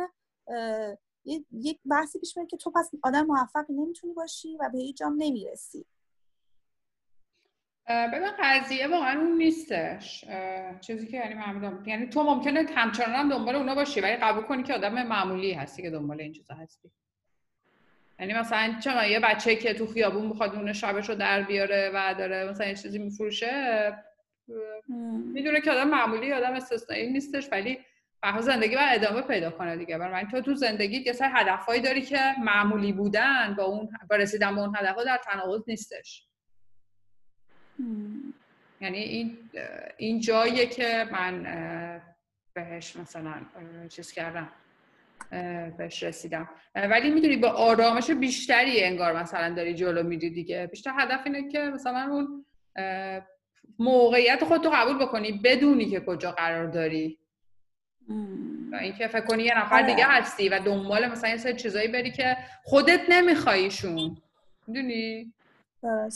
یک 1.52 1.80
بحثی 1.86 2.20
پیش 2.20 2.38
میاد 2.38 2.50
که 2.50 2.58
تو 2.58 2.72
پس 2.72 2.92
آدم 3.04 3.26
موفقی 3.26 3.74
نمی‌تونی 3.74 4.14
باشی 4.14 4.58
و 4.58 4.70
به 4.74 4.80
هیچ 4.80 4.98
جام 4.98 5.16
نمی‌رسی. 5.18 5.86
ببین 7.90 8.30
قضیه 8.44 8.88
واقعا 8.88 9.20
اون 9.20 9.38
نیستش. 9.38 10.26
چیزی 10.82 11.08
که 11.08 11.18
یعنی 11.18 11.34
من 11.34 11.84
یعنی 11.86 12.08
تو 12.08 12.24
ممکنه 12.24 12.66
همچنان 12.76 13.16
هم 13.16 13.30
دنبال 13.30 13.56
اونا 13.56 13.76
باشی 13.76 14.02
ولی 14.02 14.16
قبول 14.16 14.44
کنی 14.44 14.64
که 14.64 14.74
آدم 14.74 15.04
معمولی 15.04 15.54
هستی 15.54 15.82
که 15.82 15.90
دنبال 15.90 16.22
این 16.22 16.34
چیزا 16.34 16.54
هستی. 16.54 16.92
یعنی 18.20 18.34
مثلا 18.34 18.76
چرا 18.84 19.06
یه 19.06 19.20
بچه 19.20 19.56
که 19.56 19.74
تو 19.74 19.88
خیابون 19.88 20.30
بخواد 20.30 20.56
اون 20.56 20.74
شبش 20.74 21.10
رو 21.10 21.16
در 21.16 21.42
بیاره 21.42 21.92
و 21.94 22.16
داره 22.18 22.50
مثلا 22.50 22.68
یه 22.68 22.76
چیزی 22.76 23.00
میفروشه 23.00 23.94
می‌دونه 25.34 25.62
که 25.62 25.72
آدم 25.72 25.90
معمولی 25.90 26.34
آدم 26.34 26.54
استثنایی 26.54 27.12
نیستش 27.12 27.50
ولی 27.52 27.80
به 28.22 28.42
زندگی 28.42 28.76
باید 28.76 29.04
ادامه 29.04 29.22
پیدا 29.22 29.52
کنه 29.52 29.78
دیگه. 29.78 29.98
برای 29.98 30.26
تو 30.32 30.42
تو 30.42 30.56
زندگی 30.56 30.98
یه 30.98 31.14
سری 31.14 31.30
هدفهایی 31.34 31.82
داری 31.82 32.02
که 32.02 32.20
معمولی 32.44 32.94
بودن 32.94 33.56
با 33.58 33.64
اون 33.64 33.90
با 34.10 34.16
رسیدن 34.16 34.56
به 34.56 34.62
اون 34.62 34.76
هدفها 34.76 35.04
در 35.04 35.18
تناقض 35.18 35.64
نیستش. 35.68 36.29
یعنی 38.82 38.98
این 38.98 39.38
این 39.98 40.20
جاییه 40.20 40.66
که 40.66 41.08
من 41.12 41.46
بهش 42.54 42.96
مثلا 42.96 43.34
چیز 43.90 44.12
کردم 44.12 44.50
بهش 45.78 46.04
رسیدم. 46.04 46.50
ولی 46.76 47.10
می‌دونی 47.10 47.38
با 47.38 47.50
آرامش 47.50 48.12
بیشتری 48.12 48.84
انگار 48.84 49.22
مثلا 49.22 49.56
داری 49.56 49.74
جلو 49.74 50.04
میری 50.04 50.30
دیگه. 50.30 50.68
بیشتر 50.68 50.92
هدف 50.98 51.22
اینه 51.26 51.52
که 51.52 51.60
مثلا 51.60 52.10
اون 52.12 52.46
موقعیت 53.80 54.44
خودتو 54.44 54.70
قبول 54.70 54.98
بکنی 54.98 55.32
بدونی 55.32 55.86
که 55.86 56.00
کجا 56.00 56.32
قرار 56.32 56.68
داری. 56.68 57.20
و 58.72 58.76
اینکه 58.76 59.08
فکر 59.08 59.26
کنی 59.26 59.44
یه 59.44 59.58
نفر 59.58 59.82
دیگه 59.82 60.06
آره. 60.06 60.16
هستی 60.16 60.50
و 60.50 60.60
دنبال 60.60 61.08
مثلا 61.08 61.30
یه 61.30 61.38
سری 61.38 61.56
چیزایی 61.56 61.88
بری 61.88 62.12
که 62.12 62.38
خودت 62.64 63.02
نمیخواییشون 63.10 64.18
می‌دونی؟ 64.68 65.34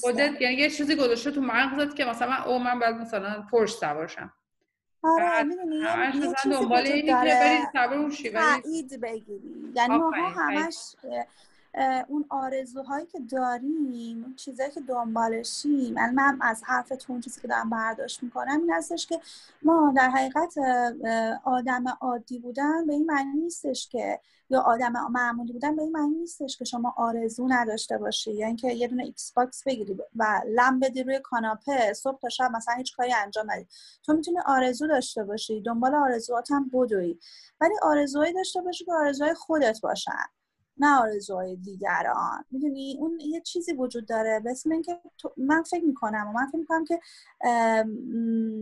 خودت 0.02 0.42
یعنی 0.42 0.56
یه 0.56 0.70
چیزی 0.70 0.96
گذاشته 0.96 1.32
تو 1.32 1.42
مغزت 1.42 1.96
که 1.96 2.06
مثلا 2.06 2.44
او 2.44 2.60
من 2.60 2.80
بعد 2.80 2.96
مثلا 2.96 3.42
پرش 3.52 3.74
سوارشم 3.74 4.34
آره 5.04 5.44
می‌دونی 5.44 5.76
یه 5.76 6.34
چیزی 6.44 6.66
بری 6.66 7.14
سوار 7.74 8.12
تایید 8.34 9.02
بگیری 9.02 9.72
یعنی 9.76 9.98
ما 9.98 10.12
همش 10.12 10.76
اون 12.08 12.26
آرزوهایی 12.30 13.06
که 13.06 13.20
داریم 13.20 14.36
چیزایی 14.36 14.72
که 14.72 14.82
دنبالشیم 14.82 15.94
من, 15.94 16.14
من 16.14 16.38
از 16.42 16.64
حرفتون 16.64 17.22
چیزی 17.22 17.42
که 17.42 17.48
دارم 17.48 17.70
برداشت 17.70 18.24
می‌کنم 18.24 18.60
این 18.62 18.72
هستش 18.72 19.08
که 19.08 19.20
ما 19.62 19.94
در 19.96 20.10
حقیقت 20.10 20.56
آدم 21.44 21.84
عادی 22.02 22.40
بودن 22.40 22.88
به 22.88 22.94
این 22.94 23.06
معنی 23.06 23.40
نیستش 23.40 23.90
که 23.90 24.20
یا 24.50 24.62
آدم 24.62 24.94
معمولی 25.12 25.54
بودن 25.54 25.76
به 25.76 25.82
این 25.82 25.92
معنی 25.92 26.16
نیستش 26.16 26.58
که 26.58 26.66
شما 26.66 26.94
آرزو 26.98 27.48
نداشته 27.48 27.98
باشی 27.98 28.34
یا 28.34 28.48
اینکه 28.48 28.74
یه 28.74 28.88
دونه 28.88 29.04
Xbox 29.04 29.64
بگیری 29.64 29.98
و 30.16 30.42
لم 30.48 30.80
بدی 30.80 31.04
روی 31.04 31.20
کاناپه 31.20 31.94
صبح 31.94 32.20
تا 32.20 32.30
شب 32.30 32.52
مثلا 32.52 32.76
هیچ 32.76 32.96
کاری 32.96 33.14
انجام 33.14 33.52
ندی. 33.52 33.68
تو 34.04 34.14
می‌تونی 34.14 34.38
آرزو 34.46 34.88
داشته 34.88 35.24
باشی 35.24 35.62
دنبال 35.62 35.96
آرزوهات 35.96 36.52
هم 36.52 36.70
بدوی. 36.74 37.20
ولی 37.62 37.74
آرزوهایی 37.82 38.34
داشته 38.34 38.62
باشی 38.62 38.86
که 38.86 38.94
آرزوهای 38.94 39.34
خودت 39.34 39.82
باشن. 39.82 40.26
نه 40.78 41.00
آرزوهای 41.00 41.56
دیگران. 41.56 42.46
می‌دونی؟ 42.52 42.98
اون 43.00 43.20
یه 43.20 43.42
چیزی 43.42 43.74
وجود 43.74 44.06
داره 44.06 44.40
به 44.40 44.52
اسم 44.52 44.72
اینکه 44.72 45.02
من 45.38 45.64
فکر 45.64 45.84
می‌کنم 45.84 46.28
و 46.28 46.32
من 46.32 46.48
فکر 46.48 46.58
می‌کنم 46.58 46.86
که 46.86 47.00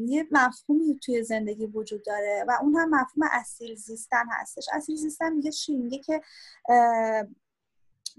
یه 0.07 0.27
مفهومی 0.31 0.99
توی 0.99 1.23
زندگی 1.23 1.65
وجود 1.65 2.03
داره 2.05 2.45
و 2.47 2.57
اون 2.61 2.75
هم 2.75 2.89
مفهوم 2.89 3.29
اصیل 3.31 3.75
زیستن 3.75 4.25
هستش. 4.29 4.65
اصیل 4.73 4.95
زیستن 4.95 5.33
میگه 5.33 5.51
چی؟ 5.51 5.77
میگه 5.77 5.97
که 5.97 6.21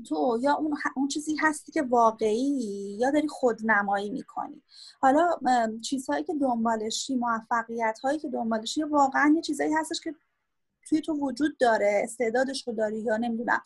تو 0.08 0.38
یا 0.40 0.54
اون, 0.54 0.76
اون 0.96 1.08
چیزی 1.08 1.36
هستی 1.40 1.72
که 1.72 1.82
واقعی 1.82 2.96
یا 3.00 3.10
داری 3.10 3.28
خودنمایی 3.28 4.10
می‌کنی. 4.10 4.62
حالا 5.00 5.36
چیزهایی 5.82 6.24
که 6.24 6.34
دنبالشی 6.34 7.16
موفقیت 7.16 7.98
هایی 7.98 8.18
که 8.18 8.28
دنبالشی 8.28 8.82
واقعا 8.82 9.32
یه 9.36 9.42
چیزایی 9.42 9.72
هستش 9.72 10.00
که 10.00 10.14
توی 10.88 11.00
تو 11.00 11.12
وجود 11.12 11.58
داره 11.58 12.00
استعدادش 12.04 12.68
رو 12.68 12.74
داری 12.74 13.00
یا 13.00 13.16
نمی‌دونم. 13.16 13.62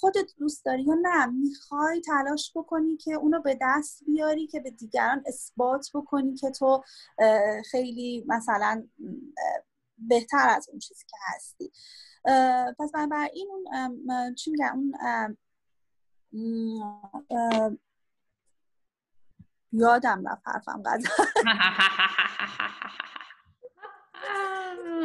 خودت 0.00 0.30
دوست 0.38 0.64
داری 0.64 0.82
یا 0.82 0.94
نه 1.02 1.26
می‌خوای 1.26 2.00
تلاش 2.00 2.52
بکنی 2.54 2.96
که 2.96 3.12
اونو 3.12 3.40
به 3.40 3.58
دست 3.60 4.04
بیاری 4.06 4.46
که 4.46 4.60
به 4.60 4.70
دیگران 4.70 5.22
اثبات 5.26 5.90
بکنی 5.94 6.34
که 6.34 6.50
تو 6.50 6.82
خیلی 7.70 8.24
مثلا 8.28 8.84
بهتر 9.98 10.48
از 10.56 10.68
اون 10.68 10.78
چیزی 10.78 11.04
که 11.08 11.16
هستی. 11.34 11.72
پس 12.78 12.90
این 13.32 13.48
اون 13.50 14.34
چی 14.34 14.50
میگم 14.50 14.92
اون 15.02 15.36
یادم 19.72 20.28
رفت 20.28 20.42
حرفم 20.48 20.82
قدر 20.82 21.10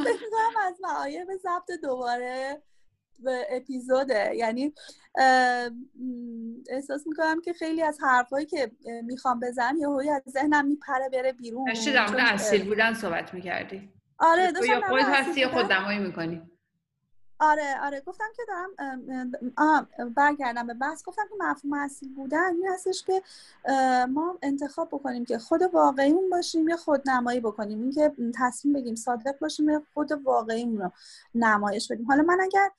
فکر 0.03 0.25
از 0.67 0.75
معایب 0.81 1.27
ضبط 1.37 1.79
دوباره 1.83 2.61
به 3.19 3.47
اپیزوده. 3.49 4.35
یعنی 4.35 4.73
احساس 6.69 7.07
می‌کنم 7.07 7.41
که 7.41 7.53
خیلی 7.53 7.81
از 7.81 7.99
حرفایی 8.01 8.45
که 8.45 8.71
می‌خوام 9.03 9.39
بزنم 9.39 9.77
یه 9.77 10.11
از 10.11 10.21
ذهنم 10.29 10.65
میپره 10.65 11.09
بره 11.09 11.31
بیرون. 11.31 11.67
داشتی 11.67 11.91
در 11.91 12.09
مورد 12.09 12.19
اصیل 12.19 12.65
بودن 12.65 12.93
صحبت 12.93 13.33
می‌کردی. 13.33 13.89
آره 14.19 14.51
داشتم 14.51 14.71
یا 14.73 14.81
خود 14.81 14.99
هستی 14.99 15.47
خود 15.47 15.65
دمایی 15.65 15.99
می‌کنی؟ 15.99 16.41
آره 17.43 17.79
آره 17.81 18.01
گفتم 18.01 18.25
که 18.35 18.43
دارم 18.47 19.87
برگردم 20.15 20.67
به 20.67 20.73
بحث. 20.73 21.03
گفتم 21.03 21.23
که 21.29 21.35
مفهوم 21.39 21.73
اصلی 21.73 22.09
بودن 22.09 22.55
این 22.55 22.67
هستش 22.67 23.03
که 23.03 23.21
ما 24.07 24.37
انتخاب 24.41 24.87
بکنیم 24.87 25.25
که 25.25 25.37
خود 25.37 25.61
واقعیمون 25.61 26.29
باشیم 26.29 26.69
یا 26.69 26.77
خود 26.77 27.09
نمایی 27.09 27.39
بکنیم. 27.39 27.81
اینکه 27.81 28.11
تصمیم 28.35 28.73
بگیم 28.73 28.95
صادق 28.95 29.39
باشیم 29.39 29.69
یا 29.69 29.83
خود 29.93 30.11
واقعیمون 30.11 30.77
رو 30.81 30.91
نمایش 31.35 31.91
بدیم. 31.91 32.05
حالا 32.05 32.23
من 32.23 32.41
اگر 32.41 32.71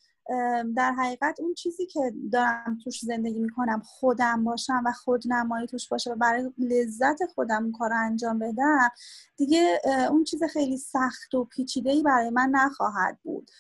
در 0.77 0.92
حقیقت 0.92 1.40
اون 1.40 1.55
چیزی 1.55 1.87
که 1.87 2.12
دارم 2.33 2.79
توش 2.85 3.00
زندگی 3.00 3.38
می‌کنم 3.38 3.83
خودم 3.85 4.44
باشم 4.44 4.83
و 4.87 4.92
خود 4.92 5.22
نمایی 5.27 5.66
توش 5.66 5.88
باشه 5.88 6.12
و 6.12 6.14
برای 6.14 6.53
لذت 6.59 7.27
خودم 7.35 7.62
اون 7.62 7.72
کار 7.72 7.92
انجام 7.92 8.38
بدم 8.38 8.90
دیگه 9.37 9.81
اون 10.11 10.24
چیز 10.24 10.44
خیلی 10.44 10.77
سخت 10.77 11.35
و 11.35 11.44
پیچیده 11.44 12.03
برای 12.03 12.31
من 12.31 12.48
نخواهد 12.48 13.18
بود. 13.22 13.50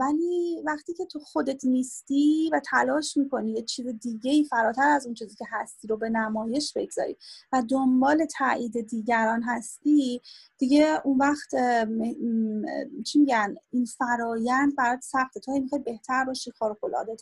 ولی 0.00 0.62
وقتی 0.64 0.94
که 0.94 1.06
تو 1.06 1.18
خودت 1.18 1.64
نیستی 1.64 2.50
و 2.52 2.60
تلاش 2.70 3.16
می‌کنی 3.16 3.52
یه 3.52 3.62
چیز 3.62 3.86
دیگه 3.86 4.30
ای 4.30 4.44
فراتر 4.44 4.88
از 4.88 5.06
اون 5.06 5.14
چیزی 5.14 5.36
که 5.36 5.44
هستی 5.50 5.88
رو 5.88 5.96
به 5.96 6.10
نمایش 6.10 6.72
بگذاری 6.76 7.16
و 7.52 7.62
دنبال 7.70 8.24
تایید 8.24 8.86
دیگران 8.88 9.42
هستی 9.42 10.22
دیگه 10.58 11.00
اون 11.04 11.18
وقت 11.18 11.50
چی 13.06 13.18
میگن؟ 13.18 13.54
این 13.70 13.84
فرایند 13.84 14.76
برات 14.76 15.00
سخته. 15.00 15.40
تو 15.40 15.52
می‌خوای 15.52 15.82
بهتر 15.82 16.24
باشی 16.24 16.50
خارق 16.50 16.76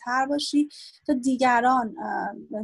تر 0.05 0.25
باشی 0.25 0.69
تا 1.07 1.13
دیگران 1.13 1.95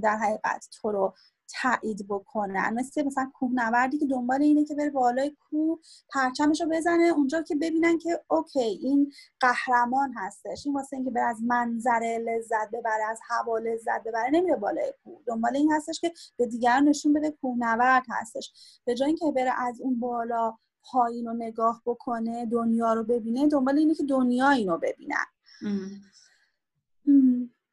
در 0.03 0.17
حقیقت 0.17 0.67
تو 0.81 0.91
رو 0.91 1.13
تایید 1.61 2.07
بکنن. 2.09 2.73
مثل 2.73 3.03
مثلا 3.05 3.31
کوهنوردی 3.33 3.97
که 3.97 4.05
دنبال 4.05 4.41
اینه 4.41 4.65
که 4.65 4.75
بره 4.75 4.89
بالای 4.89 5.35
کوه 5.49 5.79
پرچمش 6.13 6.61
رو 6.61 6.67
بزنه 6.69 7.03
اونجا 7.03 7.41
که 7.41 7.55
ببینن 7.55 7.97
که 7.97 8.23
اوکی 8.29 8.59
این 8.59 9.11
قهرمان 9.39 10.13
هستش. 10.15 10.65
این 10.65 10.75
واسه 10.75 10.95
اینکه 10.95 11.11
بره 11.11 11.23
از 11.23 11.43
منظره 11.43 12.17
لذت 12.17 12.69
ببره 12.73 13.03
از 13.09 13.19
هوا 13.29 13.57
لذت 13.57 14.03
ببره 14.05 14.29
نمیره 14.29 14.55
بالای 14.55 14.93
کوه. 15.03 15.21
دنبال 15.25 15.55
این 15.55 15.71
هستش 15.71 15.99
که 15.99 16.13
به 16.37 16.45
دیگران 16.45 16.83
نشون 16.83 17.13
بده 17.13 17.31
کوهنورد 17.31 18.03
هستش. 18.09 18.51
به 18.85 18.95
جای 18.95 19.07
اینکه 19.07 19.31
بره 19.35 19.51
از 19.57 19.81
اون 19.81 19.99
بالا 19.99 20.57
پایین 20.83 21.25
رو 21.25 21.33
نگاه 21.33 21.81
بکنه 21.85 22.45
دنیا 22.45 22.93
رو 22.93 23.03
ببینه 23.03 23.47
دنبال 23.47 23.77
اینه 23.77 23.95
که 23.95 24.03
دنیا 24.03 24.49
اینو 24.49 24.77
ببینن 24.77 25.25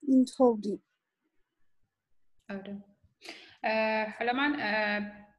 اینطوری. 0.03 0.83
آره. 2.51 2.85
حالا 4.19 4.33
من 4.35 4.57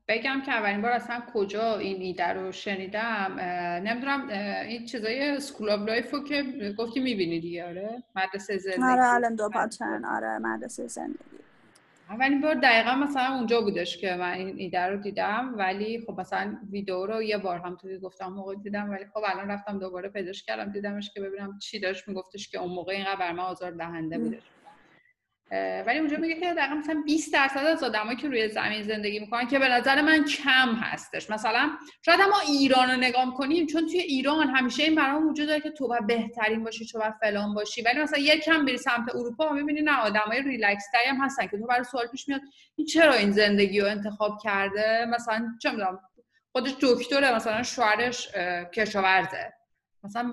بگم 0.07 0.41
که 0.45 0.51
اولین 0.51 0.81
بار 0.81 0.91
اصلا 0.91 1.23
کجا 1.33 1.77
این 1.77 2.01
ایده 2.01 2.27
رو 2.27 2.51
شنیدم. 2.51 3.39
نمی‌دونم 3.83 4.29
این 4.67 4.85
چیزای 4.85 5.39
School 5.39 5.69
of 5.69 5.79
Life 5.87 6.11
رو 6.11 6.23
که 6.23 6.43
گفتی 6.77 6.99
می‌بینی 6.99 7.39
دیگه 7.39 7.65
آره؟ 7.67 8.03
مدرسه 8.15 8.57
زندگی. 8.57 8.83
آره 8.83 9.13
الان 9.13 9.35
دو 9.35 9.49
پاترن 9.49 10.05
آره 10.05 10.37
مدرسه 10.37 10.87
زندگی. 10.87 11.19
اولین 12.09 12.41
بار 12.41 12.55
دقیقا 12.55 12.95
مثلا 12.95 13.35
اونجا 13.35 13.61
بودش 13.61 13.97
که 13.97 14.15
من 14.15 14.31
این 14.31 14.55
ایده 14.57 14.81
رو 14.81 14.97
دیدم 14.97 15.53
ولی 15.57 16.03
خب 16.07 16.19
مثلا 16.19 16.57
ویدیو 16.71 17.05
رو 17.05 17.23
یه 17.23 17.37
بار 17.37 17.57
هم 17.57 17.75
توی 17.75 17.99
گفتم 17.99 18.27
موقع 18.27 18.55
دیدم 18.55 18.89
ولی 18.89 19.05
خب 19.05 19.21
الان 19.25 19.51
رفتم 19.51 19.79
دوباره 19.79 20.09
پیداش 20.09 20.43
کردم 20.43 20.71
دیدمش 20.71 21.11
که 21.13 21.21
ببینم 21.21 21.59
چی 21.59 21.79
داشت 21.79 22.07
میگفتش 22.07 22.49
که 22.49 22.57
اون 22.59 22.71
موقع 22.73 22.93
اینقدر 22.93 23.15
بر 23.15 23.31
من 23.31 23.39
آزار 23.39 23.71
دهنده 23.71 24.19
بودش. 24.19 24.43
ولی 25.85 25.99
اونجا 25.99 26.17
میگه 26.17 26.35
که 26.35 26.53
دقیقا 26.53 26.75
مثلا 26.75 27.03
20 27.05 27.33
درصد 27.33 27.65
از 27.65 27.83
آدمایی 27.83 28.17
که 28.17 28.27
روی 28.27 28.49
زمین 28.49 28.83
زندگی 28.83 29.19
می‌کنن 29.19 29.47
که 29.47 29.59
به 29.59 29.67
نظر 29.69 30.01
من 30.01 30.25
کم 30.25 30.75
هستش. 30.75 31.29
مثلا 31.29 31.69
شاید 32.05 32.21
ما 32.21 32.39
ایران 32.39 32.91
رو 32.91 32.97
نگاه 32.97 33.33
کنیم 33.33 33.67
چون 33.67 33.87
توی 33.87 33.99
ایران 33.99 34.47
همیشه 34.47 34.83
این 34.83 34.95
برام 34.95 35.27
وجود 35.27 35.47
داره 35.47 35.59
که 35.59 35.69
تو 35.69 35.87
باید 35.87 36.07
بهترین 36.07 36.63
باشی 36.63 36.85
تو 36.85 36.99
باید 36.99 37.13
فلان 37.21 37.53
باشی. 37.53 37.81
ولی 37.81 37.99
مثلا 37.99 38.19
یک 38.19 38.43
کم 38.43 38.65
بری 38.65 38.77
سمت 38.77 39.15
اروپا 39.15 39.53
می‌بینی 39.53 39.81
نه 39.81 39.97
آدمای 39.97 40.41
ریلکس 40.41 40.85
هم 41.07 41.17
هستن 41.25 41.47
که 41.47 41.57
تو 41.57 41.65
برای 41.65 41.83
سوال 41.83 42.07
پیش 42.07 42.27
میاد 42.27 42.41
این 42.75 42.87
چرا 42.87 43.13
این 43.13 43.31
زندگی 43.31 43.79
رو 43.79 43.87
انتخاب 43.87 44.39
کرده؟ 44.43 45.05
مثلا 45.05 45.47
چه 45.61 45.71
می‌دونم 45.71 45.99
خودش 46.51 46.71
دکتره 46.81 47.35
مثلا 47.35 47.63
شوهرش 47.63 48.29
کشاورزه. 48.73 49.53
مثلا 50.03 50.31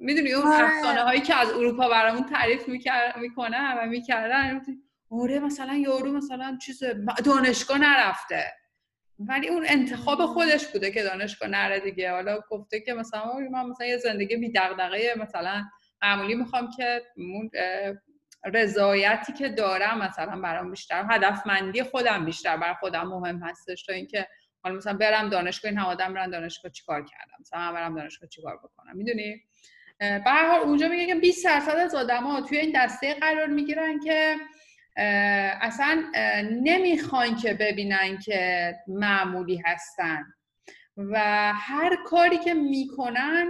می‌دونی 0.00 0.32
اون 0.32 0.46
آره. 0.46 0.64
افسانه 0.64 1.02
هایی 1.02 1.20
که 1.20 1.34
از 1.34 1.50
اروپا 1.50 1.88
برامون 1.88 2.24
تعریف 2.24 2.68
می‌کنن 3.16 3.78
و 3.78 3.86
می‌کردن 3.86 4.62
آره 5.10 5.38
مثلا 5.38 5.74
یارو 5.74 6.12
مثلا 6.12 6.58
چیز 6.62 6.82
دانشگاه 7.24 7.78
نرفته. 7.78 8.44
ولی 9.18 9.48
اون 9.48 9.64
انتخاب 9.68 10.26
خودش 10.26 10.66
بوده 10.66 10.90
که 10.90 11.02
دانشگاه 11.02 11.48
نره 11.48 11.80
دیگه. 11.80 12.12
حالا 12.12 12.40
گفته 12.50 12.80
که 12.80 12.94
مثلا 12.94 13.38
من 13.52 13.66
مثلا 13.66 13.86
یه 13.86 13.96
زندگی 13.96 14.36
بی 14.36 14.52
دغدغه 14.52 15.14
مثلا 15.18 15.64
معمولی 16.02 16.34
می‌خوام 16.34 16.70
که 16.76 17.02
رضایتی 18.54 19.32
که 19.32 19.48
دارم 19.48 19.98
مثلا 19.98 20.40
برام 20.40 20.70
بیشتر 20.70 21.06
هدفمندی 21.10 21.82
خودم 21.82 22.24
بیشتر 22.24 22.56
بر 22.56 22.74
خودم 22.74 23.06
مهم 23.08 23.42
هستش 23.42 23.82
تا 23.82 23.92
اینکه 23.92 24.28
حالا 24.62 24.76
مثلا 24.76 24.92
برم 24.92 25.28
دانشگاه 25.28 25.70
این 25.70 25.80
آدم 25.80 26.14
برن 26.14 26.30
دانشگاه 26.30 26.72
چیکار 26.72 27.04
کردم 27.04 27.36
مثلا 27.40 27.72
برم 27.72 27.94
دانشگاه 27.94 28.28
چیکار 28.28 28.56
بکنم؟ 28.56 28.96
می‌دونی؟ 28.96 29.42
به 30.00 30.22
حال 30.26 30.60
اونجا 30.60 30.88
میگه 30.88 31.06
که 31.06 31.14
20 31.14 31.44
درصد 31.44 31.76
از 31.76 31.94
آدما 31.94 32.40
توی 32.40 32.58
این 32.58 32.72
دسته 32.74 33.14
قرار 33.14 33.46
می‌گیرن 33.46 34.00
که 34.00 34.36
اصلا 35.60 36.04
نمی‌خوان 36.62 37.36
که 37.36 37.54
ببینن 37.54 38.18
که 38.18 38.74
معمولی 38.88 39.62
هستن. 39.64 40.26
و 40.96 41.18
هر 41.54 41.96
کاری 42.04 42.38
که 42.38 42.54
می‌کنن 42.54 43.46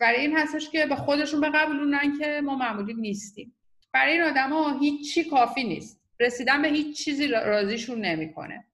برای 0.00 0.20
این 0.20 0.36
هستش 0.36 0.70
که 0.70 0.86
به 0.86 0.96
خودشون 0.96 1.40
بقبولونن 1.40 2.18
که 2.18 2.40
ما 2.44 2.54
معمولی 2.54 2.94
نیستیم. 2.94 3.56
برای 3.92 4.12
این 4.12 4.22
آدما 4.22 4.78
هیچی 4.78 5.24
کافی 5.24 5.64
نیست. 5.64 6.00
رسیدن 6.20 6.62
به 6.62 6.68
هیچ 6.68 7.04
چیزی 7.04 7.28
راضیشون 7.28 8.00
نمی‌کنه. 8.00 8.64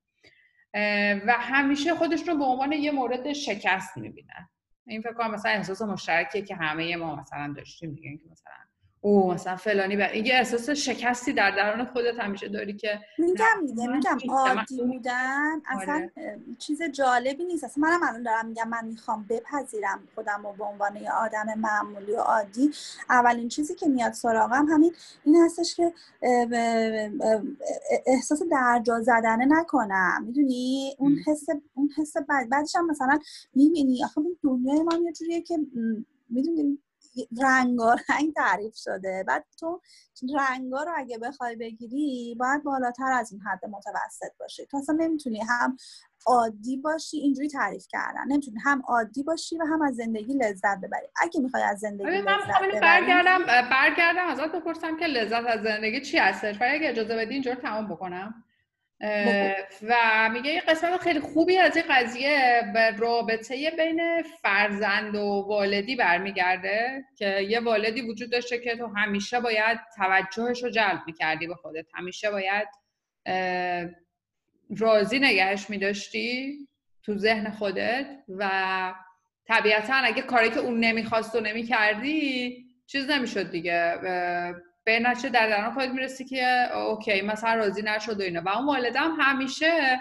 و 1.27 1.33
همیشه 1.39 1.95
خودشون 1.95 2.39
به 2.39 2.45
عنوان 2.45 2.73
یه 2.73 2.91
مورد 2.91 3.33
شکست 3.33 3.97
می‌بینن. 3.97 4.49
این 4.91 5.03
فکر 5.03 5.13
کنم 5.13 5.31
مثلا 5.31 5.53
احساس 5.53 5.83
مشترکیه 5.83 6.43
که 6.43 6.55
همه 6.55 6.97
ما 6.97 7.17
مثلا 7.17 7.53
داشتیم 7.57 7.95
دیگه 7.95 8.17
که 8.17 8.29
مثلا 8.31 8.53
او 9.03 9.33
مثلا 9.33 9.57
فلانی 9.57 9.97
بر 9.97 10.09
این 10.09 10.27
احساس 10.33 10.71
شکستی 10.71 11.33
در 11.33 11.51
درون 11.51 11.85
خودت 11.85 12.19
همیشه 12.19 12.49
داری 12.49 12.73
که 12.73 13.01
میگم 13.19 13.67
دیگه 13.67 13.87
میگم 13.87 14.19
عادی 14.29 14.83
بودن 14.83 15.63
اصلا 15.67 15.95
آره. 15.95 16.41
چیز 16.59 16.83
جالبی 16.83 17.45
نیست. 17.45 17.65
اصلا 17.65 17.89
منم 17.89 18.03
الان 18.03 18.23
دارم 18.23 18.47
میگم 18.47 18.69
من 18.69 18.85
می‌خوام 18.85 19.27
بپذیرم 19.29 20.09
خودم 20.15 20.41
رو 20.45 20.53
به 20.53 20.65
عنوان 20.65 20.97
یه 20.97 21.13
آدم 21.13 21.47
معمولی 21.57 22.13
و 22.13 22.21
عادی. 22.21 22.71
اولین 23.11 23.49
چیزی 23.49 23.75
که 23.75 23.89
میاد 23.89 24.13
سراغم 24.13 24.67
همین 24.67 24.95
این 25.25 25.37
هستش 25.45 25.75
که 25.75 25.93
احساس 28.07 28.43
درجا 28.51 29.01
زدنه 29.01 29.47
نکنم. 29.49 30.25
می‌دونی؟ 30.27 30.97
اون 30.99 31.17
حس 31.27 31.47
اون 31.75 31.91
حس 31.97 32.17
بعد 32.29 32.49
بعدش 32.49 32.77
هم 32.77 32.87
مثلا 32.87 33.19
می‌بینی. 33.55 34.05
آخه 34.05 34.21
دنیای 34.43 34.83
ما 34.83 34.99
یه 35.05 35.13
جوریه 35.13 35.41
که 35.41 35.59
می‌دونی؟ 36.31 36.79
رنگارنگ 37.43 38.35
تعریف 38.37 38.75
شده. 38.77 39.25
بعد 39.29 39.47
تو 39.61 39.81
رنگا 40.39 40.83
رو 40.83 40.93
اگه 40.97 41.19
بخوای 41.19 41.57
بگیری 41.57 42.37
باید 42.39 42.63
بالاتر 42.63 43.13
از 43.13 43.33
این 43.33 43.41
حد 43.41 43.67
متوسط 43.67 44.33
باشی. 44.41 44.67
تو 44.67 44.77
اصلا 44.77 44.97
نمی‌تونی 44.99 45.41
هم 45.41 45.77
عادی 46.27 46.77
باشی 46.77 47.17
اینجوری 47.17 47.49
تعریف 47.49 47.87
کردن. 47.89 48.25
نمی‌تونی 48.29 48.59
هم 48.65 48.83
عادی 48.89 49.23
باشی 49.23 49.59
و 49.59 49.65
هم 49.65 49.83
از 49.83 49.95
زندگی 49.97 50.35
لذت 50.35 50.79
ببری. 50.83 51.07
اگه 51.23 51.41
می‌خوای 51.41 51.63
از 51.63 51.79
زندگی 51.79 52.09
لذت 52.09 52.59
ببری. 52.63 52.81
برگردم 52.81 53.47
برگردم 53.47 54.27
ازت 54.29 54.53
بپرسم 54.53 54.97
که 54.97 55.07
لذت 55.07 55.47
از 55.47 55.63
زندگی 55.63 56.01
چی 56.01 56.19
هستش 56.19 56.61
ولی 56.61 56.71
اگه 56.71 56.89
اجازه 56.89 57.17
بدی 57.17 57.35
اینجور 57.35 57.55
تمام 57.55 57.89
بکنم. 57.89 58.45
و 59.83 60.29
میگه 60.33 60.51
یه 60.51 60.61
قسمت 60.61 61.01
خیلی 61.01 61.21
خوبی 61.21 61.57
از 61.57 61.77
این 61.77 61.85
قضیه 61.91 62.63
به 62.75 62.91
رابطه 62.91 63.71
بین 63.71 64.23
فرزند 64.23 65.15
و 65.17 65.45
والدی 65.49 65.97
برمیگرده 65.97 67.05
که 67.17 67.41
یه 67.41 67.61
والدی 67.61 68.01
وجود 68.01 68.33
داشته 68.33 68.59
که 68.59 68.77
تو 68.77 68.87
همیشه 68.87 69.41
باید 69.41 69.79
توجهش 69.97 70.63
رو 70.63 70.71
جلب 70.71 71.01
می‌کردی 71.07 71.47
به 71.47 71.55
خودت. 71.55 71.87
همیشه 71.95 72.31
باید 72.31 72.69
راضی 74.79 75.19
نگهش 75.19 75.71
میداشتی 75.71 76.59
تو 77.03 77.19
ذهن 77.19 77.51
خودت 77.51 78.07
و 78.29 78.51
طبیعتا 79.47 79.95
اگه 79.95 80.23
کاری 80.23 80.51
که 80.51 80.59
اون 80.59 80.81
نمی‌خواست 80.81 81.35
و 81.35 81.41
نمی‌کردی 81.41 82.57
چیز 82.87 83.11
نمی‌شد 83.11 83.51
دیگه. 83.51 83.95
به 84.91 85.01
نتیجه 85.01 85.29
در 85.29 85.49
درون 85.49 85.71
خودت 85.71 85.89
می‌رسی 85.89 86.25
که 86.25 86.77
اوکی 86.77 87.21
مثلا 87.23 87.55
راضی 87.55 87.83
نشد 87.83 88.21
و 88.21 88.23
اینا. 88.23 88.43
و 88.45 88.49
اون 88.49 88.67
والدم 88.67 89.17
همیشه 89.21 90.01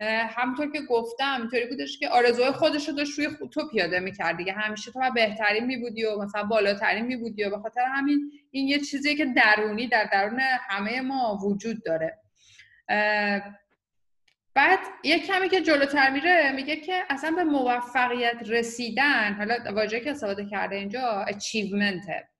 همونطور 0.00 0.72
که 0.72 0.80
گفتم 0.80 1.40
اینطوری 1.40 1.66
بودش 1.66 1.98
که 1.98 2.08
آرزوهای 2.08 2.52
خودش 2.52 2.88
رو 2.88 2.94
داشت 2.94 3.18
روی 3.18 3.28
تو 3.50 3.68
پیاده 3.68 4.00
می‌کرد 4.00 4.36
دیگه. 4.36 4.52
همیشه 4.52 4.92
تو 4.92 5.00
بهترین 5.14 5.66
میبودی 5.66 6.04
و 6.04 6.22
مثلا 6.22 6.42
بالاترین 6.42 7.06
میبودی 7.06 7.44
و 7.44 7.50
به 7.50 7.58
خاطر 7.58 7.80
همین 7.80 8.30
این 8.50 8.68
یه 8.68 8.78
چیزی 8.78 9.16
که 9.16 9.24
درونی 9.24 9.88
در 9.88 10.08
درون 10.12 10.40
همه 10.40 11.00
ما 11.00 11.38
وجود 11.44 11.84
داره. 11.84 12.18
بعد 14.54 14.78
یه 15.04 15.18
کمی 15.18 15.48
که 15.48 15.60
جلوتر 15.60 16.10
میره 16.10 16.52
میگه 16.52 16.76
که 16.76 17.02
اصلا 17.10 17.30
به 17.30 17.44
موفقیت 17.44 18.36
رسیدن 18.46 19.34
حالا 19.34 19.56
واژه 19.74 20.00
که 20.00 20.10
استفاده 20.10 20.46
کرده 20.46 20.76
اینجا 20.76 21.26
achievement 21.28 22.31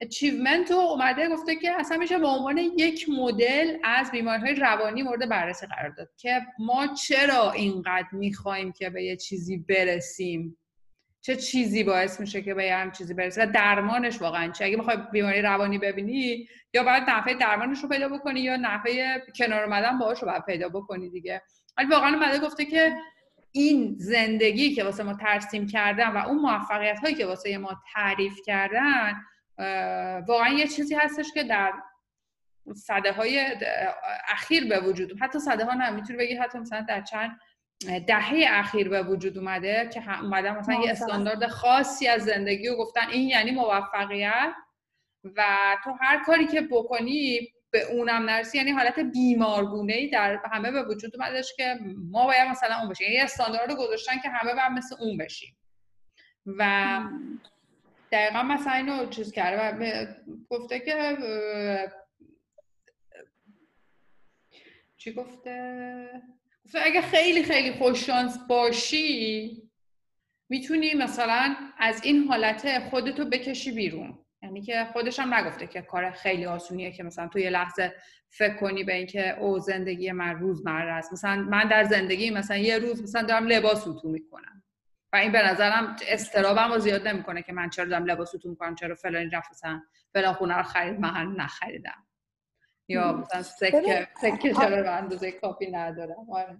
اچیومنت 0.00 0.70
رو 0.70 0.76
اومده 0.76 1.28
گفته 1.28 1.56
که 1.56 1.80
اصلا 1.80 1.98
میشه 1.98 2.18
به 2.18 2.26
عنوان 2.26 2.58
یک 2.58 3.08
مدل 3.08 3.76
از 3.84 4.10
بیماری 4.10 4.42
های 4.42 4.54
روانی 4.54 5.02
مورد 5.02 5.28
بررسی 5.28 5.66
قرار 5.66 5.88
داد 5.88 6.08
که 6.16 6.40
ما 6.58 6.86
چرا 6.86 7.52
اینقدر 7.52 8.08
می‌خوایم 8.12 8.72
که 8.72 8.90
به 8.90 9.04
یه 9.04 9.16
چیزی 9.16 9.56
برسیم؟ 9.56 10.58
چه 11.20 11.36
چیزی 11.36 11.84
باعث 11.84 12.20
میشه 12.20 12.42
که 12.42 12.54
به 12.54 12.64
یه 12.64 12.76
هم 12.76 12.90
چیزی 12.90 13.14
برسیم 13.14 13.42
و 13.42 13.46
درمانش 13.46 14.22
واقعا 14.22 14.52
چه 14.52 14.64
اگه 14.64 14.76
می‌خوای 14.76 14.96
بیماری 15.12 15.42
روانی 15.42 15.78
ببینی 15.78 16.48
یا 16.74 16.82
باید 16.82 17.02
نحوه 17.02 17.34
درمانش 17.34 17.82
رو 17.82 17.88
پیدا 17.88 18.08
بکنی 18.08 18.40
یا 18.40 18.56
نحوه 18.56 19.18
کنار 19.38 19.64
اومدن 19.64 19.98
باهاش 19.98 20.22
رو 20.22 20.28
باید 20.28 20.44
پیدا 20.44 20.68
بکنی 20.68 21.10
دیگه. 21.10 21.42
ولی 21.76 21.88
واقعا 21.88 22.14
اومده 22.14 22.38
گفته 22.38 22.64
که 22.64 22.96
این 23.52 23.96
زندگی 23.98 24.74
که 24.74 24.84
واسه 24.84 25.02
ما 25.02 25.14
ترسیم 25.14 25.66
کردن 25.66 26.08
و 26.08 26.16
اون 26.16 26.38
موفقیت 26.38 26.98
هایی 26.98 27.14
که 27.14 27.26
واسه 27.26 27.58
ما 27.58 27.82
تعریف 27.94 28.34
کردن 28.46 29.14
واقعا 30.28 30.48
یه 30.48 30.66
چیزی 30.66 30.94
هستش 30.94 31.26
که 31.34 31.44
در 31.44 31.72
صده 32.74 33.12
های 33.12 33.46
اخیر 34.28 34.68
به 34.68 34.80
وجود 34.80 35.20
حتی 35.20 35.38
صده 35.38 35.64
ها 35.64 35.74
نه 35.74 35.90
می‌تونی 35.90 36.18
بگی 36.18 36.34
حتی 36.34 36.58
مثلا 36.58 36.80
در 36.88 37.02
چند 37.02 37.38
دهه 38.06 38.44
اخیر 38.48 38.88
به 38.88 39.02
وجود 39.02 39.38
اومده 39.38 39.90
که 39.94 40.20
اومدن 40.20 40.56
مثلا 40.56 40.74
یه 40.74 40.90
استاندارد 40.90 41.46
خاصی 41.46 42.08
از 42.08 42.24
زندگی 42.24 42.68
و 42.68 42.76
گفتن 42.76 43.08
این 43.12 43.28
یعنی 43.28 43.50
موفقیت 43.50 44.54
و 45.36 45.44
تو 45.84 45.92
هر 46.00 46.24
کاری 46.24 46.46
که 46.46 46.60
بکنی 46.60 47.52
به 47.70 47.82
اونم 47.92 48.22
نرسی. 48.22 48.58
یعنی 48.58 48.70
حالت 48.70 48.98
بیمارگونه 48.98 49.92
ای 49.92 50.10
در 50.10 50.40
همه 50.52 50.70
به 50.70 50.82
وجود 50.82 51.16
اومدش 51.16 51.52
که 51.56 51.78
ما 52.10 52.26
باید 52.26 52.48
مثلا 52.48 52.78
اون 52.78 52.88
بشیم. 52.88 53.06
یعنی 53.06 53.20
استاندارد 53.20 53.70
رو 53.70 53.76
گذاشتن 53.76 54.18
که 54.18 54.28
همه 54.28 54.54
باید 54.54 54.72
مثل 54.72 54.96
اون 55.00 55.16
بشیم. 55.16 55.56
و 56.46 57.00
دقیقا 58.12 58.42
مثلا 58.42 58.72
اینو 58.72 59.06
چیز 59.06 59.32
کرده 59.32 59.62
و 59.62 60.06
گفته 60.50 60.80
که 60.80 61.16
چی 64.96 65.12
گفته؟ 65.12 66.22
گفته 66.64 66.78
اگه 66.84 67.00
خیلی 67.00 67.42
خیلی 67.42 67.72
خوششانس 67.72 68.38
باشی 68.48 69.62
می‌تونی 70.48 70.94
مثلا 70.94 71.56
از 71.78 72.04
این 72.04 72.24
حالت 72.24 72.78
خودتو 72.78 73.24
بکشی 73.24 73.72
بیرون. 73.72 74.18
یعنی 74.42 74.62
که 74.62 74.86
خودش 74.92 75.18
هم 75.18 75.34
نگفته 75.34 75.66
که 75.66 75.82
کار 75.82 76.10
خیلی 76.10 76.46
آسونیه 76.46 76.92
که 76.92 77.02
مثلا 77.02 77.28
تو 77.28 77.38
یه 77.38 77.50
لحظه 77.50 77.94
فکر 78.30 78.56
کنی 78.56 78.84
به 78.84 78.94
اینکه 78.94 79.38
او 79.38 79.58
زندگی 79.58 80.12
من 80.12 80.38
روزمره 80.38 80.92
است. 80.92 81.12
مثلا 81.12 81.36
من 81.36 81.68
در 81.68 81.84
زندگی 81.84 82.30
مثلا 82.30 82.56
یه 82.56 82.78
روز 82.78 83.02
مثلا 83.02 83.22
دارم 83.22 83.46
لباس 83.46 83.88
اتو 83.88 84.08
می‌کنم. 84.08 84.62
و 85.12 85.16
این 85.16 85.32
به 85.32 85.42
نظرم 85.42 85.96
استرابم 86.08 86.72
رو 86.72 86.78
زیاد 86.78 87.08
نمی‌کنه 87.08 87.42
که 87.42 87.52
من 87.52 87.70
چرا 87.70 87.84
دارم 87.84 88.04
لباس 88.04 88.34
اتو 88.34 88.48
می‌کنم 88.48 88.74
چرا 88.74 88.94
فلان 88.94 89.30
رفت 89.30 89.50
مثلا 89.50 89.82
فلان 90.12 90.34
خونه 90.34 90.56
رو 90.56 90.62
خرید 90.62 91.00
من 91.00 91.34
نخریدم. 91.38 92.06
یا 92.88 93.12
مثلا 93.12 93.42
سکه 93.42 94.08
سکه 94.20 94.54
چرا 94.54 94.82
به 94.82 94.90
اندازه 94.90 95.32
کافی 95.32 95.70
ندارم 95.70 96.30
آره. 96.30 96.58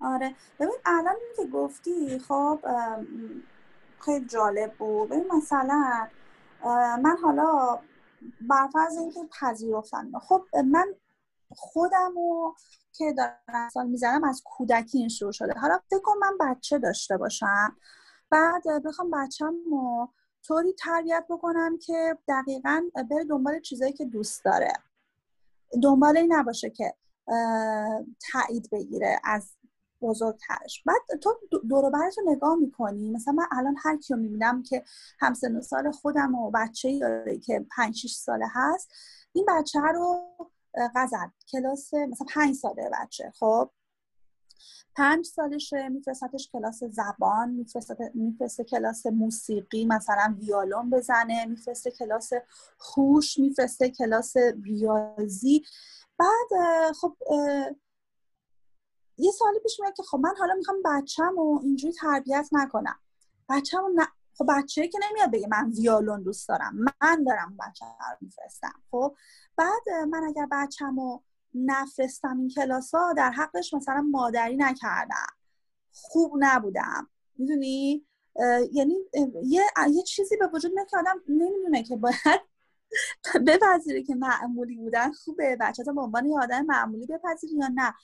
آره. 0.00 0.34
ببین 0.60 0.76
الان 0.86 1.16
که 1.36 1.46
گفتی 1.46 2.18
خب 2.18 2.60
خیلی 4.04 4.26
جالب 4.26 4.72
بود. 4.72 5.08
ببین 5.08 5.32
مثلا 5.36 6.08
من 7.02 7.16
حالا 7.22 7.78
برفرض 8.40 8.98
اینکه 8.98 9.20
پذیرفتم 9.40 10.18
خب 10.18 10.46
من 10.64 10.94
خودم 11.50 12.12
رو 12.16 12.56
که 12.92 13.12
دارم 13.12 13.68
سال 13.72 13.86
می‌زنم 13.86 14.24
از 14.24 14.42
کودکی 14.44 14.98
این 14.98 15.08
شروع 15.08 15.32
شده. 15.32 15.52
حالا 15.52 15.80
فکر 15.90 16.00
کنم 16.00 16.18
من 16.18 16.38
بچه 16.40 16.78
داشته 16.78 17.16
باشم. 17.16 17.76
بعد 18.30 18.62
بخوام 18.84 19.10
بچم 19.10 19.54
رو 19.70 20.08
طوری 20.46 20.72
تربیت 20.72 21.24
بکنم 21.30 21.78
که 21.78 22.18
دقیقا 22.28 22.82
بره 23.10 23.24
دنبال 23.24 23.60
چیزایی 23.60 23.92
که 23.92 24.04
دوست 24.04 24.44
داره. 24.44 24.72
دنبال 25.82 26.16
این 26.16 26.32
نباشه 26.32 26.70
که 26.70 26.94
تایید 28.32 28.68
بگیره 28.72 29.20
از 29.24 29.56
بزرگترش. 30.00 30.82
بعد 30.86 31.20
تو 31.22 31.34
دور 31.68 31.84
رو 31.84 31.92
نگاه 32.26 32.54
می‌کنی. 32.54 33.10
مثلا 33.10 33.34
من 33.34 33.46
الان 33.52 33.76
هر 33.84 33.96
کیو 33.96 34.16
می‌بینم 34.16 34.62
که 34.62 34.84
همسن 35.20 35.60
سال 35.60 35.90
خودم 35.90 36.34
و 36.34 36.50
بچه 36.50 36.98
داره 36.98 37.38
که 37.38 37.66
5 37.76 37.96
6 37.96 38.14
ساله 38.14 38.46
هست 38.50 38.88
این 39.32 39.46
بچه 39.48 39.80
رو 39.80 40.20
غزل 40.94 41.28
کلاس 41.52 41.94
مثلا 41.94 42.26
5 42.34 42.54
ساله 42.54 42.90
بچه 42.92 43.32
خب؟ 43.38 43.70
پنج 44.96 45.26
سالشه 45.26 45.88
میفرستش 45.88 46.48
کلاس 46.52 46.84
زبان 46.84 47.66
میفرسته 48.14 48.64
کلاس 48.64 49.06
موسیقی 49.06 49.86
مثلا 49.86 50.36
ویالون 50.40 50.90
بزنه 50.90 51.44
میفرسته 51.46 51.90
کلاس 51.90 52.30
خوش 52.78 53.38
میفرسته 53.38 53.90
کلاس 53.90 54.36
ریاضی. 54.64 55.62
بعد 56.18 56.92
خب 57.00 57.16
یه 59.18 59.32
سوالی 59.32 59.58
پیش 59.62 59.80
میاد 59.80 59.94
که 59.94 60.02
خب 60.02 60.18
من 60.18 60.34
حالا 60.38 60.54
می‌خوام 60.54 60.76
بچم 60.84 61.38
و 61.38 61.60
اینجوری 61.62 61.92
تربیت 61.92 62.48
نکنم. 62.52 62.98
بچم 63.48 63.82
ن... 63.94 64.04
خب 64.38 64.46
بچه 64.48 64.88
که 64.88 64.98
نمیاد 65.10 65.30
بگه 65.30 65.48
من 65.48 65.70
ویالون 65.70 66.22
دوست 66.22 66.48
دارم 66.48 66.74
من 66.76 67.24
دارم 67.24 67.56
بچه 67.56 67.84
رو 67.84 68.16
میفرستم. 68.20 68.82
خب 68.90 69.16
بعد 69.56 69.88
من 70.08 70.24
اگر 70.24 70.46
بچم 70.52 71.00
رو 71.00 71.22
نفرستم 71.54 72.38
این 72.38 72.48
کلاس 72.48 72.94
ها 72.94 73.12
در 73.12 73.30
حقش 73.30 73.74
مثلا 73.74 74.00
مادری 74.10 74.56
نکردم. 74.56 75.26
خوب 75.92 76.32
نبودم. 76.38 77.08
می‌دونی؟ 77.36 78.06
یعنی 78.72 78.94
یه،, 79.42 79.62
یه 79.90 80.02
چیزی 80.02 80.36
به 80.36 80.46
وجود 80.54 80.72
میاد 80.74 80.86
که 80.86 80.98
آدم 80.98 81.20
نمی‌دونه 81.28 81.82
که 81.82 81.96
باید 81.96 82.40
بپذیره 83.46 84.02
که 84.02 84.14
معمولی 84.14 84.76
بودن 84.76 85.12
خوبه. 85.12 85.56
بچه 85.60 85.84
به 85.84 86.00
عنوان 86.00 86.26
یه 86.26 86.38
آدم 86.38 86.64
معمولی 86.64 87.06
بپذیری 87.06 87.56
یا 87.56 87.68
نه. 87.74 87.94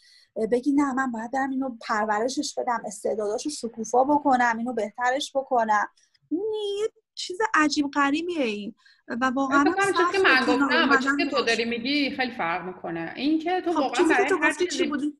بگی 0.46 0.72
نه 0.72 0.92
من 0.92 1.12
باید 1.12 1.30
برم 1.30 1.50
اینو 1.50 1.76
پرورشش 1.80 2.54
بدم 2.58 2.82
استعداداشو 2.84 3.50
شکوفا 3.50 4.04
بکنم 4.04 4.54
اینو 4.58 4.72
بهترش 4.72 5.36
بکنم. 5.36 5.88
یه 6.30 6.88
چیز 7.14 7.38
عجیب 7.54 7.90
غریبیه 7.94 8.42
این. 8.42 8.74
و 9.20 9.30
واقعا 9.34 9.64
چیزی 9.64 10.02
که 10.12 10.18
من 10.18 10.40
گفتم 10.40 10.98
چیزی 10.98 11.16
که 11.16 11.30
تو 11.30 11.42
داری 11.42 11.64
میگی 11.64 12.10
خیلی 12.10 12.32
فرق 12.32 12.64
می‌کنه. 12.64 13.12
این 13.16 13.38
که 13.38 13.60
تو 13.60 13.72
خب 13.72 13.78
واقعا 13.78 14.08
برای 14.08 14.28
تو 14.28 14.36
هر 14.36 14.52
چی 14.52 14.86
بودی؟ 14.86 15.12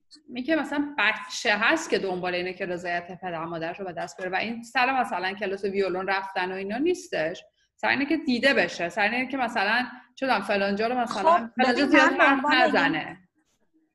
که 0.47 0.57
مثلا 0.57 0.95
بچه 0.99 1.57
هست 1.57 1.91
که 1.91 1.99
دنبال 1.99 2.35
اینه 2.35 2.53
که 2.53 2.67
رضایت 2.67 3.19
پدر 3.23 3.45
مادرش 3.45 3.81
رو 3.81 3.87
به 3.87 3.93
دست 3.93 4.17
بیاره. 4.17 4.33
و 4.33 4.35
این 4.37 4.63
سر 4.63 5.01
مثلا 5.01 5.33
کلاس 5.33 5.65
ویولون 5.65 6.07
رفتن 6.07 6.53
و 6.53 6.55
اینا 6.55 6.79
نیستش. 6.79 7.45
سر 7.77 7.89
اینه 7.89 8.07
که 8.07 8.17
دیده 8.17 8.55
بشه. 8.55 8.89
سر 8.89 9.03
اینه 9.03 9.27
که 9.27 9.37
مثلا 9.37 9.87
چون 10.15 10.41
فلانجا 10.41 10.87
رو 10.87 10.95
مثلا 10.99 11.23
خب 11.23 11.51
فلانجا 11.57 11.87
زیاد 11.87 12.13
حرف 12.13 12.45
نزنه. 12.55 13.29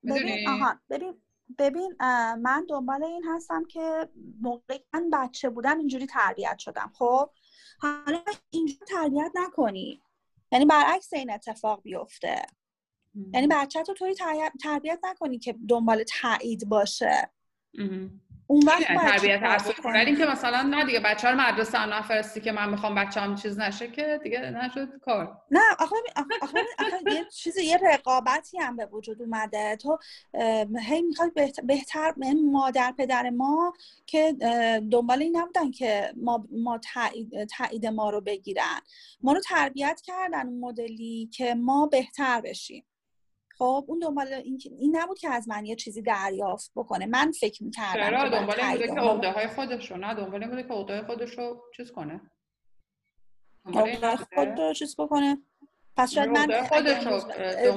ببین 0.04 0.50
آها 0.50 0.80
ببین 0.90 1.22
ببین 1.58 1.96
من 2.42 2.66
دنبال 2.70 3.04
این 3.04 3.24
هستم 3.24 3.66
که 3.66 4.10
موقعی 4.42 4.80
من 4.94 5.10
بچه 5.10 5.50
بودم 5.50 5.78
اینجوری 5.78 6.06
تربیت 6.06 6.58
شدم 6.58 6.92
خب؟ 6.94 7.30
حالا 7.80 8.24
اینجوری 8.50 8.86
تربیت 8.88 9.32
نکنی. 9.36 10.02
یعنی 10.52 10.66
برعکس 10.66 11.14
این 11.14 11.32
اتفاق 11.32 11.82
بیفته. 11.82 12.42
یعنی 13.34 13.48
بچه 13.48 13.84
تو 13.84 13.94
طوری 13.94 14.16
تربیت 14.64 15.00
نکنی 15.04 15.40
که 15.40 15.56
دنبال 15.70 16.04
تایید 16.22 16.70
باشه. 16.70 17.32
اون 18.48 18.64
وقت 18.68 18.84
تربیت 18.84 19.42
ولی 19.86 20.16
که 20.16 20.26
مثلا 20.26 20.62
نه 20.62 20.86
دیگه 20.86 21.00
بچه 21.00 21.30
رو 21.30 21.42
مدرسه 21.42 21.78
هم 21.78 21.94
نفرستی 21.94 22.42
که 22.42 22.52
من 22.52 22.70
می‌خوام 22.70 22.96
بچه 22.96 23.22
هم 23.22 23.36
چیز 23.36 23.60
نشه 23.60 23.88
که 23.88 24.20
دیگه 24.24 24.40
نشد 24.40 25.00
کار. 25.02 25.38
نه 25.52 25.62
آخه 25.80 25.96
آخه, 26.42 26.60
یه 27.12 27.26
چیزی 27.26 27.64
یه 27.64 27.78
رقابتی 27.78 28.58
هم 28.58 28.76
به 28.76 28.86
وجود 28.86 29.22
اومده. 29.22 29.76
تو 29.76 29.98
هی 30.80 31.02
می‌خوای 31.02 31.32
بهتر 31.64 32.14
مادر 32.52 32.94
پدر 32.98 33.30
ما 33.30 33.74
که 34.06 34.36
دنبال 34.92 35.22
این 35.22 35.38
نبودن 35.38 35.72
که 35.72 36.14
ما, 36.18 36.48
ما 36.52 36.80
تایید 37.58 37.86
ما 37.86 38.10
رو 38.10 38.22
بگیرن. 38.22 38.82
ما 39.22 39.34
رو 39.34 39.40
تربیت 39.40 40.02
کردن 40.04 40.48
اون 40.48 40.60
مدلی 40.60 41.30
که 41.34 41.56
ما 41.56 41.88
بهتر 41.88 42.42
بشیم. 42.42 42.86
خب 43.58 43.86
اون 43.88 44.00
دنبال 44.00 44.28
این, 44.28 44.60
این 44.80 44.98
نبود 44.98 45.20
که 45.20 45.30
از 45.30 45.50
من 45.50 45.66
یه 45.66 45.76
چیزی 45.76 46.02
دریافت 46.02 46.72
بکنه. 46.76 47.06
من 47.06 47.32
فکر 47.32 47.64
می‌کردم 47.64 48.10
چرا؟ 48.10 48.30
دنبال 48.30 48.60
این 48.60 48.72
بوده 48.72 48.88
که 48.88 48.94
عقده 48.94 49.32
های 49.32 49.48
خودش 49.48 49.92
رو 49.92 49.98
نه؟ 49.98 50.14
دنبال 50.14 50.44
این 50.44 50.50
بوده 50.50 50.64
که 50.64 50.74
عقده 50.74 51.04
خودش 51.04 51.38
رو 51.38 51.62
چیز 51.78 51.92
کنه. 51.92 52.22
عقده 53.66 54.16
خود 54.16 54.48
رو 54.60 54.74
چیز 54.74 54.96
بکنه. 55.00 55.38
پس 55.98 56.14
شاید 56.14 56.30
من 56.30 56.48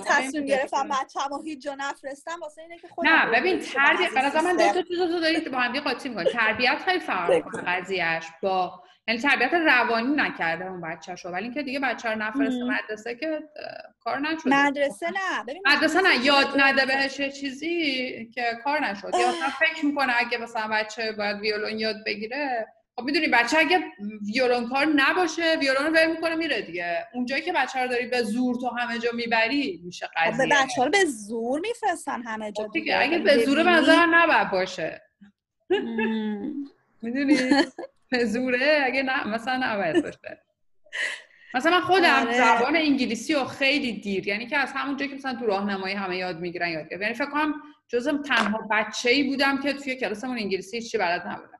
تصمیم 0.06 0.44
گرفتم 0.44 0.88
بچه‌مو 0.88 1.42
هیچ 1.42 1.62
جا 1.62 1.74
نفرستم 1.74 2.40
واسه 2.42 2.62
اینه 2.62 2.78
که 2.78 2.88
خودم 2.88 3.10
نه 3.10 3.40
ببین 3.40 3.58
تربیت 3.58 4.32
به 4.32 4.40
من 4.40 4.56
دو 4.56 4.72
تا 4.72 4.82
چیز 4.82 4.98
رو 4.98 5.20
دارید 5.20 5.50
با 5.52 5.58
هم 5.58 5.80
قاطی 5.80 6.08
می‌کنید 6.08 6.28
تربیت 6.28 6.78
خیلی 6.84 7.00
فرق 7.00 7.42
قضیهش 7.66 8.24
با 8.42 8.82
یعنی 9.08 9.20
تربیت 9.20 9.54
روانی 9.54 10.14
نکرده 10.16 10.66
اون 10.70 10.80
بچه 10.80 11.16
شو 11.16 11.28
ولی 11.28 11.44
اینکه 11.44 11.62
دیگه 11.62 11.80
بچه 11.80 12.08
رو 12.08 12.18
نفرسته 12.18 12.64
مدرسه 12.64 13.14
که 13.14 13.40
کار 14.00 14.18
نشد 14.18 14.48
مدرسه 14.48 15.06
نه. 15.10 15.44
ببین 15.48 15.62
مدرسه 15.66 16.00
نه 16.00 16.24
یاد 16.24 16.46
نده 16.56 16.86
بهش 16.86 17.16
چیزی 17.16 18.30
که 18.34 18.42
کار 18.64 18.84
نشد. 18.84 19.10
یا 19.14 19.32
فکر 19.58 19.86
می‌کنه 19.86 20.12
اگه 20.18 20.38
مثلا 20.38 20.68
بچه 20.72 21.12
باید 21.12 21.40
ویولون 21.40 21.78
یاد 21.78 21.96
بگیره 22.06 22.66
خب 22.98 23.04
می‌دونی 23.04 23.26
بچه 23.28 23.58
اگه 23.58 23.84
ویولون 24.34 24.68
کار 24.68 24.86
نباشه 24.96 25.56
ویولون 25.60 25.86
رو 25.86 25.92
ول 25.92 26.06
می‌کنه 26.06 26.34
میره 26.34 26.62
دیگه. 26.62 27.06
اونجایی 27.14 27.42
که 27.42 27.52
بچه 27.52 27.82
رو 27.82 27.88
داری 27.88 28.06
به 28.06 28.22
زور 28.22 28.56
تو 28.60 28.68
همه 28.68 28.98
جا 28.98 29.10
می‌بری 29.14 29.80
میشه 29.84 30.06
خب 30.06 30.12
قضیه. 30.16 30.46
به 30.46 30.54
بچه 30.54 30.84
رو 30.84 30.90
به 30.90 31.04
زور 31.04 31.60
میفرستن 31.60 32.22
همه 32.22 32.52
جا 32.52 32.64
خب 32.64 32.72
دیگه 32.72 32.98
اگه 33.00 33.18
به 33.18 33.44
زور 33.44 33.62
نظر 33.62 34.06
نباید 34.06 34.50
باشه. 34.50 35.02
می‌دونی؟ 37.02 37.36
به 38.10 38.24
زوره 38.24 38.82
اگه 38.84 39.02
نه 39.02 39.28
مثلا 39.28 39.60
نباید 39.62 40.02
باشه. 40.02 40.42
مثلا 41.54 41.72
من 41.72 41.80
خودم 41.80 42.20
آره. 42.20 42.38
زبان 42.38 42.76
انگلیسی 42.76 43.34
رو 43.34 43.44
خیلی 43.44 43.92
دیر 43.92 44.28
یعنی 44.28 44.46
که 44.46 44.56
از 44.56 44.72
همون 44.72 44.96
که 44.96 45.14
مثلا 45.14 45.34
تو 45.34 45.46
راهنمایی 45.46 45.94
همه 45.94 46.16
یاد 46.16 46.40
می‌گیرن 46.40 46.68
یاد 46.68 46.88
گرفتم 46.88 47.02
یعنی 47.02 47.14
فکر 47.14 47.30
کنم 47.30 47.54
جزم 47.88 48.22
تنها 48.22 48.68
بچه 48.70 49.10
ای 49.10 49.22
بودم 49.22 49.60
که 49.60 49.72
توی 49.72 49.96
کلاسمون 49.96 50.38
انگلیسی 50.38 50.82
چی 50.82 50.98
بلد 50.98 51.26
نبودم. 51.26 51.57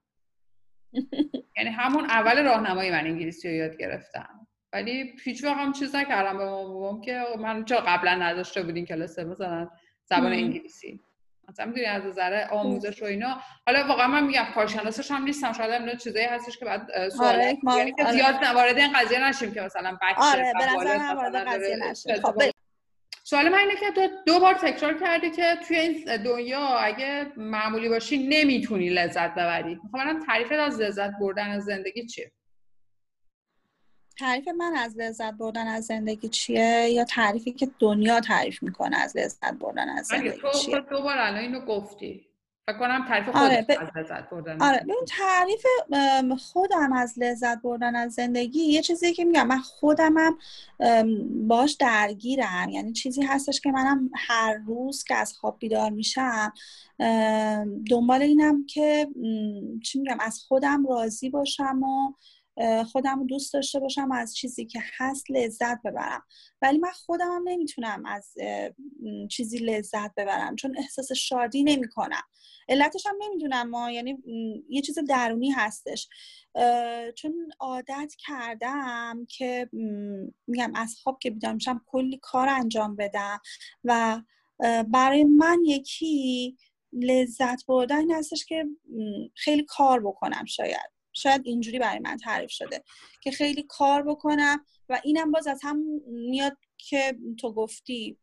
یعنی 1.58 1.70
همون 1.70 2.04
اول 2.04 2.44
راهنمایی 2.44 2.90
من 2.90 3.06
انگلیسی 3.06 3.48
رو 3.48 3.54
یاد 3.54 3.76
گرفتم. 3.76 4.46
ولی 4.72 5.14
هیچ 5.24 5.44
وقت 5.44 5.56
هم 5.56 5.72
چیز 5.72 5.94
نکردم 5.94 6.38
به 6.38 6.44
مامانم 6.44 7.00
که 7.00 7.24
من 7.38 7.64
چرا 7.64 7.80
قبلا 7.80 8.14
نداشته 8.14 8.62
بودین 8.62 8.86
کلاس 8.86 9.18
مثلا 9.18 9.70
زبان 10.04 10.32
انگلیسی. 10.32 11.00
مثلا 11.48 11.66
می‌دونی 11.66 11.86
از 11.86 12.06
نظر 12.06 12.46
آموزش 12.50 13.02
و 13.02 13.04
اینا. 13.04 13.40
حالا 13.66 13.88
واقعا 13.88 14.06
من 14.06 14.26
میگم 14.26 14.46
کارشناسش 14.54 15.10
هم 15.10 15.24
نیستم. 15.24 15.52
شاید 15.52 15.70
هم 15.70 15.96
چیزایی 15.96 16.26
هستش 16.26 16.58
که 16.58 16.64
بعد 16.64 17.08
سوال 17.08 17.34
آره، 17.34 17.58
یعنی 17.76 17.92
که 17.92 18.04
زیاد 18.12 18.34
وارد 18.54 18.78
این 18.78 18.92
قضیه 18.92 19.28
نشیم 19.28 19.52
که 19.52 19.60
مثلا 19.60 19.98
بچه 20.02 20.18
آره 20.18 20.52
به 20.58 20.64
نظر 20.64 21.14
وارد 21.14 21.36
قضیه 21.36 21.76
نشیم 21.76 22.14
خب 22.14 22.42
سوال 23.28 23.48
من 23.48 23.58
اینه 23.58 23.76
که 23.76 23.90
تو 23.90 24.08
دو 24.26 24.40
بار 24.40 24.54
تکرار 24.54 25.00
کردی 25.00 25.30
که 25.30 25.56
توی 25.68 25.76
این 25.76 26.16
دنیا 26.16 26.60
اگه 26.60 27.32
معمولی 27.36 27.88
باشی 27.88 28.28
نمی‌تونی 28.28 28.88
لذت 28.88 29.34
ببری. 29.34 29.80
می‌خوام 29.84 30.26
تعریفت 30.26 30.52
از 30.52 30.80
لذت 30.80 31.10
بردن 31.20 31.50
از 31.50 31.64
زندگی 31.64 32.06
چیه؟ 32.06 32.32
تعریف 34.18 34.48
من 34.48 34.76
از 34.76 34.98
لذت 34.98 35.32
بردن 35.32 35.66
از 35.66 35.84
زندگی 35.84 36.28
چیه 36.28 36.88
یا 36.90 37.04
تعریفی 37.04 37.52
که 37.52 37.68
دنیا 37.78 38.20
تعریف 38.20 38.62
می‌کنه 38.62 38.96
از 38.96 39.16
لذت 39.16 39.54
بردن 39.54 39.88
از 39.88 40.06
زندگی 40.06 40.30
تو 40.30 40.50
چیه؟ 40.50 40.80
دو 40.80 41.02
بار 41.02 41.18
الان 41.18 41.40
اینو 41.40 41.60
گفتی. 41.60 42.27
فکر 42.68 42.78
کنم 42.78 43.04
تعریف 43.08 43.28
آره 43.36 43.66
ب... 43.68 43.70
از 43.80 43.88
لذت 43.96 44.30
بردن 44.30 44.62
آره 44.62 44.80
ببین 44.80 45.04
تعریف 45.08 45.66
خودم 46.38 46.92
از 46.92 47.18
لذت 47.18 47.62
بردن 47.62 47.96
از 47.96 48.12
زندگی 48.12 48.60
یه 48.60 48.82
چیزی 48.82 49.12
که 49.14 49.24
میگم 49.24 49.46
من 49.46 49.58
خودمم 49.58 50.38
باش 51.48 51.72
درگیرم. 51.72 52.68
یعنی 52.68 52.92
چیزی 52.92 53.22
هستش 53.22 53.60
که 53.60 53.70
منم 53.70 54.10
هر 54.14 54.54
روز 54.66 55.04
که 55.04 55.14
از 55.14 55.32
خواب 55.32 55.56
بیدار 55.58 55.90
میشم 55.90 56.52
دنبال 57.90 58.22
اینم 58.22 58.66
که 58.66 59.08
چی 59.84 59.98
میگم 59.98 60.18
از 60.20 60.38
خودم 60.48 60.86
راضی 60.86 61.30
باشم 61.30 61.82
و 61.82 62.12
خودم 62.92 63.26
دوست 63.26 63.54
داشته 63.54 63.80
باشم 63.80 64.12
از 64.12 64.36
چیزی 64.36 64.66
که 64.66 64.80
هست 64.98 65.30
لذت 65.30 65.82
ببرم. 65.84 66.22
ولی 66.62 66.78
من 66.78 66.90
خودم 66.90 67.30
هم 67.32 67.42
نمی‌تونم 67.48 68.06
از 68.06 68.34
چیزی 69.30 69.58
لذت 69.58 70.14
ببرم 70.16 70.56
چون 70.56 70.78
احساس 70.78 71.12
شادی 71.12 71.62
نمی‌کنم. 71.62 72.22
علتش 72.68 73.06
هم 73.06 73.14
نمی‌دونم 73.20 73.70
ما 73.70 73.90
یعنی 73.90 74.18
یه 74.68 74.82
چیز 74.82 74.98
درونی 75.08 75.50
هستش. 75.50 76.08
چون 77.16 77.48
عادت 77.60 78.12
کردم 78.18 79.26
که 79.28 79.68
میگم 80.46 80.72
از 80.74 80.94
خواب 81.02 81.18
که 81.18 81.30
بیدار 81.30 81.52
میشم 81.52 81.84
کلی 81.86 82.18
کار 82.22 82.48
انجام 82.48 82.96
بدم 82.96 83.40
و 83.84 84.22
برای 84.88 85.24
من 85.24 85.58
یکی 85.64 86.56
لذت 86.92 87.66
بردن 87.66 87.98
این 87.98 88.12
هستش 88.12 88.44
که 88.44 88.64
خیلی 89.34 89.64
کار 89.64 90.00
بکنم 90.00 90.44
شاید. 90.44 90.97
شاید 91.18 91.42
اینجوری 91.44 91.78
برای 91.78 91.98
من 91.98 92.16
تعریف 92.16 92.50
شده 92.50 92.84
که 93.22 93.30
خیلی 93.30 93.62
کار 93.62 94.02
بکنم 94.02 94.64
و 94.88 95.00
اینم 95.04 95.30
باز 95.32 95.46
از 95.46 95.60
هم 95.62 95.82
میاد 96.06 96.56
که 96.76 97.18
تو 97.40 97.52
گفتی 97.52 98.18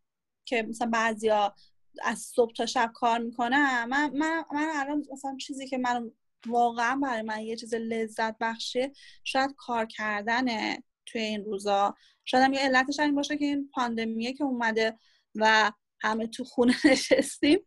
که 0.45 0.63
مثلا 0.63 0.89
بعضیا 0.93 1.55
از 2.03 2.19
صبح 2.19 2.53
تا 2.53 2.65
شب 2.65 2.91
کار 2.93 3.19
می‌کنم 3.19 3.89
من, 3.89 4.11
من, 4.13 4.45
من 4.53 4.71
الان 4.75 5.05
مثلا 5.11 5.37
چیزی 5.37 5.67
که 5.67 5.77
من 5.77 6.11
واقعا 6.47 6.95
برای 6.95 7.21
من 7.21 7.41
یه 7.41 7.55
چیز 7.55 7.73
لذت 7.73 8.35
بخشه 8.39 8.91
شاید 9.23 9.55
کار 9.57 9.85
کردنه 9.85 10.83
توی 11.05 11.21
این 11.21 11.45
روزا. 11.45 11.95
شاید 12.25 12.53
یه 12.53 12.59
علتش 12.59 12.99
این 12.99 13.15
باشه 13.15 13.37
که 13.37 13.45
این 13.45 13.69
پاندمیه 13.73 14.33
که 14.33 14.43
اومده 14.43 14.99
و 15.35 15.71
همه 15.99 16.27
تو 16.27 16.43
خونه 16.43 16.75
نشستیم. 16.91 17.59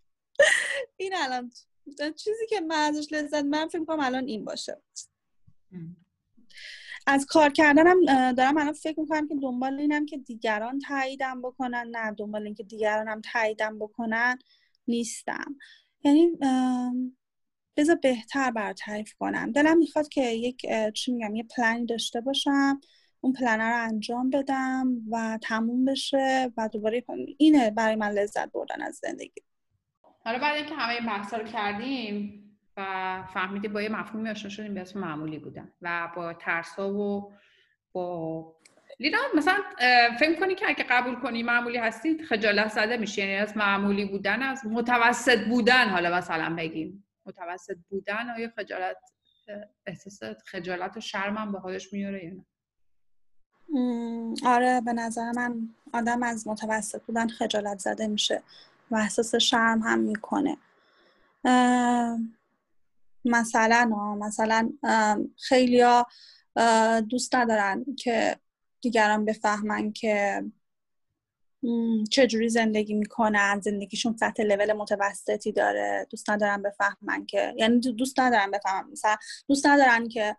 این 0.97 1.15
الان 1.17 1.53
چیزی 2.17 2.47
که 2.49 2.61
من 2.61 2.77
ازش 2.77 3.13
لذت 3.13 3.45
من 3.45 3.69
فکر 3.69 3.85
کنم 3.85 4.01
الان 4.01 4.27
این 4.27 4.45
باشه. 4.45 4.83
از 7.07 7.27
کار 7.27 7.51
کردنم 7.51 8.33
دارم 8.33 8.57
الان 8.57 8.73
فکر 8.73 9.01
می‌کنم 9.01 9.29
که 9.29 9.35
دنبال 9.43 9.81
اینم 9.81 10.07
که 10.07 10.19
دیگران 10.19 10.79
تاییدم 10.79 11.43
بکنن. 11.43 11.89
نه 11.91 12.13
دنبال 12.13 12.43
اینکه 12.43 12.63
دیگران 12.63 13.09
هم 13.09 13.21
تاییدم 13.33 13.79
بکنن 13.79 14.39
نیستم. 14.89 15.57
یعنی 16.05 16.39
بذار 17.77 17.97
بهتر 17.97 18.51
بر 18.51 18.73
تعریف 18.73 19.15
کنم. 19.15 19.53
دلم 19.53 19.79
می‌خواد 19.79 20.09
که 20.09 20.23
یک 20.23 20.67
چی 20.95 21.13
میگم 21.13 21.37
یه 21.37 21.47
پلنی 21.57 21.87
داشته 21.87 22.21
باشم 22.21 22.81
اون 23.21 23.33
پلن 23.33 23.61
رو 23.61 23.85
انجام 23.85 24.31
بدم 24.31 24.95
و 25.11 25.39
تموم 25.43 25.85
بشه 25.85 26.53
و 26.57 26.69
دوباره 26.69 27.05
اینه 27.39 27.71
برای 27.71 27.97
من 27.97 28.11
لذت 28.11 28.53
بردن 28.53 28.83
از 28.83 29.01
زندگی. 29.03 29.43
حالا 30.25 30.39
بعد 30.39 30.57
اینکه 30.57 30.75
همه 30.75 30.95
این 30.95 31.07
بحثا 31.07 31.37
رو 31.37 31.45
کردیم 31.45 32.45
و 32.79 33.23
فهمیدی 33.35 33.69
با 33.69 33.83
یه 33.83 33.89
مفهومی 33.89 34.31
آشنا 34.31 34.51
شدیم 34.51 34.75
به 34.75 34.81
اسم 34.81 35.01
معمولی 35.01 35.39
بودن 35.39 35.73
و 35.83 36.09
با 36.17 36.33
ترس 36.33 36.79
و 36.79 37.33
با 37.93 38.57
لینا 39.01 39.19
مثلا 39.37 39.55
فکر 40.19 40.41
کنی 40.41 40.55
که 40.55 40.69
اگه 40.69 40.85
قبول 40.91 41.15
کنی 41.15 41.43
معمولی 41.43 41.79
هستی 41.79 42.25
خجالت 42.25 42.69
زده 42.69 42.97
میشی. 42.97 43.21
یعنی 43.21 43.35
از 43.35 43.57
معمولی 43.57 44.05
بودن 44.05 44.43
از 44.43 44.67
متوسط 44.67 45.45
بودن 45.45 45.89
حالا 45.89 46.17
مثلا 46.17 46.55
بگیم. 46.59 47.05
متوسط 47.27 47.77
بودن 47.89 48.31
آیا 48.31 48.51
خجالت 48.57 48.97
احساس 49.87 50.21
خجالت 50.47 50.97
و 50.97 51.01
شرم 51.01 51.37
هم 51.37 51.53
به 51.53 51.61
خودش 51.61 51.93
میاره 51.93 52.25
یا 52.25 52.33
آره 54.47 54.81
به 54.81 54.93
نظر 54.93 55.33
من 55.33 55.69
آدم 55.93 56.23
از 56.23 56.49
متوسط 56.49 57.03
بودن 57.03 57.29
خجالت 57.29 57.79
زده 57.79 58.07
میشه 58.07 58.43
و 58.91 58.97
احساس 58.97 59.35
شرم 59.35 59.83
هم 59.83 59.99
می‌کنه. 59.99 60.57
مثلا 63.29 63.91
مثلا 64.21 64.71
خیلیا 65.37 66.07
دوست 67.09 67.35
ندارن 67.35 67.85
که 67.99 68.37
دیگران 68.81 69.25
بفهمن 69.25 69.93
که 69.93 70.45
چجوری 72.11 72.49
زندگی 72.49 72.95
می‌کنن 72.95 73.61
زندگیشون 73.61 74.17
سطح 74.17 74.43
لول 74.43 74.73
متوسطی 74.73 75.53
داره. 75.53 76.07
دوست 76.11 76.31
ندارن 76.31 76.63
بفهمن 76.63 77.27
که 77.27 77.55
یعنی 77.57 77.81
دوست 77.81 78.21
ندارن 78.21 78.51
بفهمن. 78.51 78.91
مثلا 78.91 79.17
دوست 79.49 79.67
ندارن 79.67 80.09
که 80.09 80.37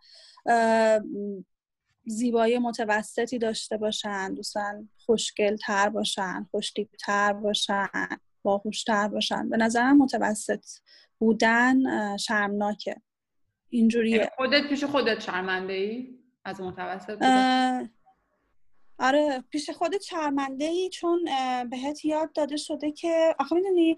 زیبایی 2.06 2.58
متوسطی 2.58 3.38
داشته 3.40 3.78
باشن. 3.78 4.34
دوستان 4.34 4.90
خوشگل 5.06 5.58
تر 5.58 5.90
باشن 5.90 6.48
خوشتیب 6.52 6.90
تر 7.00 7.34
باشن 7.34 7.90
باهوشتر 8.44 9.08
باشن. 9.08 9.50
به 9.50 9.58
نظرم 9.58 9.98
متوسط 9.98 10.66
بودن 11.20 11.78
شرمناکه. 12.18 13.02
اینجوریه. 13.70 14.16
یعنی 14.16 14.28
خودت 14.38 14.68
پیش 14.70 14.84
خودت 14.84 15.20
شرمنده 15.20 15.74
ای 15.74 16.20
از 16.46 16.62
متوسط 16.62 17.24
آره 19.00 19.44
پیش 19.50 19.70
خودت 19.70 20.02
شرمنده 20.02 20.66
ای 20.66 20.90
چون 20.90 21.30
بهت 21.70 22.06
یاد 22.06 22.34
داده 22.34 22.58
شده 22.58 22.92
که 22.92 23.36
آخه 23.40 23.56
می‌دونی 23.56 23.98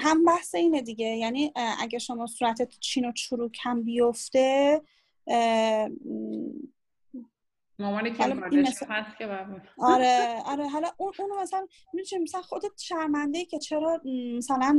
هم 0.00 0.24
بحث 0.24 0.54
اینه 0.54 0.82
دیگه. 0.82 1.06
یعنی 1.06 1.52
اگه 1.80 1.98
شما 1.98 2.26
صورتت 2.26 2.78
چین 2.80 3.04
و 3.04 3.12
چروک 3.12 3.58
هم 3.62 3.82
بیفته 3.82 4.80
مامانی 7.80 8.12
که 8.12 8.24
هست 8.88 9.18
که 9.18 9.26
آره 9.78 10.42
آره. 10.44 10.68
حالا 10.68 10.90
اون 10.96 11.12
اونو 11.18 11.40
مثلا 11.40 11.66
می‌دونی 11.92 12.22
مثلا 12.22 12.42
خودت 12.42 12.70
شرمنده 12.76 13.38
ای 13.38 13.44
که 13.44 13.58
چرا 13.58 14.00
مثلا 14.36 14.78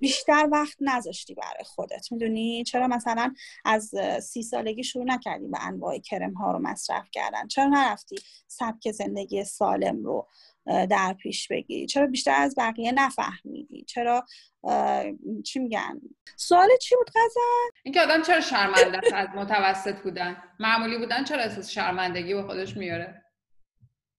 بیشتر 0.00 0.48
وقت 0.52 0.76
نذاشتی 0.80 1.34
برای 1.34 1.64
خودت 1.64 2.12
می‌دونی؟ 2.12 2.64
چرا 2.64 2.88
مثلا 2.88 3.34
از 3.64 3.94
سی 4.22 4.42
سالگی 4.42 4.84
شروع 4.84 5.04
نکردی 5.04 5.48
به 5.48 5.66
انواع 5.66 5.98
کرم 5.98 6.32
ها 6.32 6.52
رو 6.52 6.58
مصرف 6.58 7.08
کردن؟ 7.12 7.46
چرا 7.48 7.66
نرفتی 7.66 8.16
سبک 8.46 8.90
زندگی 8.90 9.44
سالم 9.44 10.04
رو 10.04 10.28
در 10.66 11.12
پیش 11.12 11.48
بگیری؟ 11.48 11.86
چرا 11.86 12.06
بیشتر 12.06 12.34
از 12.36 12.54
بقیه 12.58 12.92
نفهمیدی؟ 12.92 13.84
چرا 13.84 14.26
چی 15.44 15.58
میگن؟ 15.58 16.00
سوال 16.36 16.68
چی 16.80 16.96
بود 16.96 17.08
غزل؟ 17.08 17.78
اینکه 17.82 18.00
آدم 18.02 18.22
چرا 18.22 18.40
شرمنده 18.40 19.16
از 19.16 19.28
متوسط 19.34 20.02
بودن. 20.02 20.36
معمولی 20.58 20.98
بودن 20.98 21.24
چرا 21.24 21.42
احساس 21.42 21.70
شرمندگی 21.70 22.34
به 22.34 22.42
خودش 22.42 22.76
میاره؟ 22.76 23.22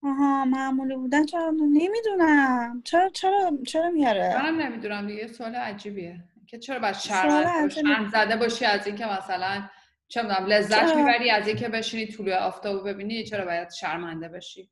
آها 0.03 0.45
معمولی 0.45 0.95
بودن 0.95 1.26
چرا؟ 1.26 1.49
نمی‌دونم. 1.49 2.82
چرا 2.86 3.10
چرا 3.10 3.51
چرا 3.68 3.89
میاره؟ 3.89 4.41
منم 4.43 4.62
نمی‌دونم 4.62 5.07
دیگه. 5.07 5.28
سوال 5.28 5.55
عجیبیه. 5.55 6.24
که 6.47 6.60
چرا 6.60 6.80
باید 6.80 6.95
شرم 6.95 8.10
زده 8.12 8.36
باشی 8.36 8.66
از 8.66 8.88
اینکه 8.88 9.05
مثلا 9.05 9.70
چه 10.07 10.22
لذت 10.22 10.95
می‌بری 10.95 11.32
از 11.32 11.47
اینکه 11.47 11.70
بشینی 11.70 12.07
طلوع 12.07 12.36
آفتابو 12.36 12.84
ببینی 12.84 13.24
چرا 13.24 13.45
باید 13.45 13.72
شرمنده 13.72 14.28
بشی؟ 14.28 14.70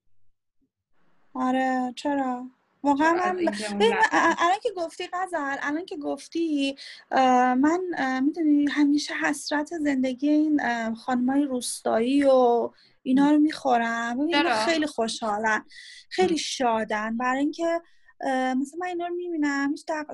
آره 1.33 1.93
چرا؟ 1.95 2.45
واقعا 2.87 3.33
من 3.33 3.93
الان 4.11 4.59
که 4.63 4.69
گفتی 4.75 5.07
غزل 5.13 5.55
الان 5.61 5.85
که 5.85 5.97
گفتی 5.97 6.75
من 7.11 7.79
می‌دونی 8.23 8.65
همیشه 8.69 9.13
حسرت 9.13 9.77
زندگی 9.77 10.29
این 10.29 10.59
خانمای 10.95 11.43
روستایی 11.43 12.23
و 12.23 12.69
اینا 13.03 13.31
رو 13.31 13.37
می‌خورم. 13.37 14.17
خیلی 14.65 14.85
خوشحالن 14.85 15.65
خیلی 16.09 16.37
شادن. 16.37 17.17
برای 17.17 17.39
اینکه 17.39 17.81
مثلا 18.57 18.79
من 18.79 18.87
اینا 18.87 19.07
رو 19.07 19.15
می‌بینم 19.15 19.71
مثلا 19.71 20.05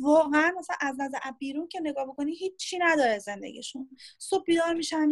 واقعا 0.00 0.52
مثلا 0.58 0.76
از 0.80 1.00
نظر 1.00 1.18
بیرون 1.38 1.68
که 1.68 1.80
نگاه 1.80 2.06
بکنی 2.06 2.34
هیچی 2.34 2.78
نداره 2.78 3.18
زندگیشون. 3.18 3.88
صبح 4.18 4.44
بیدار 4.44 4.74
میشن 4.74 5.10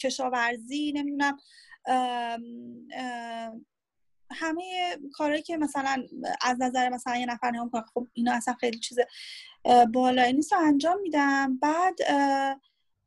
کشاورزی 0.00 0.92
نمی‌دونم 0.92 1.36
همه 4.30 4.96
کارهایی 5.12 5.42
که 5.42 5.56
مثلا 5.56 6.06
از 6.42 6.62
نظر 6.62 6.88
مثلا 6.88 7.16
یه 7.16 7.26
نفر 7.26 7.50
نگاه 7.50 7.84
خب 7.94 8.08
اینا 8.12 8.32
اصلا 8.32 8.54
خیلی 8.54 8.78
چیز 8.78 8.98
بالایی 9.92 10.32
نیست 10.32 10.52
انجام 10.52 11.00
میدم. 11.00 11.58
بعد 11.58 11.98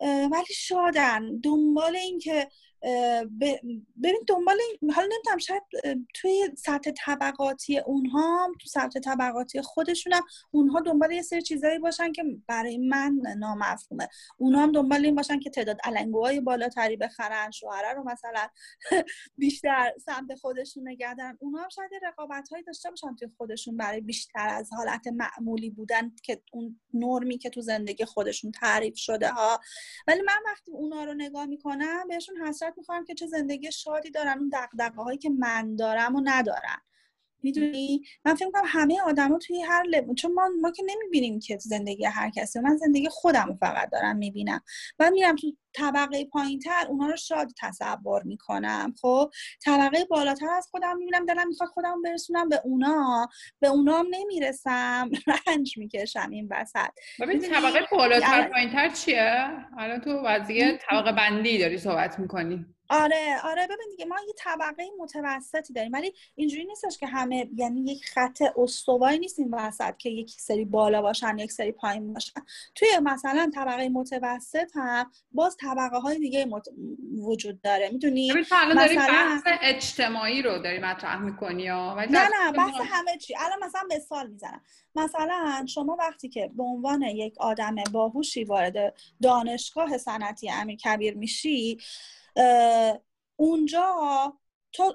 ولی 0.02 0.54
شادن 0.56 1.40
دنبال 1.40 1.96
این 1.96 2.20
که 2.20 2.48
ببین 4.02 4.24
دنبال 4.28 4.58
حالا 4.96 5.08
نمی‌دونم 5.12 5.38
شاید 5.38 5.64
توی 6.14 6.50
سطح 6.58 6.92
طبقاتی 7.06 7.80
اونها 7.80 8.52
تو 8.62 8.68
سطح 8.68 9.00
طبقاتی 9.00 9.62
خودشونم 9.62 10.22
اونها 10.52 10.82
دنبال 10.82 11.12
یه 11.12 11.22
سری 11.22 11.42
چیزایی 11.42 11.80
باشن 11.80 12.12
که 12.12 12.24
برای 12.48 12.78
من 12.78 13.20
نامفهومه. 13.38 14.10
اونها 14.38 14.64
هم 14.64 14.72
دنبال 14.72 15.06
این 15.06 15.16
باشن 15.16 15.40
که 15.40 15.50
تعداد 15.50 15.78
علنگوهای 15.84 16.40
بالاتری 16.40 16.98
بخرن 16.98 17.52
شوهره 17.52 17.94
رو 17.94 18.04
مثلا 18.04 18.48
بیشتر 19.38 19.94
سمت 20.06 20.36
خودشون 20.36 20.88
نگه 20.88 21.14
دارن. 21.14 21.38
اونها 21.42 21.62
هم 21.64 21.70
شاید 21.70 21.92
رقابت 22.04 22.50
هایی 22.50 22.64
داشته 22.64 22.90
باشن 22.90 23.16
توی 23.16 23.28
خودشون 23.38 23.78
برای 23.78 24.02
بیشتر 24.02 24.48
از 24.50 24.70
حالت 24.74 25.08
معمولی 25.08 25.70
بودن 25.70 26.12
که 26.24 26.42
اون 26.54 26.80
نرمی 26.94 27.38
که 27.38 27.50
تو 27.50 27.62
زندگی 27.62 28.06
خودشون 28.06 28.52
تعریف 28.52 28.98
شده 28.98 29.30
ها. 29.30 29.60
ولی 30.08 30.22
من 30.22 30.38
وقتی 30.46 30.72
اونا 30.72 31.04
رو 31.04 31.14
نگاه 31.14 31.46
می‌کنم 31.46 32.08
بهشون 32.08 32.38
حسرت 32.48 32.67
می‌خوام 32.78 33.06
که 33.06 33.14
چه 33.14 33.28
زندگی 33.28 33.72
شادی 33.72 34.12
دارن 34.12 34.40
اون 34.40 34.50
دقدقه 34.50 35.02
هایی 35.04 35.18
که 35.18 35.30
من 35.30 35.76
دارم 35.76 36.16
و 36.16 36.22
ندارن 36.24 36.82
می‌دونی؟ 37.48 38.02
من 38.26 38.36
فکر 38.36 38.52
کنم 38.52 38.64
همه 38.66 39.02
آدما 39.02 39.38
توی 39.38 39.62
هر 39.62 39.84
لب 39.84 40.14
چون 40.14 40.34
ما 40.34 40.50
ما 40.62 40.72
که 40.72 40.84
نمی‌بینیم 40.86 41.40
که 41.40 41.58
زندگی 41.58 42.06
هر 42.06 42.30
کسی 42.30 42.60
من 42.60 42.78
زندگی 42.78 43.08
خودم 43.10 43.46
رو 43.48 43.54
فقط 43.54 43.90
دارم 43.92 44.16
می‌بینم. 44.18 44.62
و 45.00 45.12
میرم 45.12 45.36
تو 45.36 45.48
طبقه 45.74 46.26
پایین 46.26 46.60
تر 46.60 46.86
اونها 46.90 47.08
رو 47.08 47.16
شاد 47.16 47.52
تصور 47.62 48.24
می‌کنم 48.24 48.94
خب؟ 49.02 49.30
طبقه 49.66 50.06
بالاتر 50.06 50.50
از 50.50 50.68
خودم 50.72 50.98
می‌بینم 50.98 51.26
دلم 51.26 51.48
می‌خواد 51.48 51.70
خودم 51.70 52.02
برسونم 52.02 52.50
به 52.50 52.62
اونا. 52.64 53.28
به 53.60 53.68
اونا 53.68 54.00
هم 54.00 54.06
نمی‌رسم. 54.10 55.10
رنج 55.48 55.78
می‌کشم 55.78 56.30
این 56.32 56.48
وسط. 56.52 56.90
ببین 57.22 57.40
طبقه 57.42 57.80
بالاتر 57.92 58.50
پایین 58.50 58.70
تر 58.70 58.90
چیه؟ 58.90 59.48
الان 59.78 60.02
تو 60.02 60.12
وضعیت 60.26 60.82
طبقه 60.90 61.12
بندی 61.12 61.58
داری 61.58 61.78
صحبت 61.78 62.20
می‌کنی. 62.20 62.66
آره 62.90 63.40
آره. 63.44 63.66
ببین 63.66 63.88
دیگه 63.92 64.06
ما 64.06 64.16
یه 64.28 64.34
طبقه 64.38 64.84
متوسطی 65.00 65.74
داریم. 65.74 65.92
ولی 65.94 66.14
اینجوری 66.36 66.66
نیستش 66.66 66.98
که 66.98 67.08
همه 67.08 67.50
یعنی 67.56 67.82
یک 67.82 68.06
خط 68.06 68.42
استوایی 68.58 69.20
نیست 69.20 69.40
این 69.40 69.54
وسط 69.54 69.98
که 69.98 70.10
یک 70.10 70.32
سری 70.32 70.66
بالا 70.66 71.02
باشن 71.02 71.38
یک 71.38 71.52
سری 71.52 71.72
پایین 71.72 72.14
باشن. 72.14 72.42
توی 72.76 72.88
مثلا 73.04 73.52
طبقه 73.56 73.90
متوسط 73.90 74.72
هم 74.76 75.12
باز 75.32 75.58
طبقه 75.60 75.98
های 75.98 76.20
دیگه 76.20 76.48
وجود 77.22 77.62
داره. 77.62 77.90
می‌دونی؟ 77.90 78.32
مثلا 78.32 78.74
داری 78.74 78.96
بحث 78.96 79.42
اجتماعی 79.62 80.42
رو 80.42 80.60
داری 80.60 80.80
مطرح 80.80 81.22
می‌کنی 81.22 81.68
نه 81.68 82.08
نه 82.10 82.52
بحث 82.58 82.76
همه 82.90 83.18
چی. 83.18 83.36
الان 83.38 83.60
مثلا 83.64 83.82
مثال 83.96 84.28
می‌زنم. 84.28 84.62
مثلا 84.96 85.66
شما 85.68 85.96
وقتی 86.00 86.30
که 86.30 86.52
به 86.58 86.64
عنوان 86.64 87.02
یک 87.02 87.34
آدم 87.40 87.76
باهوشی 87.92 88.44
وارد 88.44 88.94
دانشگاه 89.22 89.98
صنعتی 89.98 90.50
امیر 90.50 90.78
کبیر 90.78 91.18
میشی 91.18 91.78
اونجا 93.40 93.84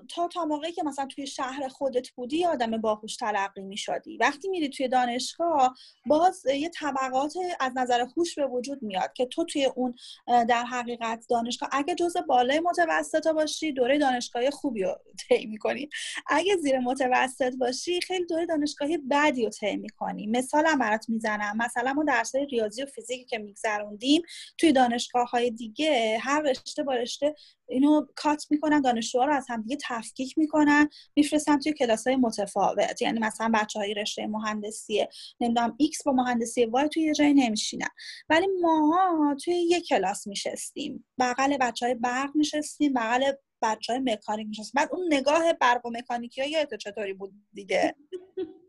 تو 0.08 0.28
تا 0.28 0.44
موقعی 0.44 0.72
که 0.72 0.82
مثلا 0.82 1.06
توی 1.06 1.26
شهر 1.26 1.68
خودت 1.68 2.10
بودی 2.10 2.44
آدم 2.44 2.80
باهوش 2.80 3.16
تلقی 3.16 3.62
می 3.62 3.76
شدی 3.76 4.16
وقتی 4.16 4.48
میری 4.48 4.68
توی 4.68 4.88
دانشگاه 4.88 5.74
باز 6.06 6.46
یه 6.46 6.68
طبقات 6.68 7.34
از 7.60 7.72
نظر 7.76 8.06
هوش 8.16 8.34
به 8.34 8.46
وجود 8.46 8.82
میاد 8.82 9.12
که 9.12 9.26
تو 9.26 9.44
توی 9.44 9.64
اون 9.64 9.94
در 10.26 10.64
حقیقت 10.64 11.26
دانشگاه 11.30 11.68
اگه 11.72 11.94
جزء 11.94 12.20
بالای 12.20 12.60
متوسط 12.60 13.26
باشی 13.26 13.72
دوره 13.72 13.98
دانشگاهی 13.98 14.50
خوبی 14.50 14.82
رو 14.82 14.98
طی 15.28 15.46
می‌کنی. 15.46 15.88
اگه 16.26 16.56
زیر 16.56 16.78
متوسط 16.78 17.56
باشی 17.56 18.00
خیلی 18.00 18.26
دوره 18.26 18.46
دانشگاهی 18.46 18.98
بدی 19.10 19.44
رو 19.44 19.50
طی 19.50 19.76
می‌کنی. 19.76 20.26
مثالم 20.26 20.78
برات 20.78 21.08
می‌زنم. 21.08 21.56
مثلا 21.56 21.92
ما 21.92 22.04
درس 22.04 22.34
ریاضی 22.34 22.82
و 22.82 22.86
فیزیکی 22.86 23.24
که 23.24 23.38
میگذروندیم 23.38 24.22
توی 24.58 24.72
دانشگاه 24.72 25.30
های 25.30 25.50
دیگه 25.50 26.18
هر 26.20 26.42
رشته 26.42 26.82
با 26.82 26.94
رشته 26.94 27.34
اینو 27.72 28.06
cut 28.16 28.46
می‌کنن 28.50 28.80
دانشجوها 28.80 29.24
رو 29.24 29.34
از 29.34 29.46
هم 29.48 29.62
دیگه 29.62 29.76
تفکیک 29.88 30.38
می‌کنن 30.38 30.88
میفرستن 31.16 31.58
توی 31.58 31.72
کلاس 31.72 32.06
های 32.06 32.16
متفاوت. 32.16 33.02
یعنی 33.02 33.18
مثلا 33.18 33.50
بچه 33.54 33.78
های 33.78 33.94
رشته 33.94 34.26
مهندسی 34.26 35.06
نمی‌دونم 35.40 35.74
X 35.78 36.04
با 36.04 36.12
مهندسی 36.12 36.64
Y 36.64 36.88
توی 36.88 37.02
یه 37.02 37.14
جایی 37.14 37.34
نمیشینن. 37.34 37.88
ولی 38.28 38.46
ماها 38.60 39.36
توی 39.44 39.54
یه 39.54 39.80
کلاس 39.80 40.26
میشستیم. 40.26 41.04
بغل 41.18 41.56
بچه 41.56 41.86
های 41.86 41.94
برق 41.94 42.30
میشستیم 42.34 42.92
بغل 42.92 43.32
بچه 43.62 43.92
های 43.92 44.02
مکانیک 44.04 44.46
میشستیم 44.48 44.72
بعد 44.74 44.88
اون 44.92 45.06
نگاه 45.10 45.52
برق 45.52 45.86
و 45.86 45.90
مکانیکی 45.90 46.40
ها 46.40 46.46
یادت 46.46 46.76
چطوری 46.76 47.12
بود 47.12 47.32
دیگه؟ 47.52 47.94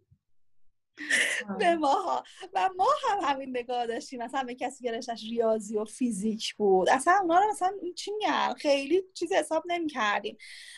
به 1.60 1.76
ماها. 1.76 2.24
و 2.54 2.70
ما 2.78 2.88
هم 3.10 3.20
همین 3.24 3.50
نگاه 3.58 3.88
داشتیم. 3.88 4.24
مثلا 4.24 4.44
به 4.44 4.56
کسی 4.56 4.84
که 4.84 5.02
ریاضی 5.30 5.78
و 5.78 5.86
فیزیک 5.86 6.56
بود. 6.56 6.89
اصلا 6.89 7.14
اونا 7.22 7.39
رو 7.39 7.50
مثلا 7.50 7.72
چی 7.96 8.12
میگن؟ 8.12 8.54
خیلی 8.54 9.04
چیز 9.14 9.34
حساب 9.34 9.64
نمی 9.68 9.88
کردیم 9.88 10.38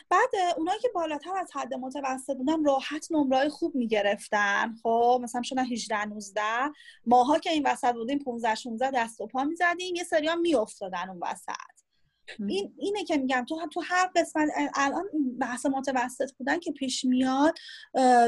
بعد 0.09 0.29
اونایی 0.57 0.79
که 0.79 0.89
بالاتر 0.93 1.37
از 1.37 1.51
حد 1.53 1.73
متوسط 1.73 2.37
بودن 2.37 2.65
راحت 2.65 3.07
نمره 3.11 3.49
خوب 3.49 3.75
می‌گرفتن. 3.75 4.75
خب 4.83 5.19
مثلا 5.23 5.41
شدن 5.41 5.65
18 5.65 6.05
19 6.05 6.41
ماها 7.05 7.39
که 7.39 7.49
این 7.49 7.67
وسط 7.67 7.93
بودیم 7.93 8.19
15 8.19 8.55
16 8.55 8.91
دست 8.91 9.21
و 9.21 9.27
پا 9.27 9.43
می‌زدیم. 9.43 9.95
یه 9.95 10.03
سری 10.03 10.27
ها 10.27 10.35
میافتادن 10.35 11.09
اون 11.09 11.19
وسط. 11.21 11.74
این 12.47 12.73
اینه 12.77 13.03
که 13.03 13.17
میگم 13.17 13.45
تو 13.49 13.67
تو 13.73 13.81
هر 13.85 14.09
قسمت 14.15 14.49
الان 14.75 15.05
بحث 15.39 15.65
متوسط 15.65 16.31
بودن 16.37 16.59
که 16.59 16.71
پیش 16.71 17.05
میاد 17.05 17.53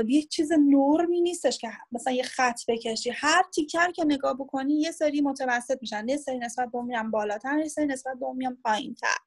یک 0.08 0.30
چیز 0.30 0.52
نرمی 0.52 1.22
نیستش 1.22 1.58
که 1.58 1.70
مثلا 1.92 2.14
یه 2.14 2.24
خط 2.24 2.60
بکشی. 2.68 3.10
هر 3.10 3.44
تیکر 3.56 3.92
که 3.92 4.06
نگاه 4.06 4.34
بکنی 4.34 4.80
یه 4.80 4.92
سری 4.92 5.22
متوسط 5.22 5.78
میشن. 5.82 6.10
یه 6.10 6.18
سری 6.18 6.38
نسبت 6.38 6.72
به 6.72 6.82
میرن 6.82 7.12
بالاتر 7.12 7.60
یه 7.60 7.68
سری 7.68 7.86
نسبت 7.86 8.20
به 8.20 8.26
میان 8.36 8.58
پایینتر. 8.64 9.18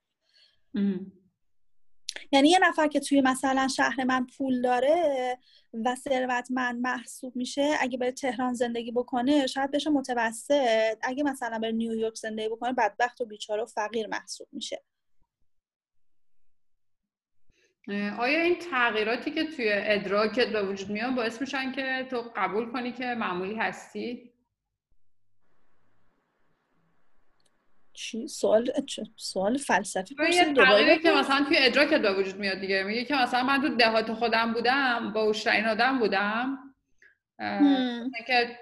یعنی 2.33 2.49
یه 2.49 2.59
نفر 2.63 2.89
که 2.89 3.01
توی 3.01 3.21
مثلا 3.21 3.69
شهر 3.69 4.05
من 4.05 4.27
پول 4.27 4.63
داره 4.63 5.39
و 5.85 5.95
ثروتمند 5.95 6.81
محسوب 6.81 7.37
میشه 7.37 7.71
اگه 7.81 7.99
بره 7.99 8.13
تهران 8.13 8.55
زندگی 8.55 8.93
بکنه 8.93 9.47
شاید 9.47 9.71
بشه 9.71 9.91
متوسط 9.91 10.99
اگه 11.03 11.23
مثلا 11.23 11.59
بره 11.59 11.73
نیویورک 11.73 12.15
زندگی 12.15 12.49
بکنه 12.49 12.73
بدبخت 12.73 13.21
و 13.21 13.25
بیچاره 13.25 13.63
و 13.63 13.67
فقیر 13.67 14.07
محسوب 14.07 14.49
میشه 14.53 14.83
آیا 18.19 18.43
این 18.43 18.57
تغییراتی 18.71 19.31
که 19.31 19.45
توی 19.45 19.71
ادراکت 19.73 20.53
به 20.53 20.63
وجود 20.63 20.91
میاد 20.91 21.15
باعث 21.15 21.41
میشن 21.41 21.73
که 21.73 22.07
تو 22.11 22.25
قبول 22.37 22.73
کنی 22.73 22.93
که 22.93 23.05
معمولی 23.05 23.55
هستی؟ 23.55 24.30
چی؟ 28.01 28.29
سوال 28.29 28.73
سوال 29.17 29.57
فلسفی 29.57 30.17
یه 30.33 30.99
که 30.99 31.11
مثلا 31.11 31.45
توی 31.45 31.57
ادراکت 31.61 32.01
به 32.01 32.15
وجود 32.15 32.37
میاد 32.37 32.61
دیگه. 32.61 32.83
میگه 32.83 33.05
که 33.05 33.15
مثلا 33.15 33.43
من 33.43 33.63
تو 33.63 33.69
دهات 33.69 34.13
خودم 34.13 34.53
بودم 34.53 35.13
با 35.15 35.23
اوشترین 35.23 35.67
آدم 35.67 35.99
بودم. 35.99 36.59
که 38.27 38.59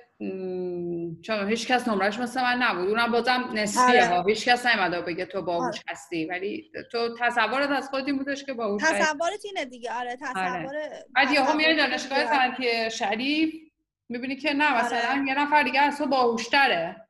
چون 1.23 1.49
هیچ 1.49 1.67
کس 1.67 1.89
نمرش 1.89 2.19
مثل 2.19 2.43
من 2.43 2.63
نبود. 2.63 2.89
اونم 2.89 3.13
بازم 3.13 3.51
نسبیه 3.55 4.07
ها. 4.07 4.17
آره. 4.19 4.25
هیچ 4.29 4.49
کس 4.49 4.67
نمیده 4.67 5.01
بگه 5.01 5.25
تو 5.25 5.43
باهوش 5.43 5.77
آره. 5.77 5.85
هستی. 5.89 6.25
ولی 6.25 6.71
تو 6.93 7.17
تصورت 7.21 7.71
از 7.71 7.89
خودت 7.89 8.07
این 8.07 8.19
بودش 8.19 8.45
که 8.45 8.53
باهوش 8.53 8.83
تصورت 8.83 9.45
اینه 9.45 9.65
دیگه. 9.65 9.93
آره 9.93 10.17
تصور 10.17 10.67
آره. 10.67 11.05
بعد 11.15 11.31
یهو 11.31 11.57
میای 11.57 11.77
دانشگاه 11.77 12.27
صنعتی 12.27 12.91
شریف 12.91 13.55
می‌بینی 14.09 14.37
که 14.37 14.53
نه 14.53 14.85
مثلا. 14.85 15.25
یه 15.29 15.35
نفر 15.35 15.63
دیگه 15.63 15.81
از 15.81 15.99
تو 15.99 16.07
باهوشتره 16.07 17.08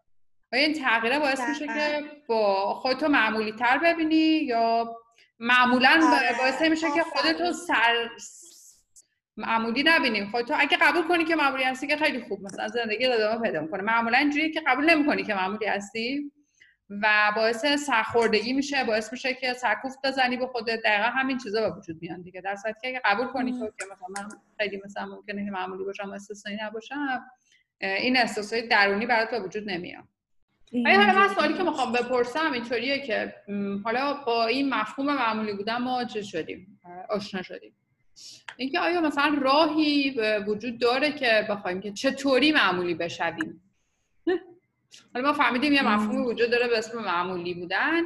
آیا 0.53 0.63
این 0.63 0.73
تغییره 0.73 1.19
باعث 1.19 1.41
میشه 1.41 1.67
که 1.67 2.03
با 2.27 2.75
خودتو 2.75 3.09
معمولی 3.09 3.53
تر 3.53 3.79
ببینی 3.79 4.17
یا 4.17 4.97
معمولا 5.39 6.01
آره. 6.13 6.39
باعث 6.39 6.63
میشه 6.63 6.87
که 6.95 7.03
خودتو 7.03 7.53
سر 7.53 8.09
معمولی 9.37 9.83
نبینیم 9.87 10.31
خودتو 10.31 10.55
اگه 10.59 10.77
قبول 10.77 11.09
کنی 11.09 11.25
که 11.25 11.37
معمولی 11.37 11.65
هستی 11.65 11.87
که 11.87 11.97
خیلی 11.97 12.21
خوب 12.21 12.43
مثلا 12.43 12.69
زندگی 12.69 13.07
ادامه 13.07 13.43
پیدا 13.43 13.61
می‌کنه. 13.61 13.83
معمولا 13.83 14.19
اینجوری 14.19 14.51
که 14.51 14.61
قبول 14.67 14.91
نمی‌کنی 14.91 15.25
که 15.25 15.35
معمولی 15.35 15.67
هستی 15.67 16.33
و 16.91 17.33
باعث 17.37 17.67
سرخوردگی 17.67 18.53
میشه 18.53 18.85
باعث 18.85 19.13
میشه 19.13 19.35
که 19.35 19.53
سرکوفت 19.53 19.99
بزنی 20.05 20.37
به 20.37 20.47
خودت. 20.47 20.81
دقیقا 20.85 21.09
همین 21.09 21.39
چیزا 21.39 21.71
به 21.71 21.77
وجود 21.77 21.99
میان 22.01 22.23
دیگه. 22.23 22.41
در 22.41 22.57
صورتی 22.57 22.81
که 22.83 22.89
اگه 22.89 23.01
قبول 23.05 23.27
کنی 23.27 23.53
که 23.53 23.85
مثلا 23.85 24.09
من 24.17 24.29
خیلی 24.59 24.81
مثلا 24.85 25.07
ممکنه 25.07 25.45
که 25.45 25.51
معمولی 25.51 25.85
باشم 25.85 26.11
استثنایی 26.11 26.59
نباشم 26.63 27.25
این 27.81 28.17
احساسات 28.17 28.61
درونی 28.65 29.07
برات 29.07 29.31
به 29.31 29.41
وجود 29.41 29.71
نمیاد. 29.71 30.05
ولی 30.73 30.95
حالا 30.95 31.13
من 31.13 31.35
سوالی 31.35 31.55
که 31.55 31.63
می‌خوام 31.63 31.93
بپرسم 31.93 32.53
اینطوریه 32.53 33.07
که 33.07 33.35
حالا 33.85 34.15
با 34.27 34.47
این 34.47 34.75
مفهوم 34.75 35.07
معمولی 35.07 35.53
بودن 35.53 35.77
ما 35.77 36.05
چه 36.05 36.23
شدیم؟ 36.23 36.81
آشنا 37.09 37.43
شدیم. 37.43 37.75
اینکه 38.57 38.81
آیا 38.81 39.01
مثلا 39.01 39.39
راهی 39.41 40.21
وجود 40.47 40.79
داره 40.79 41.13
که 41.13 41.47
بخوایم 41.51 41.81
که 41.81 41.93
چطوری 41.93 42.53
معمولی 42.53 42.95
بشویم؟ 42.95 43.63
حالا 45.15 45.29
ما 45.29 45.33
فهمیدیم 45.33 45.73
یه 45.73 45.89
مفهوم 45.89 46.25
وجود 46.25 46.51
داره 46.51 46.69
به 46.69 46.79
اسم 46.79 46.99
معمولی 46.99 47.55
بودن 47.55 48.03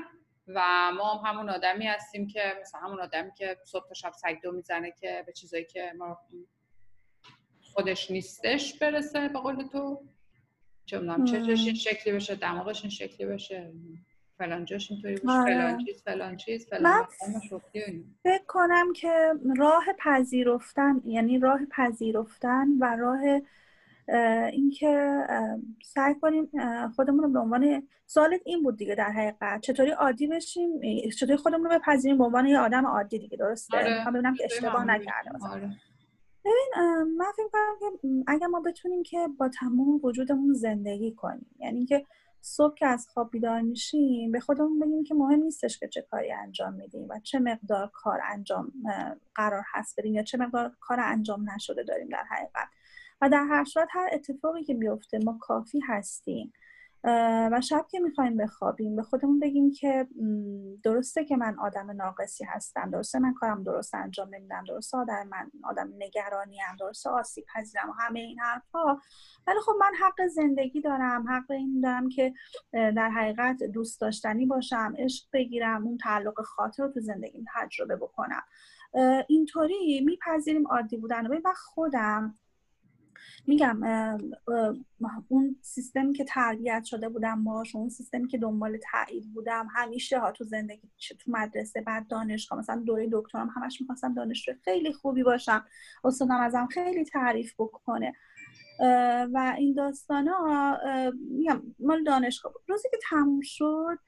و 0.46 0.90
ما 0.96 1.14
هم 1.14 1.30
همون 1.30 1.50
آدمی 1.50 1.86
هستیم 1.86 2.26
که 2.26 2.58
مثلا 2.60 2.80
همون 2.80 3.00
آدمی 3.00 3.30
که 3.38 3.56
صبح 3.64 3.88
تا 3.88 3.94
شب 3.94 4.12
سگدو 4.12 4.52
می‌زنه 4.52 4.94
که 5.00 5.22
به 5.26 5.32
چیزایی 5.32 5.64
که 5.64 5.92
ما 5.98 6.18
خودش 7.60 8.10
نیستش 8.10 8.78
برسه 8.78 9.28
به 9.28 9.38
قول 9.38 9.68
تو. 9.72 10.02
چه 10.86 10.98
می‌دونم 10.98 11.24
چشش 11.24 11.66
این 11.66 11.74
شکلی 11.74 12.14
بشه 12.14 12.34
دماغش 12.34 12.82
این 12.82 12.90
شکلی 12.90 13.26
بشه 13.26 13.72
فلان 14.38 14.64
جاش 14.64 14.90
اینطوری 14.90 15.14
باشه 15.14 15.38
آره. 15.38 15.54
فلان 15.54 15.84
چیز 15.84 16.02
فلان 16.02 16.36
چیز 16.36 16.66
فلان 16.66 17.06
فکر 18.22 18.44
کنم 18.46 18.92
که 18.92 19.32
راه 19.56 19.84
پذیرفتن 19.98 21.00
یعنی 21.04 21.38
راه 21.38 21.60
پذیرفتن 21.70 22.66
و 22.80 22.96
راه 22.96 23.20
اینکه 24.52 25.18
سعی 25.84 26.14
کنیم 26.14 26.50
خودمون 26.96 27.22
رو 27.22 27.28
به 27.28 27.38
عنوان 27.38 27.88
سوالت 28.06 28.40
این 28.44 28.62
بود 28.62 28.76
دیگه 28.76 28.94
در 28.94 29.10
حقیقت 29.10 29.60
چطوری 29.60 29.90
عادی 29.90 30.26
بشیم 30.26 30.70
چطوری 31.10 31.36
خودمون 31.36 31.64
رو 31.64 31.78
بپذیریم 31.78 32.18
به 32.18 32.24
عنوان 32.24 32.46
یه 32.46 32.58
آدم 32.58 32.86
عادی 32.86 33.18
دیگه 33.18 33.36
درسته 33.36 33.76
آره. 33.76 34.04
ببینم 34.10 34.34
که 34.34 34.44
اشتباه 34.44 34.84
نکرده 34.84 35.30
آره. 35.50 35.70
ببین 36.44 37.02
من 37.16 37.32
فکر 37.36 37.48
کنم 37.52 37.96
که 38.00 38.08
اگر 38.26 38.46
ما 38.46 38.60
بتونیم 38.60 39.02
که 39.02 39.28
با 39.38 39.48
تمام 39.48 40.00
وجودمون 40.02 40.54
زندگی 40.54 41.12
کنیم 41.12 41.46
یعنی 41.58 41.86
که 41.86 42.06
صبح 42.40 42.74
که 42.74 42.86
از 42.86 43.08
خواب 43.08 43.30
بیدار 43.30 43.60
میشیم 43.60 44.32
به 44.32 44.40
خودمون 44.40 44.78
بگیم 44.78 45.04
که 45.04 45.14
مهم 45.14 45.40
نیستش 45.42 45.78
که 45.78 45.88
چه 45.88 46.02
کاری 46.02 46.32
انجام 46.32 46.74
میدیم 46.74 47.08
و 47.08 47.20
چه 47.22 47.38
مقدار 47.38 47.90
کار 47.94 48.20
انجام 48.32 48.72
قرار 49.34 49.62
هست 49.72 49.96
بریم 49.96 50.14
یا 50.14 50.22
چه 50.22 50.38
مقدار 50.38 50.72
کار 50.80 51.00
انجام 51.00 51.50
نشده 51.50 51.82
داریم 51.82 52.08
در 52.08 52.24
حقیقت. 52.30 52.68
و 53.20 53.28
در 53.28 53.44
هر 53.44 53.64
صورت 53.64 53.88
هر 53.90 54.08
اتفاقی 54.12 54.64
که 54.64 54.74
بیفته 54.74 55.18
ما 55.18 55.38
کافی 55.40 55.80
هستیم. 55.80 56.52
و 57.52 57.60
شب 57.60 57.86
که 57.90 58.00
می‌خوایم 58.00 58.36
بخوابیم 58.36 58.96
به 58.96 59.02
خودمون 59.02 59.40
بگیم 59.40 59.72
که 59.72 60.08
درسته 60.84 61.24
که 61.24 61.36
من 61.36 61.58
آدم 61.58 61.90
ناقصی 61.90 62.44
هستم. 62.44 62.90
درسته 62.90 63.18
من 63.18 63.34
کارم 63.34 63.62
درست 63.62 63.94
انجام 63.94 64.34
نمیدم. 64.34 64.64
درسته 64.68 64.98
آدم 64.98 65.28
من 65.28 65.50
آدم 65.64 65.90
نگرانی 65.98 66.58
هم 66.58 66.76
درسته 66.76 67.10
آسیب 67.10 67.44
پذیرم 67.54 67.90
و 67.90 67.92
همه 67.92 68.20
این 68.20 68.38
حرفها. 68.38 69.00
ولی 69.46 69.58
خب 69.60 69.72
من 69.80 69.92
حق 70.00 70.26
زندگی 70.26 70.80
دارم. 70.80 71.28
حق 71.28 71.50
این 71.50 71.80
دارم 71.80 72.08
که 72.08 72.34
در 72.72 73.10
حقیقت 73.10 73.62
دوست 73.62 74.00
داشتنی 74.00 74.46
باشم 74.46 74.94
عشق 74.98 75.26
بگیرم 75.32 75.86
اون 75.86 75.98
تعلق 75.98 76.40
خاطر 76.42 76.82
رو 76.82 76.88
تو 76.92 77.00
زندگیم 77.00 77.44
تجربه 77.54 77.96
بکنم. 77.96 78.42
اینطوری 79.28 80.00
میپذیریم 80.00 80.68
عادی 80.68 80.96
بودن 80.96 81.26
و 81.26 81.40
خودم 81.56 82.38
میگم 83.46 83.80
اون 85.28 85.56
سیستمی 85.62 86.12
که 86.12 86.24
تربیت 86.24 86.84
شده 86.84 87.08
بودم 87.08 87.44
باش 87.44 87.76
اون 87.76 87.88
سیستمی 87.88 88.28
که 88.28 88.38
دنبال 88.38 88.78
تایید 88.92 89.32
بودم 89.34 89.68
همیشه 89.74 90.18
ها 90.18 90.32
تو 90.32 90.44
زندگی 90.44 90.90
تو 91.18 91.30
مدرسه 91.30 91.80
بعد 91.80 92.06
دانشگاه 92.06 92.58
مثلا 92.58 92.82
دوره 92.86 93.08
دکترام 93.12 93.48
همش 93.48 93.80
می‌خواستم 93.80 94.14
دانشجو 94.14 94.52
خیلی 94.64 94.92
خوبی 94.92 95.22
باشم 95.22 95.64
استادم 96.04 96.40
ازم 96.40 96.66
خیلی 96.66 97.04
تعریف 97.04 97.54
بکنه. 97.58 98.12
و 99.32 99.54
این 99.58 99.74
داستان 99.74 100.28
ها 100.28 100.78
میگم 101.30 101.62
مال 101.78 102.04
دانشگاه 102.04 102.52
روزی 102.68 102.88
که 102.90 102.98
تموم 103.10 103.40
شد 103.42 103.98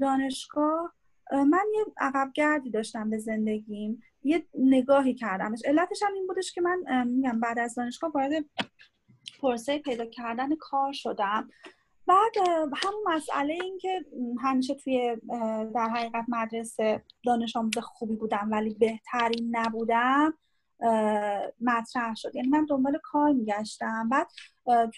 دانشگاه 0.00 0.94
من 1.32 1.64
یه 1.74 1.84
عقب 1.96 2.30
گردی 2.34 2.70
داشتم 2.70 3.10
به 3.10 3.18
زندگیم. 3.18 4.02
یه 4.22 4.46
نگاهی 4.54 5.14
کردمش 5.14 5.60
علتش 5.64 6.02
هم 6.02 6.14
این 6.14 6.26
بودش 6.26 6.52
که 6.52 6.60
من 6.60 7.08
میگم 7.08 7.40
بعد 7.40 7.58
از 7.58 7.74
دانشگاه 7.74 8.10
وارد 8.12 8.44
پرسه 9.40 9.78
پیدا 9.78 10.06
کردن 10.06 10.56
کار 10.56 10.92
شدم. 10.92 11.50
بعد 12.06 12.32
همون 12.76 13.02
مسئله 13.06 13.54
این 13.54 13.78
که 13.78 14.04
همیشه 14.42 14.74
توی 14.74 15.16
در 15.74 15.88
حقیقت 15.88 16.24
مدرسه 16.28 17.04
دانش 17.24 17.56
آموز 17.56 17.78
خوبی 17.78 18.16
بودم 18.16 18.48
ولی 18.50 18.74
بهترین 18.74 19.56
نبودم 19.56 20.34
مطرح 21.60 22.14
شد. 22.14 22.34
یعنی 22.34 22.48
من 22.48 22.64
دنبال 22.64 22.98
کار 23.02 23.32
میگشتم. 23.32 24.08
بعد 24.08 24.28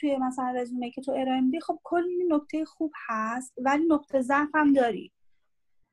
توی 0.01 0.17
مثلا 0.17 0.51
رزومه 0.51 0.91
که 0.91 1.03
تو 1.03 1.13
ارائه 1.13 1.41
میدی 1.41 1.61
خب 1.61 1.81
کلی 1.85 2.25
نکته 2.29 2.65
خوب 2.65 2.93
هست 3.09 3.55
ولی 3.59 3.87
نقطه 3.87 4.21
ضعف 4.21 4.55
هم 4.55 4.73
داری. 4.73 5.13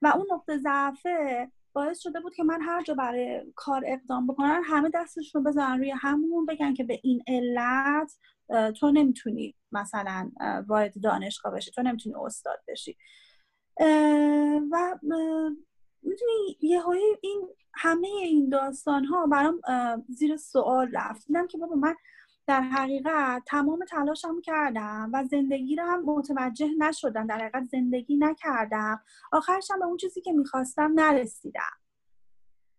و 0.02 0.08
اون 0.16 0.26
نقطه 0.32 0.58
ضعفه 0.58 1.52
باعث 1.74 2.00
شده 2.00 2.20
بود 2.20 2.36
که 2.36 2.44
من 2.44 2.62
هر 2.62 2.84
جا 2.84 2.94
برای 2.94 3.44
کار 3.56 3.84
اقدام 3.88 4.28
بکنن 4.28 4.62
همه 4.66 4.90
دستشون 4.94 5.44
رو 5.44 5.50
بزنن 5.50 5.78
روی 5.78 5.92
همون 5.92 6.46
بگن 6.46 6.74
که 6.74 6.84
به 6.84 7.00
این 7.04 7.24
علت 7.28 8.18
تو 8.80 8.92
نمی‌تونی 8.92 9.56
مثلا 9.72 10.32
وارد 10.68 11.02
دانشگاه 11.04 11.54
بشی 11.54 11.72
تو 11.72 11.82
نمی‌تونی 11.82 12.16
استاد 12.26 12.60
بشی. 12.68 12.98
و 14.72 15.00
می‌تونی 16.04 16.58
یه 16.62 16.82
این 17.22 17.48
همه 17.74 18.08
این 18.08 18.50
داستان 18.50 19.06
ها 19.06 19.28
برام 19.28 19.62
زیر 20.10 20.38
سوال 20.38 20.92
رفت. 20.94 21.28
دیدم 21.28 21.48
که 21.48 21.58
بابا 21.58 21.76
من 21.76 21.96
در 22.50 22.62
حقیقت 22.62 23.44
تمام 23.46 23.86
تلاشم 23.86 24.42
کردم 24.42 25.10
و 25.14 25.24
زندگی 25.24 25.76
رو 25.76 25.84
هم 25.84 26.04
متوجه 26.06 26.70
نشدم 26.78 27.28
در 27.28 27.36
حقیقت 27.36 27.64
زندگی 27.64 28.18
نکردم. 28.18 29.02
آخرشم 29.32 29.80
به 29.80 29.86
اون 29.86 29.98
چیزی 29.98 30.22
که 30.22 30.32
می‌خواستم 30.32 30.92
نرسیدم. 30.96 31.80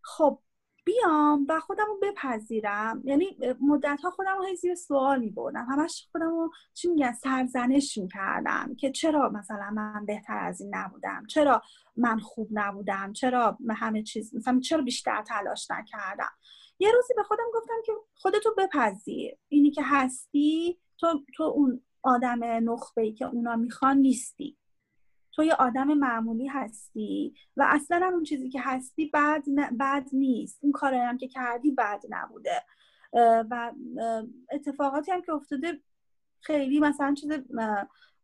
خب 0.03 0.39
بیام 0.85 1.47
و 1.49 1.61
خودم 1.61 1.85
رو 1.87 1.99
بپذیرم. 2.03 3.03
یعنی 3.05 3.39
مدت 3.61 4.01
ها 4.03 4.11
خودم 4.11 4.39
رو 4.39 4.55
زیر 4.55 4.75
سوال 4.75 5.21
می 5.21 5.31
بردم 5.31 5.67
همش 5.71 6.09
خودم 6.13 6.31
رو 6.31 6.53
چی 6.75 6.89
میگن 6.89 7.13
سرزنش 7.13 7.99
می 7.99 8.09
کردم 8.09 8.75
که 8.79 8.91
چرا 8.91 9.29
مثلا 9.29 9.71
من 9.71 10.07
بهتر 10.07 10.39
از 10.39 10.61
این 10.61 10.75
نبودم؟ 10.75 11.27
چرا 11.29 11.63
من 11.97 12.19
خوب 12.19 12.49
نبودم؟ 12.53 13.13
چرا 13.13 13.59
همه 13.77 14.03
چیز 14.03 14.35
مثلا 14.35 14.61
چرا 14.61 14.83
بیشتر 14.83 15.23
تلاش 15.23 15.71
نکردم؟ 15.71 16.33
یه 16.81 16.93
روزی 16.93 17.15
به 17.17 17.23
خودم 17.23 17.45
گفتم 17.55 17.75
که 17.87 17.93
خودتو 18.15 18.55
بپذیر. 18.59 19.37
اینی 19.49 19.71
که 19.71 19.83
هستی 19.85 20.81
تو, 20.99 21.25
تو 21.37 21.43
اون 21.43 21.83
آدم 22.03 22.45
نخبه 22.45 23.03
ای 23.03 23.13
که 23.13 23.27
اونا 23.27 23.57
می‌خوان 23.57 23.97
نیستی. 23.97 24.57
تو 25.33 25.45
یه 25.45 25.55
آدم 25.55 25.95
معمولی 25.95 26.47
هستی 26.47 27.35
و 27.57 27.67
اصلا 27.69 28.11
اون 28.13 28.23
چیزی 28.23 28.51
که 28.51 28.61
هستی 28.61 29.11
بد, 29.15 29.43
بد 29.81 30.09
نیست. 30.13 30.59
اون 30.63 30.73
کاری 30.73 30.97
هم 30.97 31.19
که 31.19 31.29
کردی 31.29 31.71
بد 31.71 32.03
نبوده. 32.09 32.63
و 33.51 33.73
اتفاقاتی 34.53 35.13
هم 35.13 35.23
که 35.23 35.33
افتاده 35.33 35.81
خیلی 36.41 36.81
مثلا 36.81 37.15
چیز 37.15 37.31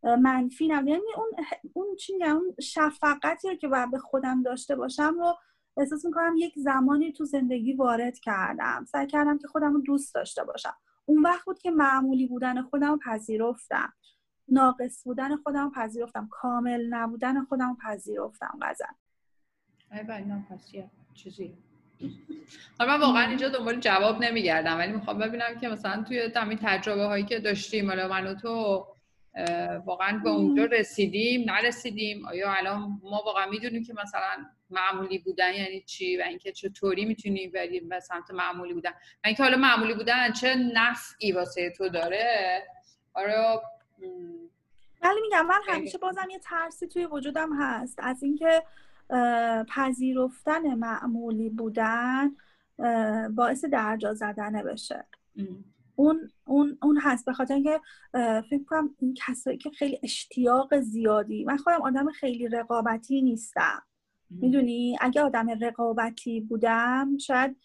منفی 0.03 0.69
نبوده. 0.69 0.91
یعنی 0.91 1.05
اون 1.17 1.31
اون 1.73 1.97
چی 1.97 2.25
اون 2.25 2.55
شفقتی 2.61 3.57
که 3.57 3.69
باید 3.69 3.91
به 3.91 3.99
خودم 3.99 4.43
داشته 4.43 4.77
باشم 4.77 5.15
رو 5.19 5.35
احساس 5.77 6.05
می‌کنم 6.05 6.35
یک 6.39 6.53
زمانی 6.57 7.13
تو 7.13 7.25
زندگی 7.25 7.73
وارد 7.73 8.19
کردم. 8.19 8.85
سعی 8.89 9.07
کردم 9.07 9.39
که 9.39 9.49
خودم 9.49 9.73
رو 9.73 9.81
دوست 9.81 10.15
داشته 10.15 10.45
باشم. 10.45 10.77
اون 11.05 11.23
وقت 11.23 11.45
بود 11.45 11.59
که 11.59 11.71
معمولی 11.71 12.27
بودن 12.27 12.63
خودم 12.63 12.99
پذیرفتم. 12.99 13.93
ناقص 14.49 15.05
بودن 15.05 15.37
خودم 15.37 15.71
پذیرفتم. 15.71 16.29
کامل 16.31 16.87
نبودن 16.91 17.45
خودم 17.45 17.77
پذیرفتم 17.83 18.59
غزن 18.63 18.95
ای 19.93 20.85
چیزی. 21.15 21.55
من 22.81 23.01
واقعا 23.01 23.29
اینجا 23.29 23.49
دنبال 23.49 23.81
جواب 23.81 24.25
نمیگردم 24.25 24.79
ولی 24.79 24.93
می‌خوام 24.93 25.19
ببینم 25.19 25.59
که 25.61 25.69
مثلا 25.69 26.03
توی 26.03 26.29
تمام 26.29 26.55
تجربه 26.63 27.05
هایی 27.05 27.25
که 27.25 27.41
داشتیم 27.41 27.89
حالا 27.89 28.09
من 28.09 28.37
تو 28.37 28.87
واقعا 29.85 30.21
به 30.25 30.31
اونجا 30.31 30.65
رسیدیم 30.65 31.51
نرسیدیم. 31.51 32.27
آیا 32.27 32.53
الان 32.53 33.01
ما 33.03 33.23
واقعا 33.27 33.47
می‌دونیم 33.47 33.85
که 33.85 33.95
مثلا 34.03 34.47
معمولی 34.71 35.19
بودن 35.19 35.55
یعنی 35.55 35.81
چی 35.81 36.17
و 36.17 36.23
اینکه 36.23 36.53
چطوری 36.53 37.05
می‌تونی 37.05 37.49
بریم 37.49 37.89
به 37.89 38.01
سمت 38.01 38.31
معمولی 38.31 38.75
بودن؟ 38.75 38.91
و 38.91 39.27
اینکه 39.27 39.43
حالا 39.43 39.57
معمولی 39.57 39.95
بودن 39.95 40.33
چه 40.33 40.55
نفعی 40.55 41.33
واسه 41.33 41.71
تو 41.71 41.89
داره؟ 41.89 42.63
آره 43.15 43.61
ولی 45.03 45.21
میگم 45.23 45.47
من 45.47 45.61
همیشه 45.67 45.99
بازم 45.99 46.29
یه 46.31 46.39
ترسی 46.39 46.87
توی 46.87 47.07
وجودم 47.07 47.63
هست. 47.63 47.99
از 48.03 48.23
اینکه 48.23 48.63
پذیرفتن 49.69 50.75
معمولی 50.75 51.51
بودن 51.51 52.37
باعث 53.35 53.65
درجا 53.65 54.15
زدنه 54.15 54.63
بشه. 54.63 55.05
اون 55.97 56.31
اون 56.47 56.79
اون 56.83 56.99
هست. 57.03 57.27
به 57.27 57.33
خاطر 57.33 57.55
اینکه 57.55 57.81
فکر 58.51 58.65
کنم 58.67 58.95
این 58.99 59.15
کسایی 59.27 59.59
که 59.59 59.71
خیلی 59.71 60.01
اشتیاق 60.03 60.81
زیادی 60.81 61.45
من 61.45 61.57
خودم 61.57 61.83
آدم 61.83 62.11
خیلی 62.11 62.49
رقابتی 62.49 63.23
نیستم. 63.23 63.83
می‌دونی؟ 64.31 64.97
اگه 65.01 65.23
آدم 65.23 65.47
رقابتی 65.61 66.41
بودم 66.41 67.17
شاید 67.19 67.57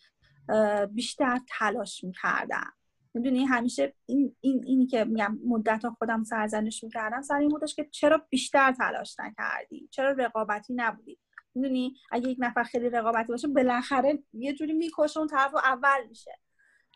بیشتر 0.91 1.39
تلاش 1.59 2.03
می‌کردم. 2.03 2.73
می‌دونی؟ 3.13 3.45
همیشه 3.45 3.93
این, 4.05 4.35
این 4.41 4.63
اینی 4.65 4.87
که 4.87 5.03
میگم 5.03 5.39
مدت 5.47 5.89
خودم 5.89 6.23
سرزنش 6.23 6.83
می‌کردم 6.83 7.21
سر 7.21 7.35
این 7.35 7.49
بودش 7.49 7.75
که 7.75 7.87
چرا 7.91 8.27
بیشتر 8.29 8.71
تلاش 8.71 9.15
نکردی؟ 9.19 9.87
چرا 9.91 10.11
رقابتی 10.11 10.73
نبودی؟ 10.73 11.19
می‌دونی؟ 11.55 11.93
اگه 12.11 12.29
یک 12.29 12.37
نفر 12.41 12.63
خیلی 12.63 12.89
رقابتی 12.89 13.27
باشه 13.27 13.47
بالاخره 13.47 14.23
یه 14.33 14.53
جوری 14.53 14.73
می‌کشه 14.73 15.19
اون 15.19 15.27
طرف 15.27 15.55
اول 15.55 16.07
میشه. 16.09 16.39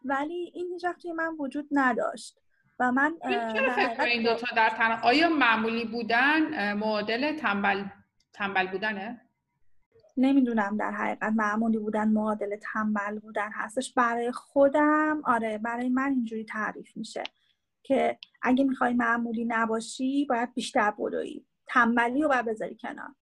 ولی 0.05 0.51
این 0.53 0.67
هیچ 0.73 0.85
توی 1.01 1.11
من 1.11 1.35
وجود 1.39 1.67
نداشت. 1.71 2.39
و 2.79 2.91
من 2.91 3.13
چرا 3.23 4.03
این 4.03 4.23
دوتا 4.23 4.47
در 4.55 4.69
تن... 4.69 4.99
آیا 5.03 5.29
معمولی 5.29 5.85
بودن 5.85 6.73
معادل 6.73 7.37
تنبل 7.37 7.83
تنبل 8.33 8.67
بودنه؟ 8.67 9.21
نمی‌دونم 10.17 10.77
در 10.77 10.91
حقیقت 10.91 11.33
معمولی 11.35 11.77
بودن 11.77 12.07
معادل 12.07 12.55
تنبل 12.73 13.19
بودن 13.19 13.49
هستش. 13.53 13.93
برای 13.93 14.31
خودم 14.31 15.21
آره 15.25 15.57
برای 15.57 15.89
من 15.89 16.09
اینجوری 16.09 16.45
تعریف 16.45 16.97
میشه 16.97 17.23
که 17.83 18.17
اگه 18.41 18.63
می‌خوای 18.63 18.93
معمولی 18.93 19.45
نباشی 19.45 20.25
باید 20.25 20.53
بیشتر 20.53 20.91
بدوی 20.91 21.45
تنبلی 21.67 22.21
رو 22.21 22.29
باید 22.29 22.45
بذاری 22.45 22.75
کنار. 22.75 23.15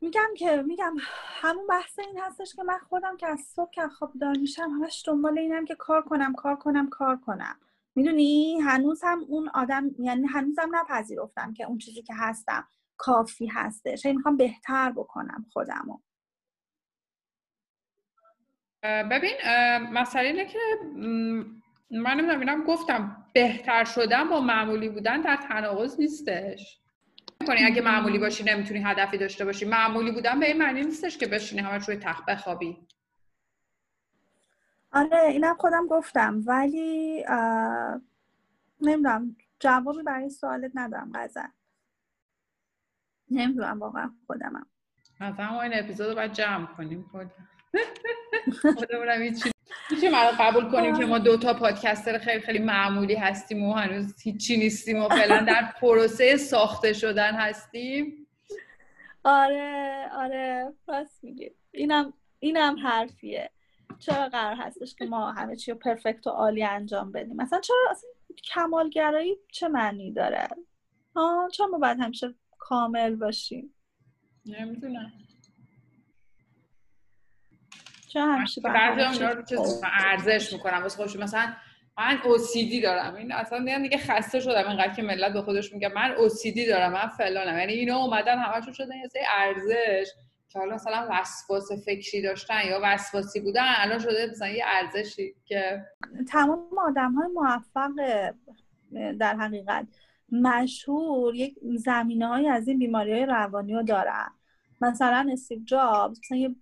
میگم 0.00 0.28
که 0.36 0.62
میگم 0.62 0.94
همون 1.42 1.66
بحث 1.66 1.98
این 1.98 2.18
هستش 2.18 2.54
که 2.54 2.62
من 2.62 2.78
خودم 2.78 3.16
که 3.16 3.26
از 3.26 3.40
صبح 3.40 3.70
که 3.70 3.88
خواب 3.88 4.12
دار 4.20 4.36
میشم 4.36 4.70
همش 4.70 5.02
دنبال 5.06 5.38
اینم 5.38 5.64
که 5.64 5.74
کار 5.74 6.02
کنم 6.02 6.34
کار 6.34 6.56
کنم 6.56 6.88
کار 6.88 7.16
کنم. 7.16 7.60
می‌دونی؟ 7.94 8.60
هنوز 8.60 9.00
هم 9.04 9.24
اون 9.28 9.48
آدم 9.54 9.90
یعنی 9.98 10.26
هنوزم 10.26 10.68
نپذیرفتم 10.72 11.52
که 11.52 11.64
اون 11.64 11.78
چیزی 11.78 12.02
که 12.02 12.14
هستم 12.16 12.68
کافی 12.96 13.46
هستش. 13.46 14.06
هی 14.06 14.12
می‌خوام 14.12 14.36
بهتر 14.36 14.92
بکنم 14.92 15.46
خودمو. 15.52 15.98
ببین 18.82 19.36
مسئله 19.92 20.28
اینه 20.28 20.46
که 20.46 20.58
من 21.90 22.20
نمی‌دونم 22.20 22.64
گفتم 22.64 23.26
بهتر 23.34 23.84
شدن 23.84 24.28
با 24.28 24.40
معمولی 24.40 24.88
بودن 24.88 25.20
در 25.20 25.36
تناقض 25.36 26.00
نیستش. 26.00 26.80
کنی 27.46 27.64
اگه 27.64 27.82
معمولی 27.82 28.18
باشی 28.18 28.44
نمی‌تونی 28.44 28.82
هدفی 28.84 29.18
داشته 29.18 29.44
باشی. 29.44 29.64
معمولی 29.64 30.12
بودن 30.12 30.40
به 30.40 30.46
این 30.46 30.58
معنی 30.58 30.82
نیستش 30.82 31.18
که 31.18 31.26
بشینی 31.26 31.60
همه 31.60 31.78
روی 31.86 31.96
تخت 31.96 32.26
بخوابی. 32.26 32.86
آره 34.92 35.22
اینم 35.28 35.54
خودم 35.54 35.86
گفتم. 35.86 36.42
ولی 36.46 37.24
نمی‌دونم. 38.80 39.36
جوابی 39.60 40.02
برای 40.02 40.30
سوالت 40.30 40.70
ندارم 40.74 41.12
قزن 41.14 41.52
نمی‌دونم 43.30 43.80
واقعا 43.80 44.10
خودمم. 44.26 44.66
مثلا 45.20 45.50
ما 45.52 45.62
این 45.62 45.72
اپیزود 45.74 46.08
رو 46.08 46.14
باید 46.14 46.32
جمع 46.32 46.66
کنیم 46.66 47.10
خودمونم 48.76 49.22
هیچی 49.22 49.50
میشه 49.92 50.10
من 50.10 50.30
قبول 50.38 50.70
کنیم 50.70 50.98
که 50.98 51.06
ما 51.06 51.18
دوتا 51.18 51.54
پادکستر 51.54 52.18
خیلی 52.18 52.40
خیلی 52.40 52.58
معمولی 52.58 53.14
هستیم 53.14 53.62
و 53.62 53.72
هنوز 53.72 54.22
هیچی 54.22 54.56
نیستیم 54.56 55.02
و 55.02 55.08
فعلا 55.08 55.40
در 55.40 55.72
پروسه 55.80 56.36
ساخته 56.36 56.92
شدن 56.92 57.34
هستیم. 57.34 58.26
آره 59.24 60.08
آره 60.12 60.72
راست 60.88 61.24
میگی. 61.24 61.50
اینم 61.70 62.12
اینم 62.38 62.76
حرفیه. 62.78 63.50
چرا 63.98 64.28
قرار 64.28 64.56
هستش 64.56 64.94
که 64.94 65.04
ما 65.04 65.32
همه 65.32 65.56
چی 65.56 65.70
رو 65.70 65.78
پرفکت 65.78 66.26
و 66.26 66.30
عالی 66.30 66.64
انجام 66.64 67.12
بدیم؟ 67.12 67.36
مثلا 67.36 67.60
چرا 67.60 67.76
اصلا 67.90 68.10
کمالگرایی 68.54 69.36
چه 69.52 69.68
معنی 69.68 70.12
داره؟ 70.12 70.48
ها 71.16 71.48
چرا 71.52 71.66
ما 71.66 71.78
باید 71.78 72.00
همیشه 72.00 72.34
کامل 72.58 73.16
باشیم؟ 73.16 73.74
نمی‌دونم. 74.46 75.12
چرا 78.12 78.32
همیشه 78.32 78.60
ارزش 79.84 80.52
می‌کنم. 80.52 80.82
واسه 80.82 80.96
خودش 80.96 81.16
مثلا 81.16 81.52
من 81.98 82.18
OCD 82.18 82.82
دارم. 82.82 83.14
این 83.14 83.32
اصلا 83.32 83.78
دیگه 83.82 83.98
خسته 83.98 84.40
شدم. 84.40 84.68
اینقدر 84.68 84.94
که 84.94 85.02
ملت 85.02 85.32
به 85.32 85.42
خودش 85.42 85.72
میگه 85.72 85.88
من 85.88 86.14
OCD 86.14 86.68
دارم 86.68 86.92
من 86.92 87.08
فلانم. 87.08 87.58
یعنی 87.58 87.72
اینا 87.72 87.96
اومدن 87.96 88.38
همشون 88.38 88.72
شدن 88.72 88.96
یه 88.96 89.08
سری 89.08 89.22
ارزش 89.38 90.10
که 90.48 90.58
حالا 90.58 90.74
مثلا 90.74 91.08
وسواس 91.10 91.72
فکری 91.86 92.22
داشتن 92.22 92.66
یا 92.66 92.80
وسواسی 92.82 93.40
بودن 93.40 93.64
الان 93.66 93.98
شده 93.98 94.28
مثلا 94.30 94.48
یه 94.48 94.64
ارزشی 94.66 95.34
که 95.44 95.84
تمام 96.28 96.78
آدم 96.88 97.12
های 97.12 97.28
موفق 97.34 97.90
در 99.18 99.36
حقیقت 99.36 99.86
مشهور 100.32 101.34
یک 101.34 101.54
زمینه 101.76 102.26
های 102.28 102.48
از 102.48 102.68
این 102.68 102.78
بیماری 102.78 103.12
های 103.12 103.26
روانی 103.26 103.74
رو 103.74 103.82
دارن. 103.82 104.30
مثلا 104.80 105.28
استیو 105.32 105.58
جابز 105.64 106.18
مثلا 106.18 106.38
یه 106.38 106.54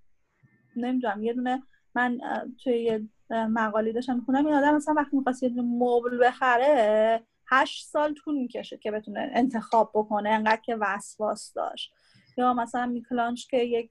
نمی‌دونم 0.85 1.22
یه 1.22 1.33
دونه 1.33 1.62
من 1.95 2.20
توی 2.64 2.83
یه 2.83 3.09
مقالی 3.31 3.93
داشتم 3.93 4.16
می‌خونم 4.16 4.47
این 4.47 4.55
آدم 4.55 4.74
مثلا 4.74 4.95
وقتی 4.95 5.16
می‌خواست 5.16 5.43
یه 5.43 5.49
دونه 5.49 5.62
مبل 5.62 6.18
بخره 6.26 7.22
هشت 7.51 7.87
سال 7.87 8.14
طول 8.14 8.35
می‌کشه 8.35 8.79
که 8.79 8.91
بتونه 8.91 9.31
انتخاب 9.35 9.91
بکنه 9.95 10.31
انقدر 10.31 10.61
که 10.64 10.76
وسواس 10.81 11.53
داشت. 11.53 11.95
یا 12.37 12.55
مثلا 12.55 12.87
میکلانش 12.87 13.47
که 13.47 13.57
یک 13.57 13.91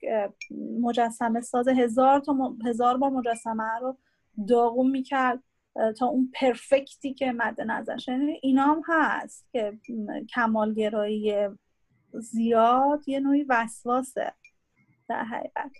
مجسمه 0.80 1.40
ساز 1.40 1.68
هزار 1.68 2.20
تا 2.20 2.56
هزار 2.66 2.96
بار 2.96 3.10
مجسمه 3.10 3.78
رو 3.80 3.98
داغون 4.48 4.90
می‌کرد 4.90 5.42
تا 5.98 6.06
اون 6.06 6.32
پرفکتی 6.34 7.14
که 7.14 7.32
مد 7.32 7.60
نظرش 7.60 8.08
یعنی 8.08 8.38
اینا 8.42 8.64
هم 8.64 8.82
هست 8.86 9.48
که 9.52 9.78
کمالگرایی 10.34 11.48
زیاد 12.12 13.08
یه 13.08 13.20
نوعی 13.20 13.46
وسواسه 13.48 14.32
در 15.08 15.24
حقیقت. 15.24 15.72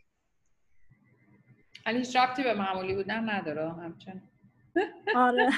ولی 1.88 1.98
هیچ 1.98 2.16
ربطی 2.16 2.42
به 2.42 2.54
معمولی 2.54 2.94
بودن 2.94 3.30
نداره 3.30 3.70
همچنان 3.70 4.22
آره. 5.14 5.48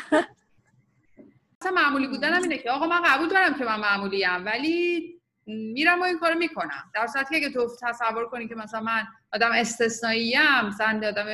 مثلا 1.61 1.73
معمولی 1.75 2.07
بودن 2.07 2.33
هم 2.33 2.43
اینه 2.43 2.59
که 2.59 2.71
آقا 2.71 2.87
من 2.87 3.03
قبول 3.03 3.29
دارم 3.29 3.55
که 3.55 3.65
من 3.65 3.81
معمولی 3.81 4.25
ام 4.25 4.47
ولی 4.47 5.05
میرم 5.47 6.01
و 6.01 6.03
این 6.03 6.19
کارو 6.19 6.39
می‌کنم. 6.39 6.91
در 6.95 7.07
صورتی 7.07 7.41
که 7.41 7.51
تو 7.51 7.69
تصور 7.83 8.29
کنی 8.29 8.49
که 8.49 8.55
مثلا 8.55 8.81
من 8.81 9.07
آدم 9.33 9.51
استثنایی 9.53 10.37
ام 10.37 10.67
مثلا 10.67 11.09
آدم 11.09 11.27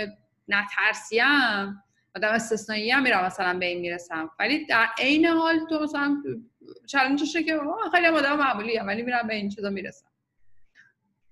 نترسیم 0.48 1.82
آدم 2.16 2.28
استثنایی 2.32 2.90
هم 2.90 3.02
میرم 3.02 3.24
مثلا 3.24 3.58
به 3.58 3.66
این 3.66 3.80
می‌رسم. 3.80 4.30
ولی 4.38 4.66
در 4.66 4.88
عین 4.98 5.26
حال 5.26 5.66
تو 5.68 5.82
مثلا 5.82 6.22
چالنجشه 6.86 7.42
که 7.42 7.60
خیلی 7.92 8.06
آدم 8.06 8.36
معمولی 8.36 8.76
هم 8.76 8.86
ولی 8.86 9.02
میرم 9.02 9.26
به 9.26 9.34
این 9.34 9.48
چیزا 9.48 9.70
می‌رسم. 9.70 10.06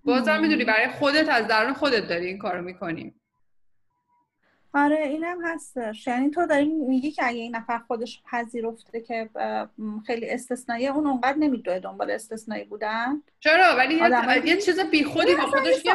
بازم 0.04 0.40
می‌دونی 0.40 0.64
برای 0.64 0.88
خودت 0.88 1.28
از 1.28 1.48
درون 1.48 1.74
خودت 1.74 2.08
داری 2.08 2.26
این 2.26 2.38
کارو 2.38 2.62
می‌کنیم 2.62 3.20
آره 4.74 4.96
اینم 4.96 5.44
هستش. 5.44 6.06
یعنی 6.06 6.30
تو 6.30 6.46
داری 6.46 6.64
میگی 6.64 7.10
که 7.10 7.26
اگه 7.26 7.38
این 7.38 7.56
نفر 7.56 7.78
خودش 7.78 8.22
پذیرفته 8.30 9.00
که 9.00 9.30
خیلی 10.06 10.30
استثنایی 10.30 10.88
اون 10.88 11.06
اونقدر 11.06 11.38
نمیدوه 11.38 11.78
دنبال 11.78 12.10
استثنایی 12.10 12.64
بودن. 12.64 13.22
چرا؟ 13.40 13.76
ولی 13.76 13.94
یه, 13.94 14.46
یه 14.46 14.56
چیز 14.56 14.80
بیخودی 14.80 15.34
با 15.34 15.42
خودش 15.42 15.84
یه 15.84 15.94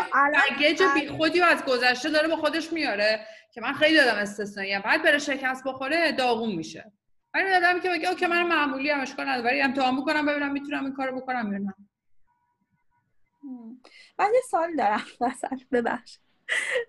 بگیج 0.58 0.84
بیخودی 0.94 1.42
از 1.42 1.66
گذشته 1.66 2.10
داره 2.10 2.28
با 2.28 2.36
خودش 2.36 2.74
میاره 2.74 3.20
که 3.52 3.62
من 3.62 3.74
خیلی 3.74 3.96
دادم 3.96 4.18
استثنایی. 4.18 4.80
بعد 4.80 5.04
بره 5.04 5.18
شکست 5.18 5.64
بخوره 5.64 6.12
داغون 6.12 6.56
میشه. 6.56 6.92
ولی 7.34 7.54
آدمی 7.54 7.80
که 7.80 7.90
بگه 7.90 8.10
اوکی 8.10 8.26
من 8.26 8.44
معمولی 8.44 8.90
هم 8.90 9.00
اشکال 9.00 9.30
نداره 9.30 9.50
ولی 9.50 9.62
امتحان 9.62 10.02
بکنم 10.02 10.26
ببینم 10.26 10.52
می‌تونم 10.52 10.86
این 10.86 10.94
کارو 10.94 11.22
بکنم 11.22 11.54
یا 11.54 11.60
نه. 11.60 11.74
من 14.20 14.28
یه 14.34 14.42
سال 14.50 14.76
دارم. 14.76 15.04
مثلا 15.22 15.58
ببخش 15.72 16.20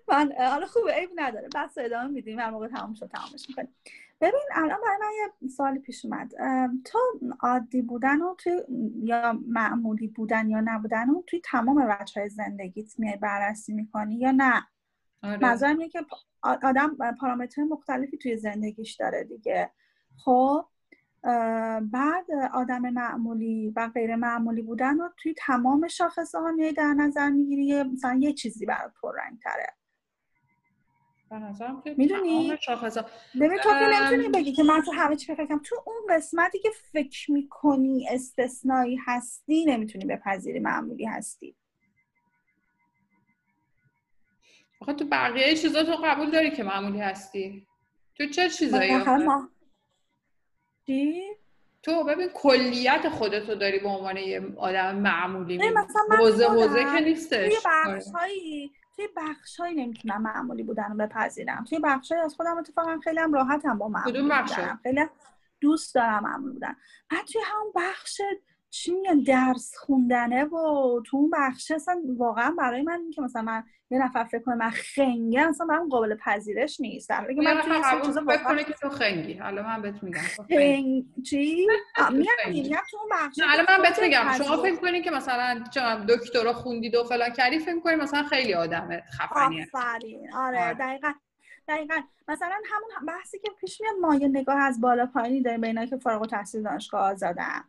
من 0.07 0.33
حالا 0.37 0.65
خوبه 0.65 0.93
عیب 0.93 1.09
نداره. 1.15 1.49
بس 1.55 1.77
ادامه 1.77 2.07
میدیم. 2.07 2.39
هر 2.39 2.49
موقع 2.49 2.67
تمام 2.67 2.93
شد 2.93 3.07
تمامش 3.07 3.45
می‌کنیم. 3.49 3.75
ببین 4.21 4.41
الان 4.53 4.79
برای 4.81 4.97
من 5.01 5.11
یه 5.17 5.49
سوالی 5.49 5.79
پیش 5.79 6.05
اومد. 6.05 6.31
تو 6.85 6.99
عادی 7.39 7.81
بودن 7.81 8.21
و 8.21 8.35
توی 8.35 8.63
یا 9.03 9.39
معمولی 9.47 10.07
بودن 10.07 10.49
یا 10.49 10.61
نبودن 10.61 11.09
و 11.09 11.21
توی 11.27 11.41
تمام 11.43 11.87
بچه 11.87 12.19
های 12.19 12.29
زندگیت 12.29 12.99
میای 12.99 13.17
بررسی 13.17 13.73
می‌کنی 13.73 14.15
یا 14.15 14.31
نه؟ 14.31 14.67
آره. 15.23 15.63
اینه 15.63 15.89
که 15.89 16.05
آدم 16.41 16.97
پارامتر 17.19 17.63
مختلفی 17.63 18.17
توی 18.17 18.37
زندگیش 18.37 18.95
داره 18.95 19.23
دیگه. 19.23 19.71
خب؟ 20.17 20.65
بعد 21.81 22.25
آدم 22.53 22.89
معمولی 22.89 23.73
و 23.75 23.89
غیر 23.93 24.15
معمولی 24.15 24.61
بودن 24.61 24.97
رو 24.97 25.09
توی 25.17 25.33
تمام 25.37 25.87
شاخصه 25.87 26.39
ها 26.39 26.51
در 26.77 26.93
نظر 26.93 27.29
می‌گیری 27.29 27.83
مثلا 27.83 28.17
یه 28.21 28.33
چیزی 28.33 28.65
برات 28.65 28.93
پررنگ 29.01 29.39
تره. 29.43 29.73
می‌دونی؟ 31.97 32.57
ببین 33.41 33.57
تو 33.57 33.69
که 33.69 33.85
نمی‌تونی 33.93 34.29
بگی 34.29 34.53
که 34.53 34.63
من 34.63 34.81
تو 34.81 34.91
همه 34.91 35.15
چی 35.15 35.35
فکرم 35.35 35.59
تو 35.59 35.75
اون 35.85 36.15
قسمتی 36.15 36.59
که 36.59 36.69
فکر 36.91 37.31
می‌کنی 37.31 38.07
استثنایی 38.09 38.99
هستی 39.05 39.65
نمی‌تونی 39.65 40.05
بپذیری 40.05 40.59
معمولی 40.59 41.05
هستی. 41.05 41.55
آخه 44.81 44.93
تو 44.93 45.05
بقیه 45.05 45.55
چیزا 45.55 45.83
تو 45.83 45.95
قبول 46.03 46.31
داری 46.31 46.51
که 46.51 46.63
معمولی 46.63 47.01
هستی؟ 47.01 47.67
تو 48.15 48.25
چه 48.25 48.49
چیزایی 48.49 48.91
چی؟ 50.85 51.23
تو 51.83 52.03
ببین 52.03 52.29
کلیت 52.33 53.09
خودتو 53.09 53.55
داری 53.55 53.79
به 53.79 53.87
عنوان 53.87 54.17
یه 54.17 54.41
آدم 54.57 54.95
معمولی 54.95 55.73
حوزه 56.19 56.47
حوزه 56.47 56.83
که 56.83 56.99
نیستش. 56.99 57.53
توی 57.53 57.57
بخشهایی 57.65 58.71
توی 58.95 59.07
بخشهایی 59.17 59.75
نمی‌تونم 59.75 60.21
معمولی 60.21 60.63
بودن 60.63 60.91
رو 60.91 60.97
بپذیرم. 60.97 61.63
توی 61.69 61.79
بخشهایی 61.79 62.23
از 62.23 62.35
خودم 62.35 62.57
اتفاقا 62.57 62.99
خیلی 63.03 63.19
هم 63.19 63.33
راحتم 63.33 63.77
با 63.77 63.87
معمولی 63.87 64.21
بودن 64.21 64.79
خیلی 64.83 65.05
دوست 65.61 65.95
دارم 65.95 66.23
معمولی 66.23 66.53
بودن. 66.53 66.75
بعد 67.11 67.25
توی 67.25 67.41
همون 67.45 67.71
بخش 67.75 68.21
چی 68.71 68.91
میگن 68.91 69.19
درس 69.19 69.75
خوندنه؟ 69.77 70.43
و 70.43 71.01
تو 71.05 71.17
اون 71.17 71.29
بخش 71.29 71.71
اصلا 71.71 72.01
واقعا 72.17 72.55
برای 72.57 72.81
من 72.81 73.11
که 73.15 73.21
مثلا 73.21 73.41
من 73.41 73.63
یه 73.89 74.03
نفر 74.03 74.23
فکر 74.23 74.41
کنه 74.41 74.55
من 74.55 74.69
خنگه 74.69 75.41
اصلا 75.41 75.65
برام 75.65 75.89
قابل 75.89 76.15
پذیرش 76.15 76.79
نیست. 76.81 77.09
در 77.09 77.21
حالی 77.21 77.41
من 77.41 77.61
توی 77.61 78.05
چیزا 78.05 78.21
فکر 78.21 78.43
کنه 78.43 78.63
که 78.63 78.73
تو 78.73 78.89
خنگی. 78.89 79.33
حالا 79.33 79.63
من 79.63 79.81
بهت 79.81 80.03
میگم 80.03 80.21
خنگ 80.49 81.03
چی؟ 81.25 81.67
میگم 82.49 82.77
تو 82.91 82.97
اون 82.97 83.09
بخش 83.11 83.39
حالا 83.39 83.65
من 83.69 83.81
بهت 83.81 84.01
میگم. 84.01 84.25
شما 84.37 84.57
فکر 84.57 84.75
کنید 84.75 85.03
که 85.03 85.11
مثلا 85.11 85.63
دکترا 86.09 86.53
خوندید 86.53 86.95
و 86.95 87.03
فلان 87.03 87.29
کردی 87.29 87.59
فکر 87.59 87.79
کنید 87.79 87.99
مثلا 87.99 88.23
خیلی 88.23 88.53
آدمه 88.53 89.03
خفنیه. 89.17 89.67
آفرین. 89.73 90.33
آره. 90.33 90.73
دقیقاً. 90.73 91.11
دقیقا. 91.67 91.95
مثلا 92.27 92.55
همون 92.65 93.05
بحثی 93.07 93.39
که 93.39 93.51
پیش 93.59 93.81
میاد 93.81 93.95
ما 94.01 94.15
یه 94.15 94.27
نگاه 94.27 94.59
از 94.59 94.81
بالا 94.81 95.05
پایینی 95.05 95.41
داریم 95.41 95.61
به 95.61 95.87
که 95.87 95.97
فارغ 95.97 96.21
التحصیل 96.21 96.63
دانشگاه 96.63 97.01
آزادن. 97.01 97.63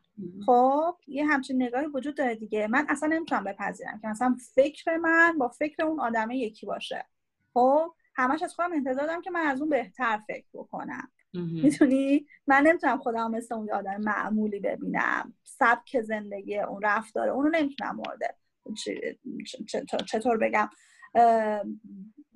خب 0.46 0.96
یه 1.06 1.26
همچین 1.26 1.62
نگاهی 1.62 1.86
وجود 1.86 2.16
داره 2.16 2.34
دیگه. 2.34 2.68
من 2.68 2.86
اصلا 2.88 3.08
نمی‌تونم 3.08 3.44
بپذیرم 3.44 3.98
که 4.02 4.08
مثلا 4.08 4.36
فکر 4.54 4.96
من 4.96 5.38
با 5.38 5.48
فکر 5.48 5.84
اون 5.84 6.00
آدمه 6.00 6.36
یکی 6.36 6.66
باشه. 6.66 7.06
خب 7.54 7.94
همش 8.16 8.42
از 8.42 8.54
خودم 8.54 8.72
انتظار 8.72 9.06
دارم 9.06 9.20
که 9.20 9.30
من 9.30 9.46
از 9.46 9.60
اون 9.60 9.70
بهتر 9.70 10.20
فکر 10.26 10.46
بکنم. 10.54 11.08
می‌تونی 11.34 12.26
من 12.46 12.62
نمی‌تونم 12.62 12.98
خودم 12.98 13.30
مثل 13.30 13.54
اون 13.54 13.70
آدم 13.70 14.00
معمولی 14.00 14.60
ببینم. 14.60 15.34
سبک 15.44 16.00
زندگی 16.00 16.58
اون 16.58 16.82
رفتاره 16.82 17.30
اونو 17.30 17.48
نمی‌تونم 17.48 17.96
مورد. 17.96 18.38
چطور 20.06 20.38
بگم؟ 20.38 20.70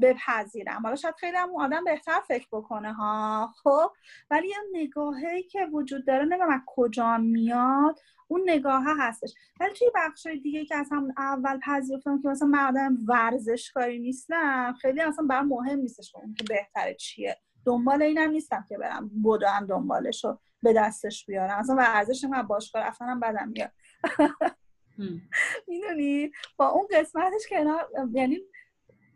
بپذیرم. 0.01 0.83
حالا 0.83 0.97
شاید 0.97 1.15
خیلی 1.15 1.37
هم 1.37 1.57
آدم 1.57 1.85
بهتر 1.85 2.21
فکر 2.29 2.47
بکنه 2.53 2.93
ها؟ 2.93 3.53
خب 3.63 3.91
ولی 4.31 4.49
یه 4.49 4.57
نگاهی 4.73 5.43
که 5.43 5.67
وجود 5.73 6.07
داره 6.07 6.25
نمی‌دونم 6.25 6.63
کجا 6.67 7.17
میاد 7.17 8.01
اون 8.29 8.43
نگاه 8.47 8.83
ها 8.83 8.95
هستش. 8.99 9.35
ولی 9.61 9.75
توی 9.75 9.91
بخش 9.95 10.27
دیگه 10.27 10.65
که 10.65 10.77
از 10.77 10.89
هم 10.93 11.15
اول 11.17 11.59
پذیرفتم 11.59 12.23
که 12.23 12.29
مثلا 12.29 12.49
من 12.49 12.67
آدم 12.69 12.99
ورزشکاری 13.09 13.99
نیستم 13.99 14.75
خیلی 14.81 15.01
اصلا 15.01 15.27
برام 15.27 15.49
مهم 15.49 15.79
نیستش 15.79 16.15
اون 16.15 16.35
که 16.35 16.45
بهتره 16.49 16.95
چیه. 16.95 17.37
دنبال 17.65 18.03
اینم 18.03 18.31
نیستم 18.31 18.65
که 18.69 18.79
برم 18.79 19.11
هم 19.49 19.67
دنبالش 19.67 20.25
رو 20.25 20.41
به 20.63 20.73
دستش 20.73 21.27
بیارم. 21.27 21.59
اصلا 21.59 21.77
ورزش 21.77 22.25
من 22.25 22.43
باشگاه 22.43 22.83
رفتنم 22.83 23.09
هم 23.09 23.21
بدم 23.21 23.49
میاد. 23.49 23.73
می‌دونی؟ 25.69 26.31
با 26.57 26.69
اون 26.69 26.87
قسمتش 26.91 27.47
که 27.49 27.65
یعنی 28.13 28.39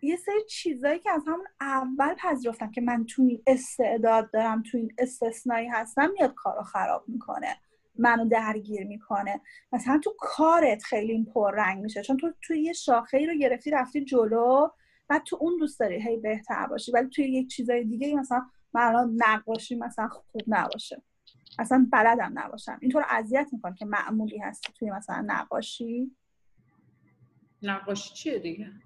یه 0.03 0.17
سری 0.17 0.45
چیزایی 0.49 0.99
که 0.99 1.11
از 1.11 1.23
همون 1.27 1.47
اول 1.61 2.15
پذیرفتم 2.15 2.71
که 2.71 2.81
من 2.81 3.05
تو 3.05 3.23
این 3.23 3.43
استعداد 3.47 4.31
دارم 4.31 4.63
تو 4.63 4.79
این 4.79 4.93
استثنایی 4.99 5.69
هستم 5.69 6.11
میاد 6.11 6.35
کارو 6.35 6.63
خراب 6.63 7.05
می‌کنه 7.09 7.57
منو 7.99 8.29
درگیر 8.29 8.87
می‌کنه. 8.87 9.41
مثلا 9.73 10.01
تو 10.05 10.15
کارت 10.19 10.83
خیلی 10.83 11.25
پررنگ 11.35 11.83
میشه 11.83 12.03
چون 12.03 12.17
تو 12.17 12.33
توی 12.43 12.63
یه 12.63 12.73
شاخه 12.73 13.19
ای 13.19 13.27
رو 13.27 13.35
گرفتی 13.35 13.71
رفتی 13.71 14.05
جلو 14.05 14.69
بعد 15.09 15.23
تو 15.23 15.37
اون 15.41 15.57
دوست 15.57 15.81
داری 15.81 16.03
هی 16.03 16.17
بهتر 16.17 16.67
باشی. 16.67 16.93
ولی 16.93 17.09
توی 17.09 17.25
یک 17.25 17.49
چیزای 17.49 17.85
دیگه 17.85 18.15
مثلا 18.15 18.43
من 18.73 18.83
الان 18.83 19.17
نقاشی 19.17 19.77
مثلا 19.77 20.09
خوب 20.09 20.43
نباشه. 20.47 21.03
اصلا 21.59 21.89
بلدم 21.93 22.33
نباشم. 22.35 22.79
اینطور 22.81 23.05
اذیت 23.09 23.49
می‌کنه 23.53 23.75
که 23.75 23.85
معمولی 23.85 24.39
هستی 24.39 24.73
توی 24.79 24.91
مثلا 24.91 25.25
نقاشی. 25.27 26.17
نقاشی 27.63 28.15
چیه 28.15 28.39
دیگه؟ 28.39 28.71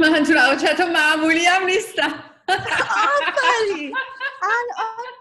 من 0.00 0.24
تو 0.24 0.74
تو 0.76 0.86
معمولی 0.86 1.44
هم 1.44 1.66
نیستم. 1.66 2.24
آفرین. 2.48 3.96
الان 4.42 5.12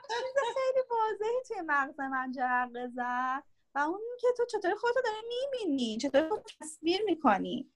خیلی 0.53 0.84
واضحی 0.89 1.43
توی 1.47 1.57
مغز 1.67 1.99
من 1.99 2.32
جرقه 2.32 2.88
زد. 2.88 3.43
و 3.76 3.80
اون 3.80 3.99
که 4.21 4.28
تو 4.38 4.45
چطوری 4.45 4.76
خودتو 4.76 5.01
داری 5.01 5.17
می‌بینی؟ 5.28 5.97
چطوری 5.97 6.28
خودتو 6.30 6.49
تصویر 6.61 7.01
می‌کنی؟ 7.05 7.71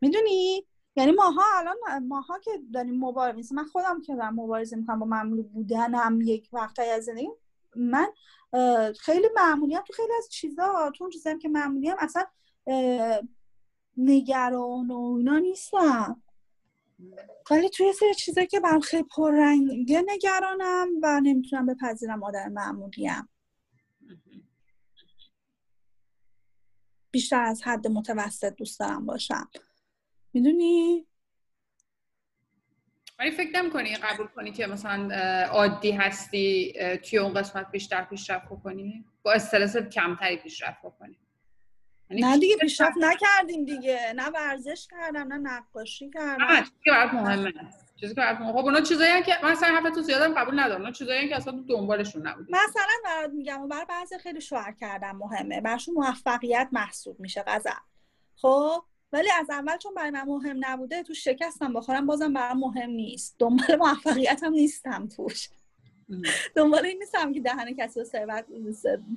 می‌دونی؟ 0.00 0.66
یعنی 0.96 1.12
ماها 1.12 1.42
الان 1.54 2.06
ماها 2.08 2.38
که 2.38 2.50
داریم 2.74 3.04
مبارزه 3.04 3.54
من 3.54 3.64
خودم 3.64 4.00
که 4.00 4.16
دارم 4.16 4.34
مبارزه 4.34 4.76
می‌کنم 4.76 4.98
با 4.98 5.06
معمولی 5.06 5.42
بودنم 5.42 6.20
یک 6.22 6.48
وقتایی 6.52 6.90
از 6.90 7.04
زندگی 7.04 7.28
من 7.76 8.08
خیلی 9.00 9.28
معمولی 9.36 9.74
هم 9.74 9.82
تو 9.82 9.92
خیلی 9.92 10.12
از 10.18 10.28
چیزا 10.28 10.92
تو 10.96 11.04
اون 11.04 11.10
چیزایی 11.10 11.38
که 11.38 11.48
معمولی 11.48 11.88
هم 11.88 11.96
اصلا 11.98 12.24
نگران 13.96 14.90
و 14.90 15.14
اینا 15.18 15.38
نیستم. 15.38 16.22
ولی 17.50 17.68
توی 17.68 17.92
سری 17.92 18.14
چیزایی 18.14 18.46
که 18.46 18.60
برم 18.60 18.80
خیلی 18.80 19.02
پررنگه 19.02 20.02
نگرانم 20.06 20.88
و 21.02 21.20
نمی‌تونم 21.22 21.66
بپذیرم 21.66 22.22
آدم 22.22 22.52
معمولیم. 22.52 23.28
بیشتر 27.10 27.42
از 27.42 27.62
حد 27.62 27.86
متوسط 27.86 28.54
دوست 28.56 28.80
دارم 28.80 29.06
باشم. 29.06 29.50
می‌دونی؟ 30.32 31.06
ولی 33.18 33.30
فکر 33.30 33.62
نمی 33.62 33.70
کنی 33.70 33.96
قبول 33.96 34.26
کنی 34.26 34.52
که 34.52 34.66
مثلا 34.66 35.14
عادی 35.44 35.92
هستی 35.92 36.72
توی 36.96 37.18
اون 37.18 37.34
قسمت 37.34 37.70
بیشتر 37.70 38.04
پیشرفت 38.04 38.46
بکنی؟ 38.46 39.04
با 39.22 39.32
استرس 39.32 39.76
کمتری 39.76 40.36
پیشرفت 40.36 40.84
یعنی 41.00 41.18
نه 42.10 42.38
دیگه 42.38 42.56
پیشرفت 42.56 42.96
نکردیم 42.96 43.64
دیگه. 43.64 44.12
نه 44.16 44.28
ورزش 44.28 44.88
کردم 44.90 45.32
نه 45.32 45.38
نقاشی 45.38 46.10
کردم. 46.10 46.44
نه 46.44 46.60
چیزی 46.60 46.72
که 46.84 46.90
برات 46.90 47.14
مهمه. 47.14 47.52
چیزی 48.00 48.14
که 48.14 48.20
برات 48.20 48.38
مهمه. 48.40 48.52
خب 48.52 48.58
اونا 48.58 48.80
چیزایی 48.80 49.22
که 49.22 49.32
مثلا 49.44 49.68
حرفتون 49.68 50.02
زیادم 50.02 50.34
قبول 50.34 50.60
ندارم. 50.60 50.80
اونا 50.80 50.92
چیزایی 50.92 51.28
که 51.28 51.36
اصلا 51.36 51.64
دنبالشون 51.68 52.26
نبودی 52.26 52.52
مثلا 52.52 52.94
برات 53.04 53.30
میگم 53.30 53.62
و 53.62 53.66
برای 53.66 53.86
بعضی 53.88 54.18
خیلی 54.18 54.40
شوهر 54.40 54.72
کردم 54.72 55.16
مهمه. 55.16 55.60
براشون 55.60 55.94
موفقیت 55.94 56.68
محسوب 56.72 57.20
میشه 57.20 57.44
غزل 57.46 57.70
خب؟ 58.36 58.82
ولی 59.12 59.28
از 59.40 59.50
اول 59.50 59.76
چون 59.76 59.94
برای 59.94 60.10
من 60.10 60.22
مهم 60.22 60.56
نبوده 60.60 61.02
تو 61.02 61.14
شکستم 61.14 61.72
بخورم 61.72 62.06
بازم 62.06 62.32
برام 62.32 62.58
مهم 62.58 62.90
نیست. 62.90 63.36
دنبال 63.38 63.76
موفقیت 63.76 64.42
هم 64.42 64.52
نیستم 64.52 65.08
توش. 65.08 65.48
دنبال 66.56 66.86
این 66.86 66.98
نیستم 66.98 67.32
که 67.32 67.40
دهن 67.40 67.74
کسی 67.74 68.00
رو 68.00 68.06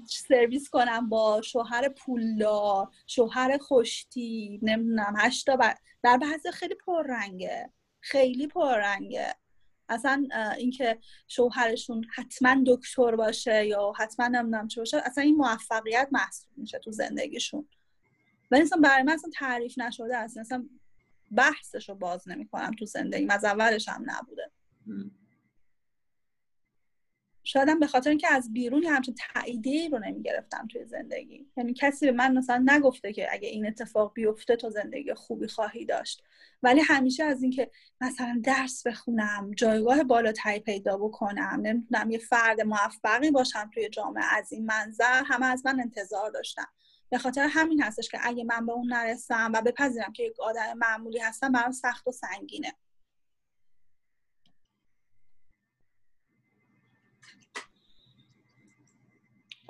سرویس 0.05 0.69
کنم 0.69 1.09
با 1.09 1.41
شوهر 1.41 1.89
پولدار 1.89 2.89
شوهر 3.07 3.57
خوشتی 3.57 4.59
نمی‌دونم 4.63 5.13
هشتا 5.17 5.57
در 6.03 6.17
بعضی 6.17 6.51
خیلی 6.51 6.75
پررنگه. 6.75 7.69
خیلی 7.99 8.47
پررنگه. 8.47 9.35
اصلا 9.89 10.27
اینکه 10.57 10.99
شوهرشون 11.27 12.05
حتما 12.15 12.63
دکتر 12.67 13.15
باشه 13.15 13.67
یا 13.67 13.93
حتما 13.97 14.27
نمی‌دونم 14.27 14.67
چه 14.67 14.81
باشه 14.81 15.01
اصلا 15.05 15.23
این 15.23 15.35
موفقیت 15.35 16.07
محسوب 16.11 16.51
میشه 16.57 16.79
تو 16.79 16.91
زندگیشون. 16.91 17.67
ولی 18.51 18.61
اصلا 18.61 18.81
برای 18.81 19.03
من 19.03 19.13
اصلا 19.13 19.29
تعریف 19.33 19.77
نشده 19.77 20.17
اصلا 20.17 20.41
اصلا 20.41 20.69
بحثش 21.31 21.89
رو 21.89 21.95
باز 21.95 22.27
نمی‌کنم 22.27 22.71
تو 22.79 22.85
زندگی 22.85 23.27
از 23.29 23.45
اولش 23.45 23.89
هم 23.89 24.05
نبوده. 24.05 24.51
شاید 27.43 27.79
به 27.79 27.87
خاطر 27.87 28.09
اینکه 28.09 28.33
از 28.33 28.53
بیرون 28.53 28.85
همچین 28.85 29.15
تاییدی 29.33 29.89
رو 29.89 29.99
نمی‌گرفتم 29.99 30.67
توی 30.71 30.85
زندگی. 30.85 31.47
یعنی 31.57 31.73
کسی 31.73 32.05
به 32.05 32.11
من 32.11 32.37
مثلا 32.37 32.65
نگفته 32.67 33.13
که 33.13 33.27
اگه 33.31 33.47
این 33.47 33.67
اتفاق 33.67 34.13
بیفته 34.13 34.55
تو 34.55 34.69
زندگی 34.69 35.13
خوبی 35.13 35.47
خواهی 35.47 35.85
داشت. 35.85 36.23
ولی 36.63 36.81
همیشه 36.81 37.23
از 37.23 37.43
اینکه 37.43 37.71
مثلا 38.01 38.41
درس 38.43 38.87
بخونم 38.87 39.51
جایگاه 39.57 40.03
بالاتری 40.03 40.59
پیدا 40.59 40.97
بکنم 40.97 41.59
نمی‌دونم 41.63 42.11
یه 42.11 42.17
فرد 42.17 42.61
موفقی 42.61 43.31
باشم 43.31 43.69
توی 43.73 43.89
جامعه 43.89 44.23
از 44.37 44.51
این 44.51 44.65
منظر 44.65 45.23
همه 45.25 45.45
از 45.45 45.65
من 45.65 45.79
انتظار 45.79 46.31
داشتم 46.31 46.67
به 47.09 47.17
خاطر 47.17 47.47
همین 47.49 47.83
هستش 47.83 48.09
که 48.09 48.17
اگه 48.21 48.43
من 48.43 48.65
به 48.65 48.71
اون 48.71 48.93
نرسم 48.93 49.51
و 49.53 49.61
بپذیرم 49.61 50.13
که 50.13 50.23
یک 50.23 50.39
آدم 50.39 50.73
معمولی 50.77 51.19
هستم 51.19 51.51
برام 51.51 51.71
سخت 51.71 52.07
و 52.07 52.11
سنگینه. 52.11 52.73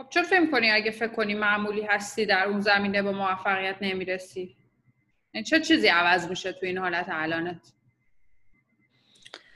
خب 0.04 0.10
چرا 0.10 0.24
فکر 0.24 0.51
کنی 0.51 0.72
اگه 0.72 0.91
فکر 0.91 1.08
کنی 1.08 1.34
معمولی 1.34 1.82
هستی 1.82 2.26
در 2.26 2.45
اون 2.45 2.62
زمینه 2.62 3.01
به 3.01 3.12
موفقیت 3.12 3.76
نمی‌رسی؟ 3.82 4.56
یعنی 5.34 5.45
چه 5.45 5.60
چیزی 5.60 5.88
عوض 5.88 6.30
میشه 6.30 6.54
تو 6.54 6.66
این 6.66 6.78
حالت 6.78 7.06
الانت؟ 7.10 7.74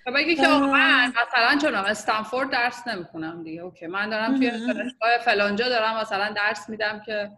تو 0.06 0.12
بگی 0.12 0.36
که 0.36 0.48
من 0.48 1.08
مثلا 1.08 1.60
چون 1.62 1.76
استنفورد 1.76 2.50
درس 2.50 2.88
نمی‌خونم 2.88 3.43
دیگه. 3.43 3.62
اوکی 3.62 3.88
من 3.88 4.10
دارم 4.10 4.38
توی 4.38 4.52
دانشگاه 4.52 5.18
فلانجا 5.26 5.70
دارم 5.70 5.98
مثلا 6.02 6.30
درس 6.30 6.70
میدم 6.70 7.02
که 7.06 7.32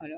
حالا 0.00 0.16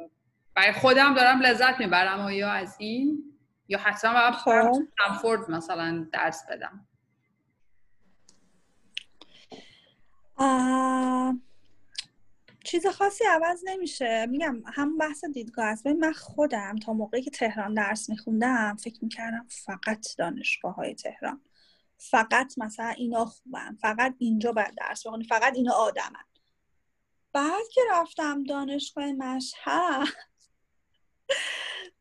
برای 0.54 0.72
خودم 0.72 1.14
دارم 1.14 1.40
لذت 1.40 1.80
می‌برم 1.80 2.24
و 2.26 2.30
یا 2.30 2.50
از 2.50 2.76
این 2.78 3.22
یا 3.68 3.78
حتما 3.78 4.12
باید 4.12 4.34
خب. 4.34 4.50
استنفورد 4.50 5.50
مثلا 5.50 6.06
درس 6.12 6.46
بدم. 6.50 6.86
چیز 12.66 12.86
خاصی 12.86 13.24
عوض 13.24 13.62
نمیشه. 13.64 14.26
میگم 14.26 14.62
هم 14.66 14.98
بحث 14.98 15.24
دیدگاه 15.24 15.66
است. 15.66 15.86
من 15.86 16.12
خودم 16.12 16.76
تا 16.76 16.92
موقعی 16.92 17.22
که 17.22 17.30
تهران 17.30 17.74
درس 17.74 18.10
میخوندم 18.10 18.76
فکر 18.76 18.98
می‌کردم 19.02 19.46
فقط 19.50 20.06
دانشگاه 20.18 20.74
های 20.74 20.94
تهران. 20.94 21.40
فقط 21.98 22.54
مثلا 22.58 22.88
اینا 22.88 23.24
خوبن. 23.24 23.76
فقط 23.80 24.14
اینجا 24.18 24.52
باید 24.52 24.74
درس 24.74 25.06
بخونی. 25.06 25.24
فقط 25.24 25.54
اینا 25.56 25.72
آدمن. 25.72 26.24
بعد 27.32 27.68
که 27.72 27.80
رفتم 27.90 28.44
دانشگاه 28.44 29.12
مشهد 29.12 30.08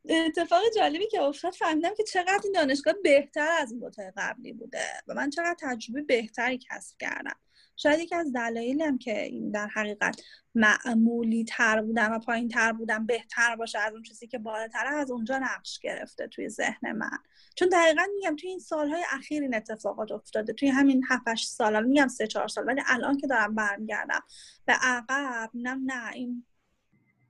اتفاق 0.08 0.62
جالبی 0.76 1.06
که 1.06 1.22
افتاد 1.22 1.52
فهمیدم 1.52 1.94
که 1.94 2.04
چقدر 2.04 2.40
این 2.44 2.52
دانشگاه 2.52 2.94
بهتر 3.04 3.48
از 3.60 3.70
این 3.70 3.80
دوتای 3.80 4.12
قبلی 4.16 4.52
بوده 4.52 4.84
و 5.06 5.14
من 5.14 5.30
چقدر 5.30 5.56
تجربه 5.60 6.02
بهتری 6.02 6.58
کسب 6.58 6.96
کردم. 6.98 7.36
شاید 7.76 8.00
یکی 8.00 8.14
از 8.14 8.32
دلایلم 8.32 8.98
که 8.98 9.22
این 9.22 9.50
در 9.50 9.68
حقیقت 9.68 10.22
معمولی 10.54 11.44
تر 11.44 11.82
بودم 11.82 12.12
و 12.12 12.18
پایین 12.18 12.48
تر 12.48 12.72
بودم 12.72 13.06
بهتر 13.06 13.56
باشه 13.56 13.78
از 13.78 13.92
اون 13.92 14.02
چیزی 14.02 14.26
که 14.26 14.38
بالاتر 14.38 14.86
از 14.86 15.10
اونجا 15.10 15.38
نقش 15.38 15.78
گرفته 15.78 16.26
توی 16.28 16.48
ذهن 16.48 16.92
من. 16.92 17.18
چون 17.56 17.68
دقیقا 17.68 18.02
میگم 18.14 18.36
توی 18.36 18.50
این 18.50 18.58
سالهای 18.58 19.04
اخیر 19.12 19.42
این 19.42 19.54
اتفاقات 19.54 20.12
افتاده. 20.12 20.52
توی 20.52 20.68
همین 20.68 21.04
7 21.08 21.36
سال 21.36 21.86
میگم 21.86 22.08
سه 22.08 22.26
چهار 22.26 22.48
سال 22.48 22.66
ولی 22.66 22.82
الان 22.86 23.16
که 23.16 23.26
دارم 23.26 23.54
برمیگردم 23.54 24.22
به 24.64 24.72
عقب 24.72 25.50
نه 25.54 25.74
نه 25.74 26.12
این 26.12 26.44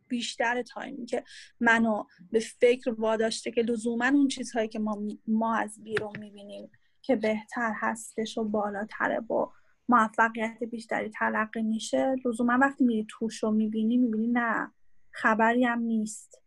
بیشتر 0.08 0.62
تایمی 0.62 1.06
که 1.06 1.24
منو 1.60 2.04
به 2.30 2.40
فکر 2.40 2.94
واداشته 2.98 3.50
که 3.50 3.62
لزوما 3.62 4.06
اون 4.06 4.28
چیزهایی 4.28 4.68
که 4.68 4.78
ما, 4.78 5.02
ما 5.26 5.56
از 5.56 5.82
بیرون 5.82 6.18
می‌بینیم 6.18 6.70
که 7.02 7.16
بهتر 7.16 7.72
هستش 7.76 8.38
و 8.38 8.44
بالاتره 8.44 9.20
و 9.20 9.46
موفقیت 9.88 10.64
بیشتری 10.70 11.10
تلقی 11.10 11.62
میشه 11.62 12.16
لزوما 12.24 12.58
وقتی 12.60 12.84
میری 12.84 13.06
توش 13.08 13.42
رو 13.42 13.50
می‌بینی 13.50 13.96
می‌بینی 13.96 14.28
نه 14.28 14.72
خبری 15.10 15.64
هم 15.64 15.78
نیست. 15.78 16.42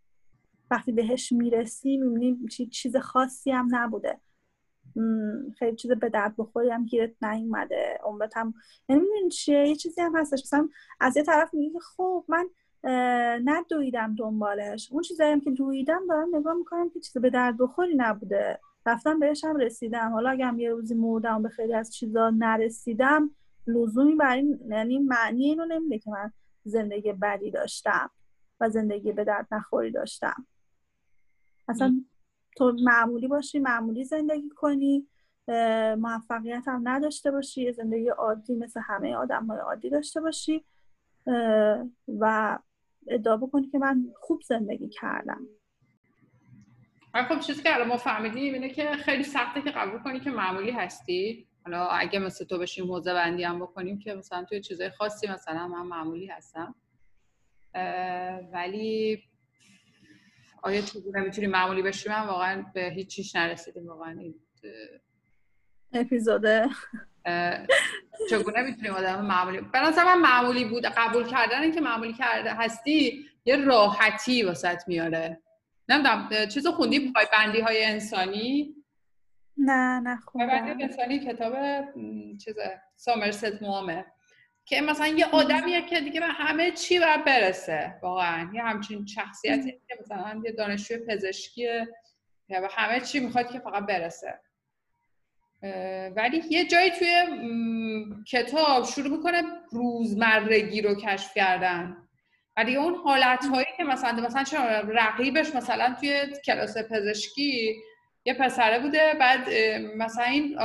وقتی 0.72 0.92
بهش 0.92 1.32
می‌رسی 1.32 1.98
می‌بینی 1.98 2.48
چیز 2.72 2.96
خاصی 2.98 3.52
هم 3.52 3.68
نبوده. 3.72 4.20
خیلی 5.60 5.76
چیز 5.76 5.92
به 5.92 6.10
درد 6.10 6.36
بخوری 6.38 6.70
هم 6.70 6.86
گیرت 6.86 7.24
نیومده 7.24 8.00
عمرت 8.04 8.38
هم 8.38 8.54
یعنی 8.90 9.02
می‌دونی 9.02 9.30
چیه؟ 9.30 9.68
یه 9.68 9.76
چیزی 9.76 10.02
هم 10.02 10.16
هستش. 10.16 10.42
مثلا 10.44 10.70
از 11.00 11.18
یه 11.18 11.24
طرف 11.24 11.54
میگی 11.54 11.80
خب 11.80 12.26
من 12.28 12.50
ندویدم 13.46 14.16
دنبالش. 14.16 14.92
اون 14.92 15.02
چیزایی 15.02 15.32
هم 15.32 15.42
که 15.42 15.52
دویدم 15.52 16.08
دارم 16.10 16.36
نگاه 16.36 16.54
می‌کنم 16.54 16.90
که 16.90 17.00
چیز 17.00 17.18
به 17.18 17.30
درد 17.30 17.58
بخوری 17.58 17.96
نبوده. 17.96 18.60
رفتم 18.86 19.20
بهش 19.20 19.44
هم 19.44 19.56
رسیدم. 19.56 20.12
حالا 20.12 20.30
اگه 20.30 20.54
یه 20.58 20.70
روزی 20.70 20.96
مردم 20.96 21.44
به 21.44 21.50
خیلی 21.50 21.74
از 21.74 21.94
چیزا 21.94 22.30
نرسیدم 22.30 23.36
لزومی 23.68 24.16
بر 24.16 24.36
این 24.36 24.60
یعنی 24.70 25.00
معنی 25.00 25.46
اینو 25.46 25.66
نمیده 25.66 26.00
که 26.00 26.12
من 26.12 26.32
زندگی 26.64 27.14
بدی 27.14 27.52
داشتم 27.52 28.10
و 28.60 28.70
زندگی 28.70 29.12
به 29.12 29.24
درد 29.24 29.48
نخوری 29.52 29.92
داشتم. 29.92 30.48
اصلا 31.68 32.06
تو 32.56 32.76
معمولی 32.84 33.28
باشی 33.28 33.60
معمولی 33.60 34.04
زندگی 34.04 34.50
کنی 34.50 35.08
موفقیت 35.98 36.64
هم 36.68 36.82
نداشته 36.84 37.32
باشی 37.32 37.72
زندگی 37.72 38.10
عادی 38.10 38.56
مثل 38.56 38.82
همه 38.84 39.16
آدم 39.16 39.46
های 39.46 39.60
عادی 39.60 39.90
داشته 39.90 40.22
باشی 40.22 40.66
و 42.08 42.58
ادعا 43.08 43.38
بکنی 43.38 43.68
که 43.68 43.80
من 43.80 44.06
خوب 44.16 44.42
زندگی 44.42 44.90
کردم. 44.90 45.48
خب 47.14 47.40
چیزی 47.40 47.64
که 47.64 47.76
الان 47.76 47.88
ما 47.88 47.98
فهمیدیم 47.98 48.54
اینه 48.54 48.70
که 48.70 48.92
خیلی 48.92 49.24
سخته 49.24 49.62
که 49.62 49.72
قبول 49.72 50.00
کنی 50.00 50.20
که 50.20 50.32
معمولی 50.32 50.72
هستی. 50.72 51.48
حالا 51.66 51.88
اگه 51.88 52.20
مثل 52.20 52.46
تو 52.46 52.58
بشیم 52.58 52.86
موزه 52.86 53.14
بندی 53.14 53.44
هم 53.44 53.60
بکنیم 53.60 54.00
که 54.00 54.14
مثلا 54.14 54.46
توی 54.46 54.62
چیزای 54.62 54.90
خاصی 54.90 55.28
مثلا 55.28 55.68
من 55.68 55.82
معمولی 55.82 56.28
هستم. 56.28 56.76
ولی 58.54 59.24
آیا 60.64 60.82
چجوری 60.82 61.22
می‌تونیم 61.22 61.50
معمولی 61.50 61.82
بشیم 61.82 62.12
من 62.12 62.28
واقعا 62.28 62.66
به 62.74 62.90
هیچ 62.96 63.08
چیش 63.08 63.36
نرسیدیم. 63.36 63.88
واقعا 63.88 64.20
این 64.20 64.36
اپیزوده 65.94 66.70
چگونه 68.30 68.62
می‌تونیم 68.62 68.94
آدم 68.94 69.26
معمولی 69.26 69.62
به 69.62 70.04
من 70.06 70.22
معمولی 70.22 70.66
بود. 70.66 70.86
قبول 70.86 71.28
کردن 71.28 71.72
که 71.72 71.82
معمولی 71.82 72.14
کرده 72.14 72.54
هستی 72.54 73.26
یه 73.46 73.56
راحتی 73.56 74.44
واسط 74.44 74.88
میاره. 74.88 75.42
نمی‌دونم 75.90 76.30
چیز 76.54 76.68
خوندی؟ 76.68 77.12
پای 77.12 77.26
بندی 77.34 77.60
های 77.60 77.86
انسانی؟ 77.86 78.76
نه 79.58 80.00
نه 80.00 80.20
بندی 80.36 80.84
انسانی 80.84 81.20
کتاب 81.20 81.54
چیز 82.44 82.56
سامرست 82.96 83.62
موامه. 83.62 84.06
که 84.66 84.82
مثلا 84.82 85.08
یه 85.08 85.26
آدمیه 85.26 85.82
که 85.82 86.02
دیگه 86.02 86.20
به 86.20 86.26
همه 86.26 86.72
چی 86.72 87.00
باید 87.00 87.26
برسه 87.26 88.00
واقعا. 88.04 88.50
یه 88.54 88.64
همچین 88.64 89.06
شخصیتی 89.06 89.72
که 89.72 89.98
مثلا 90.02 90.42
یه 90.46 90.52
دانشجوی 90.52 90.98
پزشکیه 90.98 91.88
که 92.48 92.60
به 92.62 92.68
همه 92.72 93.00
چی 93.00 93.20
می‌خواد 93.20 93.52
که 93.52 93.60
فقط 93.60 93.86
برسه. 93.86 94.40
ولی 96.16 96.44
یه 96.50 96.66
جایی 96.66 96.92
توی 96.92 97.10
کتاب 98.32 98.86
شروع 98.86 99.18
می‌کنه 99.18 99.44
روزمرگی 99.72 100.82
رو 100.82 100.96
کشف 100.96 101.34
کردن. 101.34 102.09
و 102.60 102.64
دیگه 102.64 102.80
اون 102.80 102.96
حالت 102.96 103.46
هایی 103.46 103.68
که 103.78 103.84
مثلا 103.84 104.22
مثلا 104.22 104.64
رقیبش 104.88 105.56
مثلا 105.56 105.96
توی 106.00 106.28
کلاس 106.46 106.78
پزشکی 106.78 107.76
یه 108.26 108.34
پسره 108.34 108.80
بوده 108.80 109.14
بعد 109.20 109.50
مثلا 109.96 110.24
این 110.24 110.58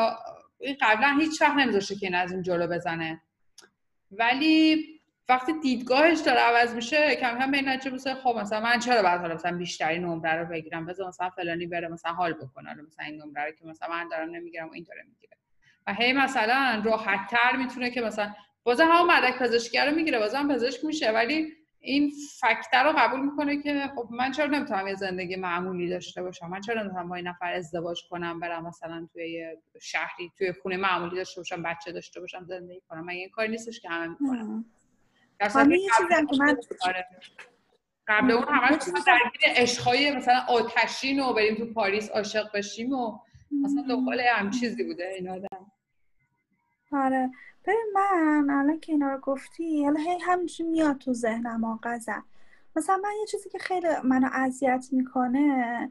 قبلا 0.80 1.16
هیچ 1.20 1.42
وقت 1.42 1.56
نمیذاشه 1.56 1.94
که 1.94 2.06
این 2.06 2.14
از 2.14 2.32
این 2.32 2.42
جلو 2.42 2.66
بزنه. 2.66 3.22
ولی 4.10 4.86
وقتی 5.28 5.52
دیدگاهش 5.60 6.18
داره 6.18 6.40
عوض 6.40 6.74
میشه 6.74 7.16
کم 7.16 7.38
کم 7.38 7.50
به 7.50 7.56
این 7.56 7.68
نتیجه 7.68 8.14
خب 8.14 8.36
مثلا 8.40 8.60
من 8.60 8.78
چرا 8.78 9.02
باید 9.02 9.20
حالا 9.20 9.34
مثلا 9.34 9.58
بیشتری 9.58 9.98
نمره 9.98 10.32
رو 10.34 10.44
بگیرم؟ 10.44 10.86
بذار 10.86 11.08
مثلا 11.08 11.30
فلانی 11.30 11.66
بره 11.66 11.88
مثلا 11.88 12.12
حال 12.12 12.32
بکنه. 12.32 12.74
مثلا 12.74 13.06
این 13.06 13.22
نمره 13.22 13.44
رو 13.44 13.50
که 13.50 13.66
مثلا 13.66 13.88
من 13.88 14.08
دارم 14.08 14.30
نمی‌گیرم 14.30 14.68
و 14.68 14.72
این 14.72 14.86
داره 14.88 15.02
می‌گیره. 15.08 15.36
و 15.86 15.94
هی 15.94 16.12
مثلا 16.12 16.82
راحت 16.84 17.30
تر 17.30 17.56
می‌تونه 17.56 17.90
که 17.90 18.00
مثلا 18.00 18.34
بازم 18.62 18.88
هم 18.88 19.06
مدرک 19.06 19.38
پزشکی 19.38 19.78
رو 19.78 19.94
می‌گیره 19.94 20.18
بازم 20.18 20.48
پزشک 20.48 20.84
میشه 20.84 21.10
ولی 21.10 21.52
این 21.84 22.12
فکتر 22.40 22.84
رو 22.84 22.92
قبول 22.98 23.20
می‌کنه 23.20 23.62
که 23.62 23.90
خب 23.96 24.08
من 24.10 24.32
چرا 24.32 24.46
نمی‌تونم 24.46 24.86
یه 24.88 24.94
زندگی 24.94 25.36
معمولی 25.36 25.88
داشته 25.88 26.22
باشم؟ 26.22 26.48
من 26.48 26.60
چرا 26.60 26.82
نمی‌تونم 26.82 27.08
با 27.08 27.16
این 27.16 27.28
نفر 27.28 27.52
ازدواج 27.52 28.02
کنم 28.10 28.40
برم 28.40 28.66
مثلا 28.66 29.08
توی 29.12 29.56
شهری 29.82 30.32
توی 30.38 30.52
خونه 30.52 30.76
معمولی 30.76 31.16
داشته 31.16 31.40
باشم 31.40 31.62
بچه 31.62 31.92
داشته 31.92 32.20
باشم 32.20 32.44
زندگی 32.44 32.80
کنم؟ 32.88 33.04
من 33.04 33.12
این 33.12 33.28
کاری 33.28 33.48
نیستش 33.48 33.80
که 33.80 33.88
همه 33.88 34.06
می‌کنم 34.06 34.64
من 36.38 36.56
آره. 36.86 37.06
قبل 38.08 38.30
اون 38.30 38.44
همه 38.48 38.78
درگیر 39.06 39.40
عشقای 39.56 40.16
مثلا 40.16 40.40
آتشین 40.48 41.20
و 41.20 41.32
بریم 41.32 41.54
تو 41.54 41.72
پاریس 41.72 42.10
عاشق 42.10 42.52
بشیم 42.54 42.92
و 42.92 43.18
مثلا 43.62 43.84
دنبال 43.88 44.20
هم 44.20 44.50
چیزی 44.50 44.84
بوده 44.84 45.08
این 45.18 45.28
آدم. 45.28 45.66
آره. 46.92 47.30
ببین 47.64 47.86
من 47.94 48.50
الان 48.50 48.80
که 48.80 48.92
اینا 48.92 49.08
رو 49.10 49.20
گفتی 49.20 49.84
حالا 49.84 50.00
هی 50.00 50.18
همینجوری 50.18 50.70
میاد 50.70 50.98
تو 50.98 51.12
ذهنم 51.12 51.64
آقازم 51.64 52.24
مثلا 52.76 52.96
من 52.96 53.10
یه 53.20 53.26
چیزی 53.26 53.50
که 53.50 53.58
خیلی 53.58 53.88
منو 54.04 54.28
اذیت 54.32 54.86
می‌کنه 54.92 55.90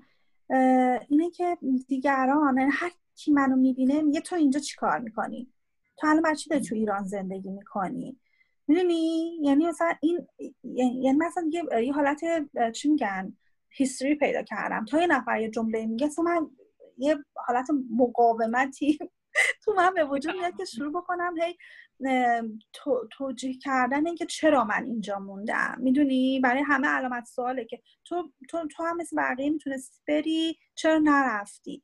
اینه 1.10 1.30
که 1.30 1.58
دیگران 1.88 2.58
یعنی 2.58 2.72
هر 2.74 2.92
کی 3.16 3.32
منو 3.32 3.56
می‌بینه 3.56 4.02
میگه 4.02 4.22
تو 4.22 4.36
اینجا 4.36 4.60
چیکار 4.60 5.00
می‌کنی؟ 5.00 5.54
تو 5.98 6.08
الان 6.08 6.22
بچه 6.22 6.60
تو 6.60 6.76
ایران 6.76 7.04
زندگی 7.04 7.50
می‌کنی؟ 7.50 8.18
می‌دونی؟ 8.68 9.38
یعنی 9.42 9.66
مثلا 9.68 9.94
این 10.02 10.28
یعنی 10.74 11.18
مثلا 11.18 11.50
یه, 11.52 11.84
یه 11.84 11.94
حالت 11.94 12.22
چی 12.72 12.90
میگن؟ 12.90 13.38
هیستوری 13.70 14.16
پیدا 14.16 14.44
کردم. 14.44 14.86
تا 14.86 15.02
یه 15.02 15.08
نفر 15.08 15.42
یه 15.42 15.50
جمله 15.50 15.86
میگه 15.86 16.10
تو 16.10 16.24
من 16.24 16.50
یه 16.98 17.18
حالت 17.36 17.68
مقاومتی 17.98 19.00
تو 19.64 19.74
من 19.74 19.94
به 19.94 20.04
وجود 20.04 20.36
میاد 20.36 20.58
که 20.58 20.66
شروع 20.66 20.94
بکنم 21.02 21.36
هی 21.42 21.58
توجیه 23.18 23.58
کردن 23.58 24.06
اینکه 24.06 24.26
چرا 24.26 24.64
من 24.64 24.84
اینجا 24.86 25.20
موندم. 25.20 25.76
می‌دونی؟ 25.80 26.40
برای 26.40 26.64
همه 26.64 26.88
علامت 26.88 27.26
سواله 27.26 27.66
که 27.66 27.82
تو 28.06 28.32
تو, 28.50 28.68
تو 28.68 28.84
هم 28.84 28.98
مثل 28.98 29.18
بقیه 29.18 29.50
می‌تونستی 29.50 30.02
بری 30.08 30.60
چرا 30.76 30.98
نرفتی؟ 31.04 31.84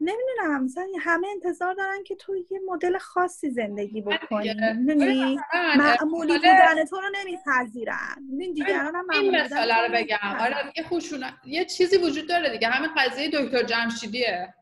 نمی‌دونم 0.00 0.64
مثلا 0.64 0.86
همه 1.00 1.28
انتظار 1.28 1.74
دارن 1.74 2.04
که 2.04 2.16
تو 2.16 2.36
یه 2.36 2.60
مدل 2.66 2.98
خاصی 2.98 3.50
زندگی 3.50 4.02
بکنی. 4.02 4.54
می‌دونی؟ 4.74 5.38
معمولی 5.78 6.34
بودن 6.38 6.84
تو 6.84 7.00
رو 7.00 7.08
نمیپذیرن. 7.14 8.16
دیگران 8.54 8.94
هم 8.94 9.06
این 9.10 9.36
مثاله 9.36 9.86
رو 9.86 9.94
بگم. 9.94 10.36
آره 10.40 10.72
یه 10.76 10.84
یه 11.44 11.64
چیزی 11.64 11.96
وجود 11.96 12.28
داره 12.28 12.50
دیگه. 12.50 12.68
همین 12.68 12.90
قضیه 12.96 13.30
دکتر 13.32 13.62
جمشیدیه. 13.62 14.54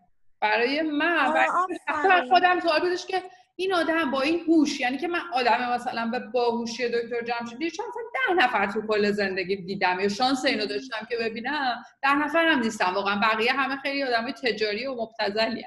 برای 0.42 0.82
من. 0.82 1.32
برای 1.32 2.28
خودم 2.28 2.60
سوال 2.60 2.80
بودش 2.80 3.06
که 3.06 3.22
این 3.56 3.74
آدم 3.74 4.10
با 4.10 4.20
این 4.20 4.40
هوش 4.48 4.80
یعنی 4.80 4.98
که 4.98 5.08
من 5.08 5.20
آدم 5.32 5.72
مثلا 5.74 6.06
به 6.06 6.18
باهوشی 6.18 6.88
دکتر 6.88 7.22
جمشیدی 7.22 7.70
چون 7.70 7.86
مثلا 7.88 8.02
ده 8.36 8.44
نفر 8.44 8.66
تو 8.66 8.86
کل 8.86 9.10
زندگی 9.10 9.56
دیدم. 9.56 10.00
یا 10.00 10.08
شانس 10.08 10.44
اینو 10.44 10.66
داشتم 10.66 11.06
که 11.10 11.16
ببینم. 11.16 11.84
ده 12.02 12.14
نفر 12.14 12.46
هم 12.46 12.58
نیستم 12.58 12.94
واقعا. 12.94 13.20
بقیه 13.20 13.52
همه 13.52 13.76
خیلی 13.76 14.04
آدم 14.04 14.30
تجاری 14.30 14.86
و 14.86 14.94
مبتذلی 14.94 15.64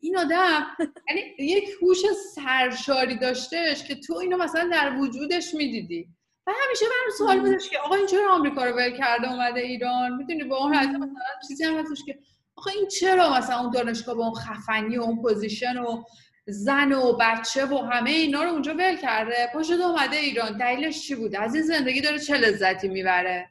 این 0.00 0.18
آدم 0.18 0.66
یعنی 1.08 1.22
یک 1.38 1.68
هوش 1.82 1.98
سرشاری 2.34 3.16
داشتهش 3.16 3.84
که 3.84 3.94
تو 3.94 4.16
اینو 4.16 4.36
مثلا 4.36 4.68
در 4.72 4.96
وجودش 4.98 5.54
می‌دیدی. 5.54 6.08
و 6.46 6.52
همیشه 6.64 6.84
من 6.84 7.10
سوال 7.18 7.40
بودش 7.40 7.68
که 7.70 7.78
آقا 7.78 7.94
این 7.94 8.06
چرا 8.06 8.34
آمریکا 8.34 8.64
رو 8.64 8.76
ول 8.76 8.90
کرده 8.90 9.32
اومده 9.32 9.60
ایران؟ 9.60 10.14
می‌دونی 10.14 10.44
با 10.44 10.56
اون 10.56 10.76
مثلا 10.76 11.08
چیزی 11.48 11.64
هم 11.64 11.78
هستش 11.78 12.04
که 12.06 12.18
آخه 12.58 12.70
این 12.70 12.88
چرا 12.88 13.36
مثلا 13.38 13.60
اون 13.60 13.70
دانشگاه 13.70 14.14
با 14.14 14.24
اون 14.24 14.34
خفنی 14.34 14.98
و 14.98 15.02
اون 15.02 15.22
position 15.22 15.78
و 15.78 16.02
زن 16.46 16.92
و 16.92 17.16
بچه 17.20 17.66
و 17.66 17.78
همه 17.78 18.10
اینا 18.10 18.42
رو 18.42 18.50
اونجا 18.50 18.74
ول 18.74 18.96
کرده؟ 18.96 19.50
پاشده 19.52 19.80
اومده 19.80 20.16
ایران. 20.16 20.58
دلیلش 20.58 21.02
چی 21.02 21.14
بوده 21.14 21.40
از 21.40 21.54
این 21.54 21.64
زندگی 21.64 22.00
داره 22.00 22.18
چه 22.18 22.36
لذتی 22.36 22.88
می‌بره؟ 22.88 23.48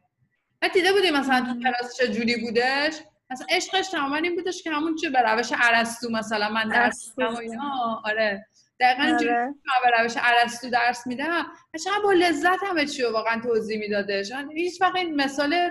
من 0.62 0.70
دیده 0.74 0.94
بودی 0.94 1.12
مثلا 1.12 1.42
تو 1.42 1.60
کلاس 1.60 1.98
چه 1.98 2.08
جوری 2.08 2.36
بودش؟ 2.36 2.94
مثلا 3.30 3.48
عشقش 3.50 3.88
تماما 3.88 4.16
این 4.16 4.36
بودش 4.36 4.64
که 4.64 4.72
همون 4.72 4.96
چه 4.96 5.10
به 5.10 5.22
روش 5.22 5.50
ارسطو 5.62 6.10
مثلا 6.10 6.50
من 6.50 6.70
درس 6.70 7.14
و 7.18 7.22
اینا. 7.24 8.02
آره. 8.06 8.48
دقیقا 8.80 9.04
اینجوری 9.04 9.32
آره. 9.32 9.54
به 9.84 10.02
روش 10.02 10.14
ارسطو 10.18 10.70
درس 10.70 11.08
میدم. 11.08 11.46
چقدر 11.84 12.02
با 12.04 12.14
لذت 12.14 12.64
همه 12.64 12.86
چی 12.86 13.04
رو 13.04 13.12
واقعا 13.12 13.42
توضیح 13.42 13.80
میدادش 13.80 14.32
من 14.32 14.52
هیچ 14.52 14.82
وقت 14.82 14.96
این 14.96 15.16
مثال 15.16 15.70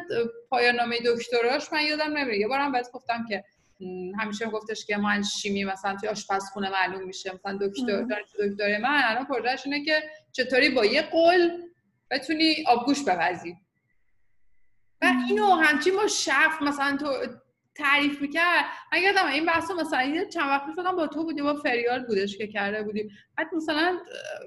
پایان 0.51 0.75
نامه 0.77 0.99
دکتراش 1.07 1.73
من 1.73 1.85
یادم 1.85 2.17
نمیره. 2.17 2.39
یه 2.39 2.49
بارم 2.49 2.73
بهت 2.73 2.91
گفتم 2.93 3.25
که 3.29 3.45
همیشه 4.21 4.47
گفتش 4.47 4.87
که 4.87 4.97
من 4.97 5.23
شیمی 5.23 5.65
مثلا 5.65 5.97
توی 5.97 6.09
آشپزخونه 6.09 6.71
معلوم 6.71 7.03
میشه. 7.07 7.35
مثلا 7.35 7.59
دکتر 7.63 8.03
دکتر 8.41 8.79
من. 8.79 9.03
الان 9.05 9.25
پروژهش 9.25 9.67
اینه 9.67 9.85
که 9.85 10.03
چطوری 10.33 10.69
با 10.69 10.85
یه 10.85 11.03
قول 11.03 11.51
بتونی 12.11 12.65
آبگوش 12.67 13.05
بپزی 13.05 13.57
و 15.03 15.13
اینو 15.29 15.55
همچین 15.55 15.97
با 15.97 16.07
شف 16.07 16.63
مثلا 16.63 16.97
تو 16.97 17.07
تعریف 17.77 18.23
می‌کرد. 18.23 18.65
من 18.93 19.03
یادم 19.03 19.27
این 19.27 19.47
بحث 19.47 19.71
رو 19.71 19.81
مثلا 19.81 20.03
یه 20.03 20.27
چند 20.27 20.49
وقت 20.49 20.63
شدم 20.77 20.97
با 20.97 21.07
تو 21.07 21.25
بودی 21.25 21.43
با 21.43 21.55
فریال 21.55 22.05
بودش 22.07 22.39
که 22.39 22.47
کرده 22.47 22.83
بودیم. 22.83 23.11
بعد 23.37 23.55
مثلا 23.55 23.99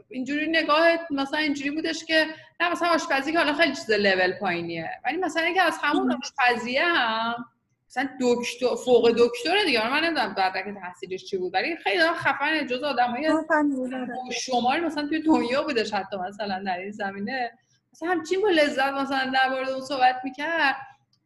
اینجوری 0.10 0.48
نگاهت 0.48 1.00
مثلا 1.12 1.40
اینجوری 1.40 1.72
بودش 1.72 2.06
که 2.06 2.26
نه 2.60 2.72
مثلا 2.72 2.88
آشپزی 2.88 3.32
که 3.32 3.38
حالا 3.38 3.54
خیلی 3.54 3.76
چیز 3.76 3.92
لول 3.92 4.34
پایینیه. 4.40 4.90
ولی 5.06 5.18
مثلا 5.18 5.44
اینکه 5.44 5.62
از 5.62 5.78
همون 5.84 6.18
آشپزیه 6.24 6.86
هم 6.86 7.46
مثلا 7.88 8.10
دکتر 8.22 8.76
فوق 8.86 9.12
دکتر 9.12 9.66
دیگه. 9.66 9.90
من 9.90 10.04
نمی‌دونم 10.04 10.34
بعد 10.34 10.54
تحصیلش 10.82 11.26
چی 11.26 11.38
بود 11.38 11.54
ولی 11.54 11.78
خیلی 11.78 12.04
خفن 12.04 12.68
جز 12.68 12.84
آدمای 12.84 13.28
آره. 13.28 14.32
شماری 14.42 14.82
مثلا 14.82 15.08
توی 15.08 15.22
دنیا 15.22 15.64
بودش 15.64 15.94
حتی 15.94 16.18
مثلا 16.18 16.64
در 16.66 16.78
این 16.78 16.92
زمینه. 16.92 17.52
مثلا 17.94 18.10
همچین 18.10 18.42
با 18.42 18.50
لذت 18.50 18.94
مثلا 18.94 19.32
در 19.34 19.50
مورد 19.50 19.70
اون 19.70 19.82
صحبت 19.82 20.22
می‌کرد. 20.24 20.76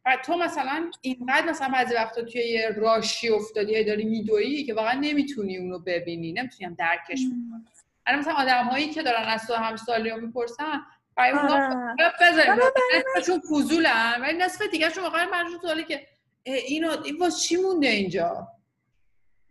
و 0.06 0.16
تو 0.24 0.36
مثلا 0.36 0.90
اینقدر 1.00 1.50
مثلا 1.50 1.68
بعضی 1.68 1.94
وقتا 1.94 2.22
توی 2.22 2.40
یه 2.40 2.68
راشی 2.76 3.28
افتادی 3.28 3.72
یا 3.72 3.82
داری 3.82 4.04
میدویی 4.04 4.64
که 4.64 4.74
واقعا 4.74 5.00
نمی‌تونی 5.00 5.56
اونو 5.56 5.78
ببینی 5.78 6.32
نمی‌تونی 6.32 6.66
هم 6.66 6.74
درکش 6.74 7.20
مم. 7.20 7.64
الان 8.06 8.20
مثلا 8.20 8.34
آدم 8.34 8.64
هایی 8.64 8.90
که 8.90 9.02
دارن 9.02 9.22
از 9.28 9.46
تو 9.46 9.54
همسالی 9.54 10.10
رو 10.10 10.20
می‌پرسن 10.20 10.82
برای 11.16 11.30
اونا 11.30 11.54
آره. 11.54 11.74
حالا 11.74 12.12
بذاریم 12.20 12.52
آره، 12.52 12.72
نصفشون 13.16 13.40
فضولن 13.40 14.20
ولی 14.20 14.38
نصف 14.38 14.62
دیگه 14.62 14.90
شون 14.90 15.04
واقعا 15.04 15.30
منشون 15.30 15.58
سوالی 15.58 15.84
که 15.84 16.06
اینو 16.44 17.02
این 17.04 17.18
واسه 17.18 17.48
چی 17.48 17.56
مونده 17.56 17.86
اینجا؟ 17.86 18.48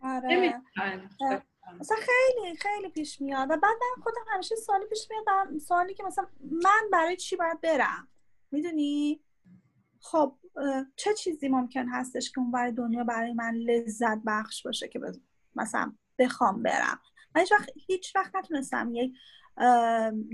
آره. 0.02 0.62
مثلا 1.80 1.96
خیلی 1.96 2.56
خیلی 2.56 2.88
پیش 2.88 3.20
میاد. 3.20 3.50
و 3.50 3.56
بعد 3.56 3.62
من 3.62 4.02
خودم 4.02 4.24
همیشه 4.30 4.56
سوالی 4.56 4.86
پیش 4.86 5.08
میاد 5.10 5.58
سوالی 5.58 5.94
که 5.94 6.02
مثلا 6.02 6.26
من 6.50 6.90
برای 6.92 7.16
چی 7.16 7.36
باید 7.36 7.60
برم؟ 7.60 8.08
می‌دونی؟ 8.50 9.20
خب 10.00 10.36
چه 10.96 11.14
چیزی 11.14 11.48
ممکن 11.48 11.88
هستش 11.88 12.30
که 12.30 12.40
اون 12.40 12.50
برای 12.50 12.72
دنیا 12.72 13.04
برای 13.04 13.32
من 13.32 13.54
لذت 13.54 14.18
بخش 14.26 14.62
باشه 14.62 14.88
که 14.88 14.98
بز- 14.98 15.20
مثلا 15.56 15.92
بخوام 16.18 16.62
برم؟ 16.62 17.00
من 17.34 17.40
هیچ 17.40 17.52
وقت 17.52 17.70
هیچ 17.86 18.16
وقت 18.16 18.36
نتونستم 18.36 18.90
یک 18.94 19.14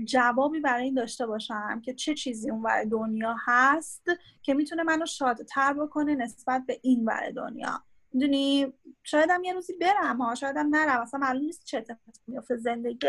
جوابی 0.05 0.59
برای 0.59 0.83
این 0.83 0.93
داشته 0.93 1.25
باشم 1.25 1.81
که 1.81 1.93
چه 1.93 2.13
چیزی 2.13 2.49
اون 2.51 2.63
برای 2.63 2.85
دنیا 2.85 3.35
هست 3.45 4.05
که 4.41 4.53
می‌تونه 4.53 4.83
منو 4.83 5.05
شادتر 5.05 5.73
بکنه 5.73 6.15
نسبت 6.15 6.63
به 6.67 6.79
این 6.83 7.05
برای 7.05 7.31
دنیا. 7.31 7.83
می‌دونی؟ 8.13 8.73
شاید 9.03 9.29
هم 9.29 9.43
یه 9.43 9.53
روزی 9.53 9.73
برم 9.73 10.21
ها 10.21 10.35
شاید 10.35 10.57
هم 10.57 10.75
نرم 10.75 11.01
اصلا 11.01 11.19
معلوم 11.19 11.45
نیست 11.45 11.65
چه 11.65 11.77
اتفاقی 11.77 12.19
میفته 12.27 12.57
زندگی. 12.57 13.07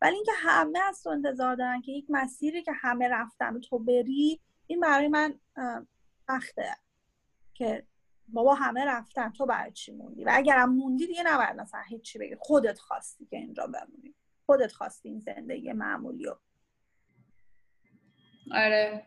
ولی 0.00 0.14
اینکه 0.14 0.32
همه 0.36 0.78
از 0.88 1.02
تو 1.02 1.10
انتظار 1.10 1.54
دارن 1.56 1.80
که 1.80 1.92
یک 1.92 2.06
مسیری 2.08 2.62
که 2.62 2.72
همه 2.72 3.08
رفتن 3.08 3.60
تو 3.60 3.78
بری 3.78 4.40
این 4.66 4.80
برای 4.80 5.08
من 5.08 5.34
سخته 6.28 6.76
که 7.54 7.86
بابا 8.28 8.54
همه 8.54 8.84
رفتن. 8.84 9.32
تو 9.32 9.46
برای 9.46 9.72
چی 9.72 9.92
موندی؟ 9.92 10.24
و 10.24 10.30
اگرم 10.32 10.74
موندی 10.74 11.06
دیگه 11.06 11.22
نباید 11.22 11.56
مثلا 11.56 11.80
هیچی 11.80 12.18
بگی. 12.18 12.36
خودت 12.40 12.78
خواستی 12.78 13.26
که 13.26 13.36
اینجا 13.36 13.66
بمونی. 13.66 14.14
خودت 14.46 14.72
خواستی 14.72 15.08
این 15.08 15.20
زندگی 15.20 15.72
معمولی 15.72 16.24
رو. 16.24 16.40
آره. 18.52 19.04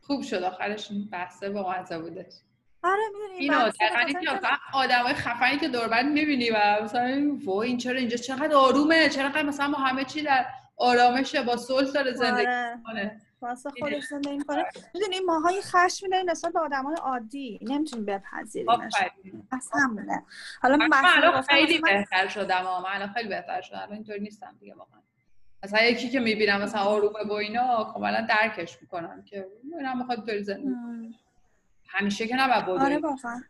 خوب 0.00 0.22
شد 0.22 0.42
آخرش. 0.42 0.90
این 0.90 1.08
بحثه 1.10 1.50
با 1.50 1.84
بودش 2.02 2.34
آره 2.82 3.02
می‌دونی 3.12 3.38
اینو 3.38 3.70
دقیقا 3.80 4.48
آدمای 4.72 5.14
خفنی 5.14 5.58
که 5.58 5.68
دور 5.68 5.88
برت 5.88 6.04
می‌بینی 6.04 6.50
و 6.50 6.78
مثلا 6.82 7.38
وای 7.44 7.68
این 7.68 7.78
چرا 7.78 7.98
اینجا 7.98 8.16
چقدر 8.16 8.54
آرومه 8.54 9.08
چقدر 9.08 9.42
مثلا 9.42 9.70
با 9.70 9.78
همه 9.78 10.04
چی 10.04 10.22
در 10.22 10.46
آرامشه 10.76 11.42
با 11.42 11.56
صلح 11.56 11.90
داره 11.90 12.12
زندگی 12.12 12.46
آره. 12.46 12.78
کنه 12.86 13.20
واسه 13.40 13.70
خودش 13.80 14.04
زندگی 14.04 14.36
می‌کنه. 14.36 14.64
می‌دونی 14.94 15.20
ماهای 15.26 15.62
خشم 15.62 16.08
داریم 16.08 16.30
نسبت 16.30 16.52
به 16.52 16.60
آدمای 16.60 16.96
عادی. 17.02 17.58
نمی‌تونیم 17.62 18.22
از 19.52 19.70
همونه 19.72 20.22
حالا 20.62 20.76
من 20.76 21.02
الان 21.04 21.42
خیلی 21.42 21.78
بهتر 21.78 22.28
شدم. 22.28 22.62
من 22.62 22.84
الان 22.84 23.12
خیلی 23.12 23.28
بهتر 23.28 23.60
شدم. 23.60 23.78
الان 23.78 23.92
اینطوری 23.92 24.20
نیستم 24.20 24.56
دیگه 24.60 24.74
واقعا. 24.74 25.00
مثلا 25.62 25.82
یکی 25.82 26.10
که 26.10 26.20
می‌بینم 26.20 26.62
مثلا 26.62 26.80
آرومه 26.80 27.24
با 27.28 27.38
اینا 27.38 27.84
کاملا 27.84 28.26
درکش 28.28 28.78
می‌کنم 28.82 29.22
که 29.22 29.46
اینم 29.78 29.98
می‌خواد 29.98 30.18
اینطوری 30.18 30.42
زندگی. 30.42 31.14
همیشه 31.90 32.28
که 32.28 32.36
نباید 32.36 32.68
آره 32.68 32.98
واقعا. 32.98 33.42